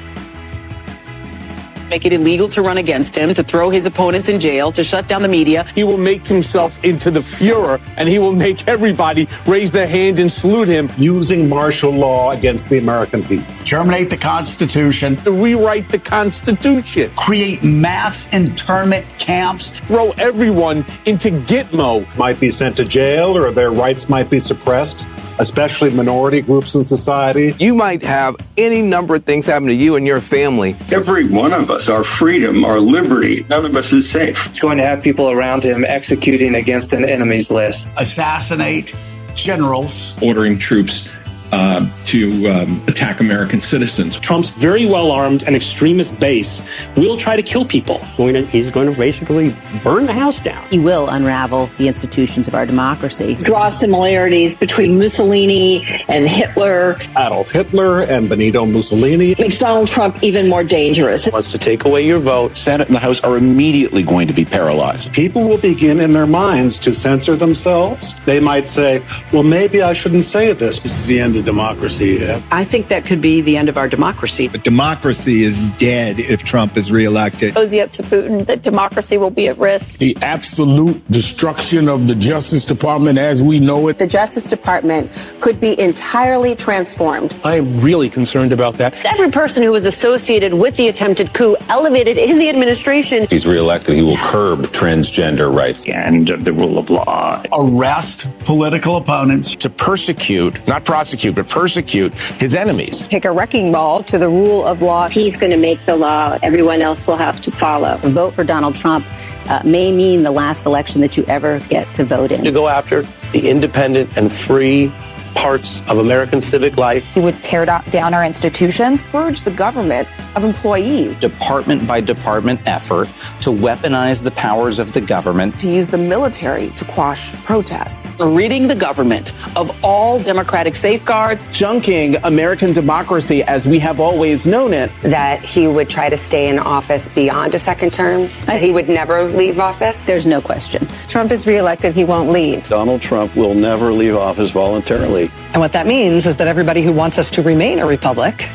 make 1.89 2.05
it 2.05 2.13
illegal 2.13 2.47
to 2.49 2.61
run 2.61 2.77
against 2.77 3.15
him, 3.15 3.33
to 3.33 3.43
throw 3.43 3.69
his 3.69 3.85
opponents 3.85 4.29
in 4.29 4.39
jail, 4.39 4.71
to 4.71 4.83
shut 4.83 5.07
down 5.07 5.21
the 5.21 5.27
media. 5.27 5.65
He 5.75 5.83
will 5.83 5.97
make 5.97 6.27
himself 6.27 6.83
into 6.83 7.11
the 7.11 7.19
Fuhrer, 7.19 7.81
and 7.97 8.07
he 8.07 8.19
will 8.19 8.33
make 8.33 8.67
everybody 8.67 9.27
raise 9.45 9.71
their 9.71 9.87
hand 9.87 10.19
and 10.19 10.31
salute 10.31 10.67
him. 10.67 10.89
Using 10.97 11.49
martial 11.49 11.91
law 11.91 12.31
against 12.31 12.69
the 12.69 12.77
American 12.77 13.23
people. 13.23 13.53
Terminate 13.65 14.09
the 14.09 14.17
Constitution. 14.17 15.15
To 15.17 15.31
Rewrite 15.31 15.89
the 15.89 15.99
Constitution. 15.99 17.11
Create 17.15 17.63
mass 17.63 18.31
internment 18.33 19.05
camps. 19.19 19.69
Throw 19.81 20.11
everyone 20.11 20.85
into 21.05 21.29
Gitmo. 21.29 22.05
Might 22.17 22.39
be 22.39 22.51
sent 22.51 22.77
to 22.77 22.85
jail 22.85 23.37
or 23.37 23.51
their 23.51 23.71
rights 23.71 24.09
might 24.09 24.29
be 24.29 24.39
suppressed 24.39 25.05
especially 25.39 25.89
minority 25.89 26.41
groups 26.41 26.75
in 26.75 26.83
society. 26.83 27.55
You 27.59 27.73
might 27.73 28.03
have 28.03 28.35
any 28.57 28.81
number 28.81 29.15
of 29.15 29.23
things 29.23 29.45
happen 29.45 29.69
to 29.69 29.73
you 29.73 29.95
and 29.95 30.05
your 30.05 30.21
family. 30.21 30.75
Every 30.91 31.27
one 31.27 31.53
of 31.53 31.71
us, 31.71 31.89
our 31.89 32.03
freedom, 32.03 32.65
our 32.65 32.79
liberty, 32.79 33.45
none 33.49 33.65
of 33.65 33.75
us 33.75 33.91
is 33.93 34.09
safe. 34.09 34.45
It's 34.47 34.59
going 34.59 34.77
to 34.77 34.83
have 34.83 35.01
people 35.01 35.31
around 35.31 35.63
him 35.63 35.83
executing 35.83 36.55
against 36.55 36.93
an 36.93 37.05
enemy's 37.05 37.49
list. 37.49 37.89
Assassinate 37.97 38.95
generals. 39.35 40.15
Ordering 40.21 40.57
troops 40.57 41.07
uh, 41.51 41.87
to 42.05 42.47
um, 42.49 42.83
attack 42.87 43.19
American 43.19 43.61
citizens. 43.61 44.19
Trump's 44.19 44.49
very 44.49 44.85
well 44.85 45.11
armed 45.11 45.43
and 45.43 45.55
extremist 45.55 46.19
base 46.19 46.61
will 46.95 47.17
try 47.17 47.35
to 47.35 47.43
kill 47.43 47.65
people. 47.65 48.01
Going 48.17 48.33
to, 48.35 48.45
he's 48.45 48.69
going 48.69 48.91
to 48.91 48.97
basically 48.97 49.55
burn 49.83 50.05
the 50.05 50.13
house 50.13 50.41
down. 50.41 50.67
He 50.69 50.79
will 50.79 51.09
unravel 51.09 51.67
the 51.77 51.87
institutions 51.87 52.47
of 52.47 52.55
our 52.55 52.65
democracy. 52.65 53.35
Draw 53.35 53.69
similarities 53.69 54.57
between 54.59 54.97
Mussolini 54.97 55.85
and 56.07 56.27
Hitler. 56.27 56.97
Adolf 57.11 57.51
Hitler 57.51 58.01
and 58.01 58.29
Benito 58.29 58.65
Mussolini. 58.65 59.35
Makes 59.37 59.59
Donald 59.59 59.87
Trump 59.87 60.23
even 60.23 60.47
more 60.49 60.63
dangerous. 60.63 61.25
Wants 61.25 61.51
to 61.51 61.57
take 61.57 61.85
away 61.85 62.05
your 62.05 62.19
vote. 62.19 62.57
Senate 62.57 62.87
and 62.87 62.95
the 62.95 62.99
House 62.99 63.21
are 63.21 63.37
immediately 63.37 64.03
going 64.03 64.27
to 64.27 64.33
be 64.33 64.45
paralyzed. 64.45 65.13
People 65.13 65.47
will 65.47 65.57
begin 65.57 65.99
in 65.99 66.11
their 66.11 66.27
minds 66.27 66.77
to 66.79 66.93
censor 66.93 67.35
themselves. 67.35 68.13
They 68.25 68.39
might 68.39 68.67
say, 68.67 69.03
well, 69.31 69.43
maybe 69.43 69.81
I 69.81 69.93
shouldn't 69.93 70.25
say 70.25 70.53
this. 70.53 70.83
It's 70.83 71.03
the 71.03 71.19
end 71.19 71.35
of 71.39 71.45
democracy. 71.45 72.31
I 72.51 72.63
think 72.63 72.89
that 72.89 73.05
could 73.05 73.21
be 73.21 73.41
the 73.41 73.57
end 73.57 73.69
of 73.69 73.77
our 73.77 73.87
democracy. 73.87 74.47
But 74.47 74.63
democracy 74.63 75.43
is 75.43 75.59
dead 75.77 76.19
if 76.19 76.43
Trump 76.43 76.77
is 76.77 76.91
reelected. 76.91 77.55
Cozy 77.55 77.81
up 77.81 77.91
to 77.93 78.03
Putin 78.03 78.45
that 78.45 78.63
democracy 78.63 79.17
will 79.17 79.29
be 79.29 79.47
at 79.47 79.57
risk. 79.57 79.97
The 79.97 80.17
absolute 80.21 81.09
destruction 81.09 81.87
of 81.87 82.07
the 82.07 82.15
Justice 82.15 82.65
Department 82.65 83.17
as 83.17 83.41
we 83.41 83.59
know 83.59 83.87
it. 83.87 83.97
The 83.97 84.07
Justice 84.07 84.45
Department 84.45 85.11
could 85.39 85.59
be 85.59 85.79
entirely 85.79 86.55
transformed. 86.55 87.35
I 87.43 87.55
am 87.55 87.81
really 87.81 88.09
concerned 88.09 88.51
about 88.51 88.75
that. 88.75 88.93
Every 89.05 89.31
person 89.31 89.63
who 89.63 89.71
was 89.71 89.85
associated 89.85 90.53
with 90.53 90.75
the 90.77 90.87
attempted 90.87 91.33
coup 91.33 91.55
elevated 91.69 92.17
in 92.17 92.37
the 92.37 92.49
administration. 92.49 93.23
If 93.23 93.31
he's 93.31 93.47
reelected, 93.47 93.95
he 93.95 94.01
will 94.01 94.17
curb 94.17 94.61
transgender 94.67 95.53
rights. 95.53 95.85
And 95.87 96.27
the 96.27 96.53
rule 96.53 96.77
of 96.77 96.89
law. 96.89 97.41
Arrest 97.51 98.27
political 98.45 98.97
opponents. 98.97 99.55
To 99.55 99.69
persecute, 99.69 100.67
not 100.67 100.85
prosecute, 100.85 101.28
but 101.31 101.47
persecute 101.47 102.13
his 102.13 102.55
enemies. 102.55 103.07
Take 103.07 103.25
a 103.25 103.31
wrecking 103.31 103.71
ball 103.71 104.03
to 104.03 104.17
the 104.17 104.29
rule 104.29 104.65
of 104.65 104.81
law. 104.81 105.09
He's 105.09 105.37
going 105.37 105.51
to 105.51 105.57
make 105.57 105.83
the 105.85 105.95
law. 105.95 106.37
Everyone 106.41 106.81
else 106.81 107.07
will 107.07 107.17
have 107.17 107.41
to 107.41 107.51
follow. 107.51 107.97
Vote 107.97 108.33
for 108.33 108.43
Donald 108.43 108.75
Trump 108.75 109.05
uh, 109.47 109.61
may 109.65 109.91
mean 109.91 110.23
the 110.23 110.31
last 110.31 110.65
election 110.65 111.01
that 111.01 111.17
you 111.17 111.23
ever 111.25 111.59
get 111.69 111.93
to 111.95 112.03
vote 112.03 112.31
in. 112.31 112.43
To 112.43 112.51
go 112.51 112.67
after 112.67 113.03
the 113.31 113.49
independent 113.49 114.15
and 114.17 114.31
free 114.31 114.91
parts 115.35 115.81
of 115.87 115.99
American 115.99 116.41
civic 116.41 116.77
life. 116.77 117.13
He 117.13 117.19
would 117.19 117.41
tear 117.43 117.65
down 117.65 118.13
our 118.13 118.25
institutions, 118.25 119.01
purge 119.01 119.41
the 119.41 119.51
government 119.51 120.07
of 120.35 120.43
employees, 120.43 121.19
department 121.19 121.87
by 121.87 122.01
department 122.01 122.59
effort 122.65 123.07
to 123.41 123.49
weaponize 123.49 124.23
the 124.23 124.31
powers 124.31 124.79
of 124.79 124.93
the 124.93 125.01
government, 125.01 125.57
to 125.59 125.67
use 125.67 125.89
the 125.89 125.97
military 125.97 126.69
to 126.71 126.85
quash 126.85 127.33
protests, 127.43 128.19
ridding 128.19 128.67
the 128.67 128.75
government 128.75 129.33
of 129.57 129.71
all 129.83 130.19
democratic 130.19 130.75
safeguards, 130.75 131.47
junking 131.47 132.19
American 132.23 132.73
democracy 132.73 133.43
as 133.43 133.67
we 133.67 133.79
have 133.79 133.99
always 133.99 134.45
known 134.45 134.73
it. 134.73 134.91
That 135.01 135.43
he 135.43 135.67
would 135.67 135.89
try 135.89 136.09
to 136.09 136.17
stay 136.17 136.47
in 136.47 136.59
office 136.59 137.09
beyond 137.09 137.55
a 137.55 137.59
second 137.59 137.91
term, 137.93 138.29
that 138.45 138.61
he 138.61 138.71
would 138.71 138.89
never 138.89 139.23
leave 139.23 139.59
office. 139.59 140.05
There's 140.05 140.25
no 140.25 140.41
question. 140.41 140.87
Trump 141.07 141.31
is 141.31 141.47
reelected, 141.47 141.93
he 141.93 142.03
won't 142.03 142.29
leave. 142.29 142.67
Donald 142.67 143.01
Trump 143.01 143.35
will 143.35 143.53
never 143.53 143.91
leave 143.91 144.15
office 144.15 144.51
voluntarily. 144.51 145.18
And 145.27 145.61
what 145.61 145.71
that 145.71 145.85
means 145.85 146.25
is 146.25 146.35
that 146.35 146.47
everybody 146.47 146.81
who 146.81 146.93
wants 146.93 147.17
us 147.17 147.29
to 147.29 147.41
remain 147.41 147.79
a 147.79 147.85
republic 147.85 148.49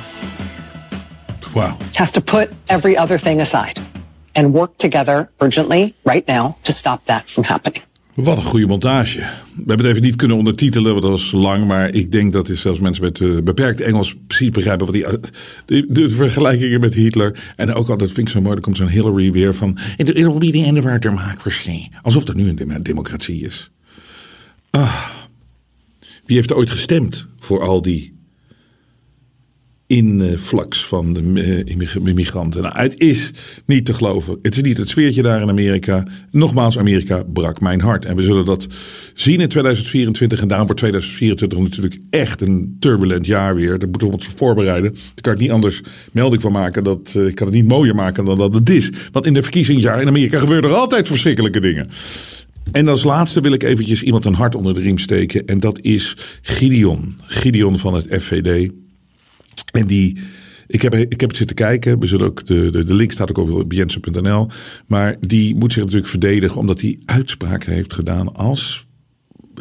wow. 1.55 1.77
has 1.95 2.11
to 2.11 2.21
put 2.21 2.51
every 2.67 2.97
other 2.97 3.19
thing 3.19 3.41
aside 3.41 3.79
and 4.35 4.53
work 4.53 4.77
together 4.77 5.29
urgently 5.39 5.95
right 6.05 6.27
now 6.27 6.57
to 6.63 6.73
stop 6.73 7.05
that 7.05 7.31
from 7.31 7.45
happening. 7.45 7.83
Wat 8.15 8.37
een 8.37 8.43
goede 8.43 8.67
montage. 8.67 9.19
We 9.19 9.65
hebben 9.67 9.77
het 9.77 9.87
even 9.87 10.03
niet 10.03 10.17
kunnen 10.17 10.37
ondertitelen, 10.37 10.91
want 10.91 11.03
dat 11.03 11.11
was 11.11 11.33
lang. 11.33 11.67
Maar 11.67 11.95
ik 11.95 12.13
denk 12.13 12.33
dat 12.33 12.51
zelfs 12.53 12.81
mensen 12.81 13.05
met 13.05 13.21
uh, 13.21 13.43
beperkt 13.43 13.81
Engels 13.81 14.15
precies 14.27 14.51
begrijpen 14.51 14.87
wat 14.87 14.95
die, 14.95 15.07
de, 15.65 15.87
de, 15.89 16.09
vergelijkingen 16.09 16.81
met 16.81 16.95
Hitler. 16.95 17.39
En 17.57 17.75
ook 17.75 17.89
altijd 17.89 18.13
vind 18.13 18.27
ik 18.27 18.35
zo 18.35 18.41
mooi, 18.41 18.57
er 18.57 18.63
komt 18.63 18.77
zo'n 18.77 18.89
Hillary 18.89 19.33
weer 19.33 19.55
van. 19.55 19.79
It'll 19.97 20.39
be 20.39 20.51
the 20.51 20.65
end 20.65 20.79
of 20.79 20.85
our 20.85 21.01
democracy. 21.01 21.89
Alsof 22.03 22.29
er 22.29 22.35
nu 22.35 22.49
een 22.49 22.83
democratie 22.83 23.45
is. 23.45 23.71
Ah. 24.71 25.05
Wie 26.25 26.37
heeft 26.37 26.53
ooit 26.53 26.71
gestemd 26.71 27.27
voor 27.39 27.63
al 27.63 27.83
die 27.83 28.15
influx 29.87 30.85
van 30.85 31.13
de 31.13 31.65
eh, 31.67 31.75
immigranten. 32.07 32.63
Nou, 32.63 32.79
het 32.79 33.01
is 33.01 33.31
niet 33.67 33.85
te 33.87 33.95
geloven. 33.95 34.39
Het 34.43 34.57
is 34.57 34.63
niet 34.63 34.77
het 34.77 34.89
sfeertje 34.89 35.23
daar 35.23 35.43
in 35.43 35.49
Amerika. 35.49 36.07
Nogmaals, 36.31 36.79
Amerika 36.79 37.23
brak 37.33 37.61
mijn 37.61 37.81
hart. 37.81 38.05
En 38.05 38.17
we 38.17 38.23
zullen 38.23 38.45
dat 38.45 38.67
zien 39.15 39.41
in 39.41 39.49
2024. 39.49 40.41
En 40.41 40.49
daarom 40.49 40.67
wordt 40.67 40.81
2024 40.81 41.59
natuurlijk 41.59 41.97
echt 42.11 42.41
een 42.41 42.77
turbulent 42.79 43.27
jaar 43.27 43.55
weer. 43.55 43.79
Daar 43.79 43.89
moeten 43.89 44.09
we 44.09 44.15
ons 44.15 44.29
voorbereiden. 44.37 44.93
Daar 44.93 45.21
kan 45.21 45.33
ik 45.33 45.39
niet 45.39 45.51
anders 45.51 45.81
melding 46.13 46.43
van 46.43 46.53
maken. 46.53 46.85
Dat, 46.85 47.15
uh, 47.17 47.27
ik 47.27 47.35
kan 47.35 47.47
het 47.47 47.57
niet 47.57 47.69
mooier 47.69 47.95
maken 47.95 48.25
dan 48.25 48.39
dat 48.39 48.55
het 48.55 48.71
is. 48.71 48.91
Want 49.13 49.27
in 49.27 49.35
de 49.35 49.43
verkiezingsjaar 49.43 50.01
in 50.01 50.09
Amerika 50.09 50.39
gebeuren 50.39 50.71
er 50.71 50.77
altijd 50.77 51.07
verschrikkelijke 51.07 51.61
dingen. 51.61 51.89
En 52.73 52.89
als 52.89 53.05
laatste 53.05 53.41
wil 53.41 53.53
ik 53.53 53.63
eventjes 53.63 54.03
iemand 54.03 54.25
een 54.25 54.35
hart 54.35 54.55
onder 54.55 54.75
de 54.75 54.81
riem 54.81 54.99
steken. 54.99 55.47
En 55.47 55.61
dat 55.61 55.81
is 55.81 56.17
Gideon. 56.43 57.15
Gideon 57.23 57.79
van 57.79 57.95
het 57.95 58.07
FVD. 58.23 58.73
En 59.73 59.87
die, 59.87 60.19
ik 60.67 60.83
heb, 60.83 60.95
ik 60.95 61.21
heb 61.21 61.29
het 61.29 61.39
zitten 61.39 61.57
kijken. 61.57 61.99
We 62.01 62.07
zullen 62.07 62.27
ook 62.27 62.47
de, 62.47 62.71
de, 62.71 62.95
link 62.95 63.13
staat 63.13 63.37
ook 63.37 63.51
op 63.51 63.73
jensen.nl. 63.73 64.49
Maar 64.87 65.17
die 65.21 65.55
moet 65.55 65.73
zich 65.73 65.83
natuurlijk 65.83 66.11
verdedigen 66.11 66.61
omdat 66.61 66.81
hij 66.81 66.99
uitspraken 67.05 67.73
heeft 67.73 67.93
gedaan 67.93 68.35
als 68.35 68.87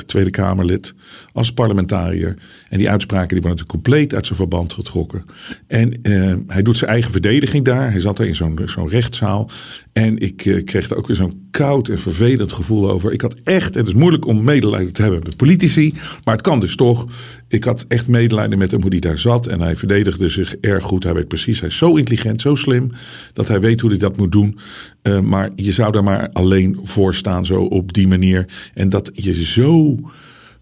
Tweede 0.05 0.29
Kamerlid, 0.29 0.93
als 1.31 1.53
parlementariër. 1.53 2.35
En 2.69 2.77
die 2.77 2.89
uitspraken 2.89 3.29
die 3.29 3.41
worden 3.41 3.59
natuurlijk 3.59 3.83
compleet 3.83 4.13
uit 4.13 4.25
zijn 4.25 4.37
verband 4.37 4.73
getrokken. 4.73 5.25
En 5.67 5.93
uh, 6.03 6.33
hij 6.47 6.61
doet 6.61 6.77
zijn 6.77 6.89
eigen 6.89 7.11
verdediging 7.11 7.65
daar. 7.65 7.91
Hij 7.91 7.99
zat 7.99 8.19
er 8.19 8.27
in 8.27 8.35
zo'n 8.35 8.59
zo'n 8.65 8.89
rechtszaal. 8.89 9.49
En 9.93 10.17
ik 10.17 10.45
uh, 10.45 10.63
kreeg 10.63 10.89
er 10.89 10.97
ook 10.97 11.07
weer 11.07 11.15
zo'n 11.15 11.47
koud 11.51 11.87
en 11.87 11.99
vervelend 11.99 12.53
gevoel 12.53 12.89
over. 12.89 13.13
Ik 13.13 13.21
had 13.21 13.35
echt, 13.43 13.75
het 13.75 13.87
is 13.87 13.93
moeilijk 13.93 14.25
om 14.25 14.43
medelijden 14.43 14.93
te 14.93 15.01
hebben 15.01 15.21
met 15.23 15.37
politici, 15.37 15.93
maar 16.23 16.33
het 16.33 16.43
kan 16.43 16.59
dus 16.59 16.75
toch. 16.75 17.07
Ik 17.47 17.63
had 17.63 17.85
echt 17.87 18.07
medelijden 18.07 18.57
met 18.57 18.71
hem 18.71 18.81
hoe 18.81 18.91
hij 18.91 18.99
daar 18.99 19.17
zat. 19.17 19.47
En 19.47 19.61
hij 19.61 19.75
verdedigde 19.75 20.29
zich 20.29 20.55
erg 20.55 20.83
goed. 20.83 21.03
Hij 21.03 21.13
weet 21.13 21.27
precies, 21.27 21.59
hij 21.59 21.69
is 21.69 21.77
zo 21.77 21.95
intelligent, 21.95 22.41
zo 22.41 22.55
slim, 22.55 22.91
dat 23.33 23.47
hij 23.47 23.59
weet 23.59 23.81
hoe 23.81 23.89
hij 23.89 23.99
dat 23.99 24.17
moet 24.17 24.31
doen. 24.31 24.59
Uh, 25.03 25.19
maar 25.19 25.49
je 25.55 25.71
zou 25.71 25.91
daar 25.91 26.03
maar 26.03 26.29
alleen 26.31 26.79
voor 26.83 27.15
staan, 27.15 27.45
zo 27.45 27.61
op 27.61 27.93
die 27.93 28.07
manier. 28.07 28.45
En 28.73 28.89
dat 28.89 29.11
je 29.13 29.43
zo 29.43 29.99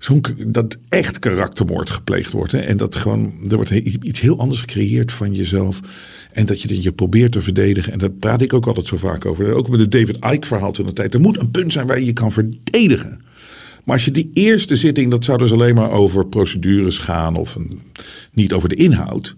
zo'n 0.04 0.24
dat 0.48 0.78
echt 0.90 1.20
karaktermoord 1.20 1.90
gepleegd 1.90 2.32
wordt. 2.32 2.52
Hè? 2.52 2.60
En 2.60 2.78
dat 2.78 2.96
gewoon, 2.96 3.34
er 3.50 3.56
wordt 3.56 3.70
iets 3.70 4.20
heel 4.20 4.40
anders 4.40 4.60
gecreëerd 4.60 5.12
van 5.12 5.34
jezelf. 5.34 5.80
En 6.32 6.46
dat 6.46 6.62
je 6.62 6.82
je 6.82 6.92
probeert 6.92 7.32
te 7.32 7.42
verdedigen. 7.42 7.94
En 7.94 8.00
daar 8.00 8.12
praat 8.12 8.42
ik 8.42 8.54
ook 8.54 8.68
altijd 8.68 8.88
zo 8.88 8.98
vaak 8.98 9.26
over. 9.26 9.54
Ook 9.54 9.70
met 9.70 9.80
het 9.80 9.92
David 9.92 10.18
Icke 10.32 10.48
verhaal 10.48 10.72
toen 10.72 10.86
de 10.86 10.94
tijd. 10.94 11.14
Er 11.14 11.20
moet 11.20 11.40
een 11.40 11.52
punt 11.52 11.72
zijn 11.72 11.88
waar 11.88 12.00
je 12.00 12.06
je 12.06 12.14
kan 12.14 12.32
verdedigen. 12.32 13.20
Maar 13.84 13.96
als 13.96 14.06
je 14.06 14.12
die 14.12 14.30
eerste 14.34 14.76
zitting, 14.76 15.12
dat 15.12 15.24
zou 15.24 15.38
dus 15.38 15.52
alleen 15.52 15.76
maar 15.76 15.92
over 15.92 16.28
procedures 16.28 16.98
gaan. 16.98 17.36
Of 17.36 17.56
een, 17.56 17.80
niet 18.34 18.54
over 18.54 18.70
de 18.70 18.76
inhoud. 18.76 19.36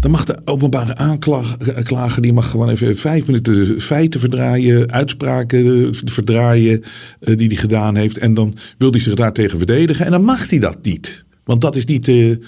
Dan 0.00 0.10
mag 0.10 0.24
de 0.24 0.40
openbare 0.44 0.96
aanklager, 0.96 2.22
die 2.22 2.32
mag 2.32 2.50
gewoon 2.50 2.68
even 2.68 2.96
vijf 2.96 3.26
minuten 3.26 3.80
feiten 3.80 4.20
verdraaien, 4.20 4.92
uitspraken 4.92 5.94
verdraaien 6.04 6.82
die 7.20 7.46
hij 7.46 7.56
gedaan 7.56 7.96
heeft. 7.96 8.18
En 8.18 8.34
dan 8.34 8.54
wil 8.78 8.90
hij 8.90 9.00
zich 9.00 9.14
daartegen 9.14 9.58
verdedigen. 9.58 10.04
En 10.04 10.10
dan 10.10 10.24
mag 10.24 10.50
hij 10.50 10.58
dat 10.58 10.82
niet. 10.82 11.24
Want 11.44 11.60
dat 11.60 11.76
is 11.76 11.84
niet 11.84 12.04
de, 12.04 12.38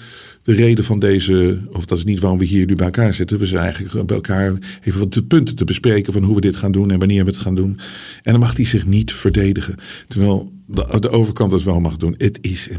de 0.43 0.53
reden 0.53 0.83
van 0.83 0.99
deze, 0.99 1.59
of 1.71 1.85
dat 1.85 1.97
is 1.97 2.03
niet 2.03 2.19
waarom 2.19 2.39
we 2.39 2.45
hier 2.45 2.65
nu 2.65 2.75
bij 2.75 2.85
elkaar 2.85 3.13
zitten. 3.13 3.37
We 3.37 3.45
zijn 3.45 3.63
eigenlijk 3.63 4.05
bij 4.05 4.15
elkaar 4.15 4.53
even 4.83 4.99
wat 4.99 5.27
punten 5.27 5.55
te 5.55 5.63
bespreken 5.63 6.13
van 6.13 6.23
hoe 6.23 6.35
we 6.35 6.41
dit 6.41 6.55
gaan 6.55 6.71
doen 6.71 6.91
en 6.91 6.99
wanneer 6.99 7.23
we 7.23 7.29
het 7.29 7.39
gaan 7.39 7.55
doen. 7.55 7.79
En 8.21 8.31
dan 8.31 8.39
mag 8.39 8.55
hij 8.55 8.65
zich 8.65 8.85
niet 8.85 9.13
verdedigen. 9.13 9.75
Terwijl 10.05 10.51
de, 10.65 10.99
de 10.99 11.09
overkant 11.09 11.51
het 11.51 11.63
wel 11.63 11.79
mag 11.79 11.97
doen. 11.97 12.15
Het 12.17 12.37
is 12.41 12.69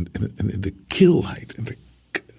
de 0.60 0.72
kilheid 0.86 1.54
en 1.54 1.64
de 1.64 1.76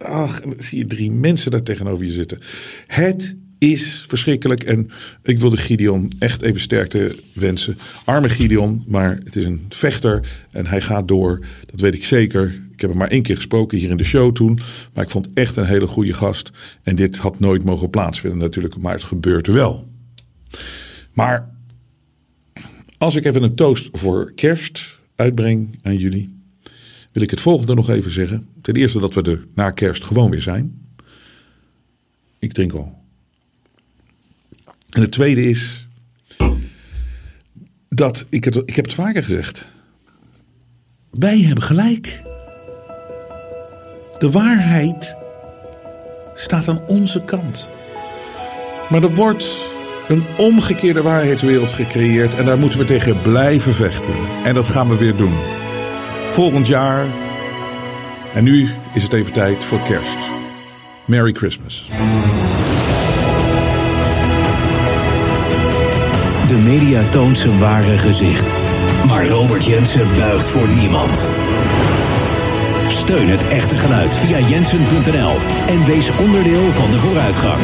Ach, 0.03 0.41
zie 0.57 0.77
je 0.77 0.85
drie 0.85 1.11
mensen 1.11 1.51
daar 1.51 1.61
tegenover 1.61 2.05
je 2.05 2.11
zitten. 2.11 2.39
Het 2.87 3.35
is 3.57 4.05
verschrikkelijk. 4.07 4.63
En 4.63 4.89
ik 5.23 5.39
wil 5.39 5.49
de 5.49 5.57
Gideon 5.57 6.11
echt 6.19 6.41
even 6.41 6.61
sterkte 6.61 7.15
wensen. 7.33 7.77
Arme 8.05 8.29
Gideon, 8.29 8.83
maar 8.87 9.19
het 9.23 9.35
is 9.35 9.45
een 9.45 9.65
vechter 9.69 10.27
en 10.51 10.65
hij 10.65 10.81
gaat 10.81 11.07
door. 11.07 11.45
Dat 11.65 11.79
weet 11.79 11.93
ik 11.93 12.05
zeker. 12.05 12.61
Ik 12.71 12.81
heb 12.81 12.89
hem 12.89 12.99
maar 12.99 13.09
één 13.09 13.21
keer 13.21 13.35
gesproken 13.35 13.77
hier 13.77 13.89
in 13.89 13.97
de 13.97 14.03
show 14.03 14.35
toen. 14.35 14.59
Maar 14.93 15.03
ik 15.03 15.09
vond 15.09 15.27
echt 15.33 15.55
een 15.55 15.65
hele 15.65 15.87
goede 15.87 16.13
gast. 16.13 16.51
En 16.83 16.95
dit 16.95 17.17
had 17.17 17.39
nooit 17.39 17.63
mogen 17.63 17.89
plaatsvinden 17.89 18.39
natuurlijk, 18.39 18.77
maar 18.77 18.93
het 18.93 19.03
gebeurt 19.03 19.47
wel. 19.47 19.91
Maar 21.13 21.49
als 22.97 23.15
ik 23.15 23.25
even 23.25 23.43
een 23.43 23.55
toast 23.55 23.89
voor 23.91 24.31
kerst 24.35 24.99
uitbreng 25.15 25.79
aan 25.81 25.97
jullie 25.97 26.32
wil 27.13 27.23
ik 27.23 27.29
het 27.29 27.41
volgende 27.41 27.73
nog 27.73 27.89
even 27.89 28.11
zeggen. 28.11 28.47
Ten 28.61 28.75
eerste 28.75 28.99
dat 28.99 29.13
we 29.13 29.21
er 29.21 29.45
na 29.53 29.71
kerst 29.71 30.03
gewoon 30.03 30.29
weer 30.29 30.41
zijn. 30.41 30.81
Ik 32.39 32.53
drink 32.53 32.73
al. 32.73 33.01
En 34.89 35.01
het 35.01 35.11
tweede 35.11 35.49
is 35.49 35.87
dat 37.89 38.25
ik, 38.29 38.43
het, 38.43 38.55
ik 38.55 38.75
heb 38.75 38.85
het 38.85 38.93
vaker 38.93 39.23
gezegd. 39.23 39.67
Wij 41.11 41.39
hebben 41.39 41.63
gelijk. 41.63 42.21
De 44.17 44.31
waarheid 44.31 45.15
staat 46.33 46.67
aan 46.67 46.87
onze 46.87 47.23
kant. 47.23 47.69
Maar 48.89 49.03
er 49.03 49.15
wordt 49.15 49.61
een 50.07 50.23
omgekeerde 50.37 51.01
waarheidswereld 51.01 51.71
gecreëerd 51.71 52.35
en 52.35 52.45
daar 52.45 52.59
moeten 52.59 52.79
we 52.79 52.85
tegen 52.85 53.21
blijven 53.21 53.75
vechten. 53.75 54.15
En 54.43 54.53
dat 54.53 54.67
gaan 54.67 54.89
we 54.89 54.97
weer 54.97 55.15
doen 55.15 55.62
volgend 56.33 56.67
jaar. 56.67 57.05
En 58.33 58.43
nu 58.43 58.69
is 58.93 59.03
het 59.03 59.13
even 59.13 59.33
tijd 59.33 59.65
voor 59.65 59.79
kerst. 59.79 60.29
Merry 61.05 61.33
Christmas. 61.33 61.89
De 66.47 66.55
media 66.63 67.09
toont 67.09 67.37
zijn 67.37 67.59
ware 67.59 67.97
gezicht. 67.97 68.53
Maar 69.07 69.27
Robert 69.27 69.65
Jensen 69.65 70.13
buigt 70.15 70.49
voor 70.49 70.67
niemand. 70.67 71.25
Steun 72.87 73.29
het 73.29 73.47
echte 73.47 73.77
geluid 73.77 74.15
via 74.15 74.39
jensen.nl 74.39 75.35
en 75.67 75.85
wees 75.85 76.17
onderdeel 76.17 76.71
van 76.71 76.91
de 76.91 76.97
vooruitgang. 76.97 77.61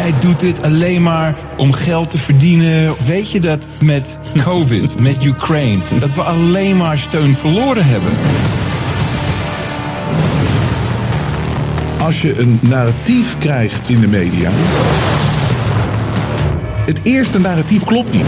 Jij 0.00 0.14
doet 0.18 0.40
dit 0.40 0.62
alleen 0.62 1.02
maar 1.02 1.34
om 1.56 1.72
geld 1.72 2.10
te 2.10 2.18
verdienen. 2.18 2.94
Weet 3.06 3.30
je 3.30 3.40
dat 3.40 3.66
met 3.80 4.18
COVID, 4.44 5.00
met 5.00 5.24
Ukraine, 5.24 5.82
dat 5.98 6.14
we 6.14 6.22
alleen 6.22 6.76
maar 6.76 6.98
steun 6.98 7.36
verloren 7.36 7.84
hebben? 7.86 8.12
Als 11.98 12.22
je 12.22 12.38
een 12.38 12.58
narratief 12.62 13.38
krijgt 13.38 13.88
in 13.88 14.00
de 14.00 14.06
media. 14.06 14.50
Het 16.86 17.00
eerste 17.02 17.40
narratief 17.40 17.84
klopt 17.84 18.12
niet. 18.12 18.26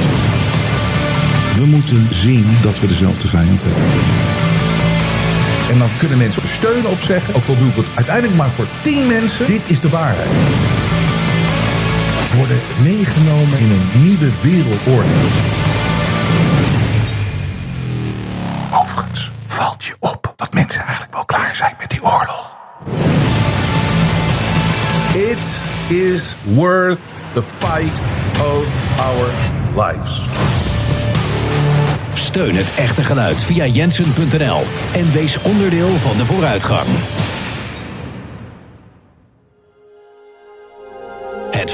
We 1.56 1.64
moeten 1.66 2.08
zien 2.10 2.46
dat 2.62 2.80
we 2.80 2.86
dezelfde 2.86 3.28
vijand 3.28 3.60
hebben. 3.62 3.82
En 5.70 5.78
dan 5.78 5.88
kunnen 5.98 6.18
mensen 6.18 6.42
steun 6.46 6.86
opzeggen. 6.86 7.34
Ook 7.34 7.46
al 7.46 7.56
doe 7.56 7.68
ik 7.68 7.76
het 7.76 7.86
uiteindelijk 7.94 8.36
maar 8.36 8.50
voor 8.50 8.66
tien 8.82 9.06
mensen. 9.06 9.46
Dit 9.46 9.70
is 9.70 9.80
de 9.80 9.88
waarheid 9.88 10.81
worden 12.34 12.60
meegenomen 12.82 13.58
in 13.58 13.70
een 13.70 14.02
nieuwe 14.02 14.30
wereldorde. 14.40 15.08
Overigens 18.72 19.30
valt 19.46 19.84
je 19.84 19.96
op 19.98 20.32
dat 20.36 20.54
mensen 20.54 20.80
eigenlijk 20.80 21.12
wel 21.12 21.24
klaar 21.24 21.54
zijn 21.54 21.74
met 21.78 21.90
die 21.90 22.02
oorlog. 22.02 22.56
It 25.14 25.60
is 25.88 26.36
worth 26.42 27.00
the 27.32 27.42
fight 27.42 28.00
of 28.40 28.66
our 29.00 29.30
lives. 29.86 30.20
Steun 32.14 32.56
het 32.56 32.74
echte 32.76 33.04
geluid 33.04 33.44
via 33.44 33.66
jensen.nl 33.66 34.62
en 34.92 35.12
wees 35.12 35.42
onderdeel 35.42 35.88
van 35.88 36.16
de 36.16 36.24
vooruitgang. 36.24 36.86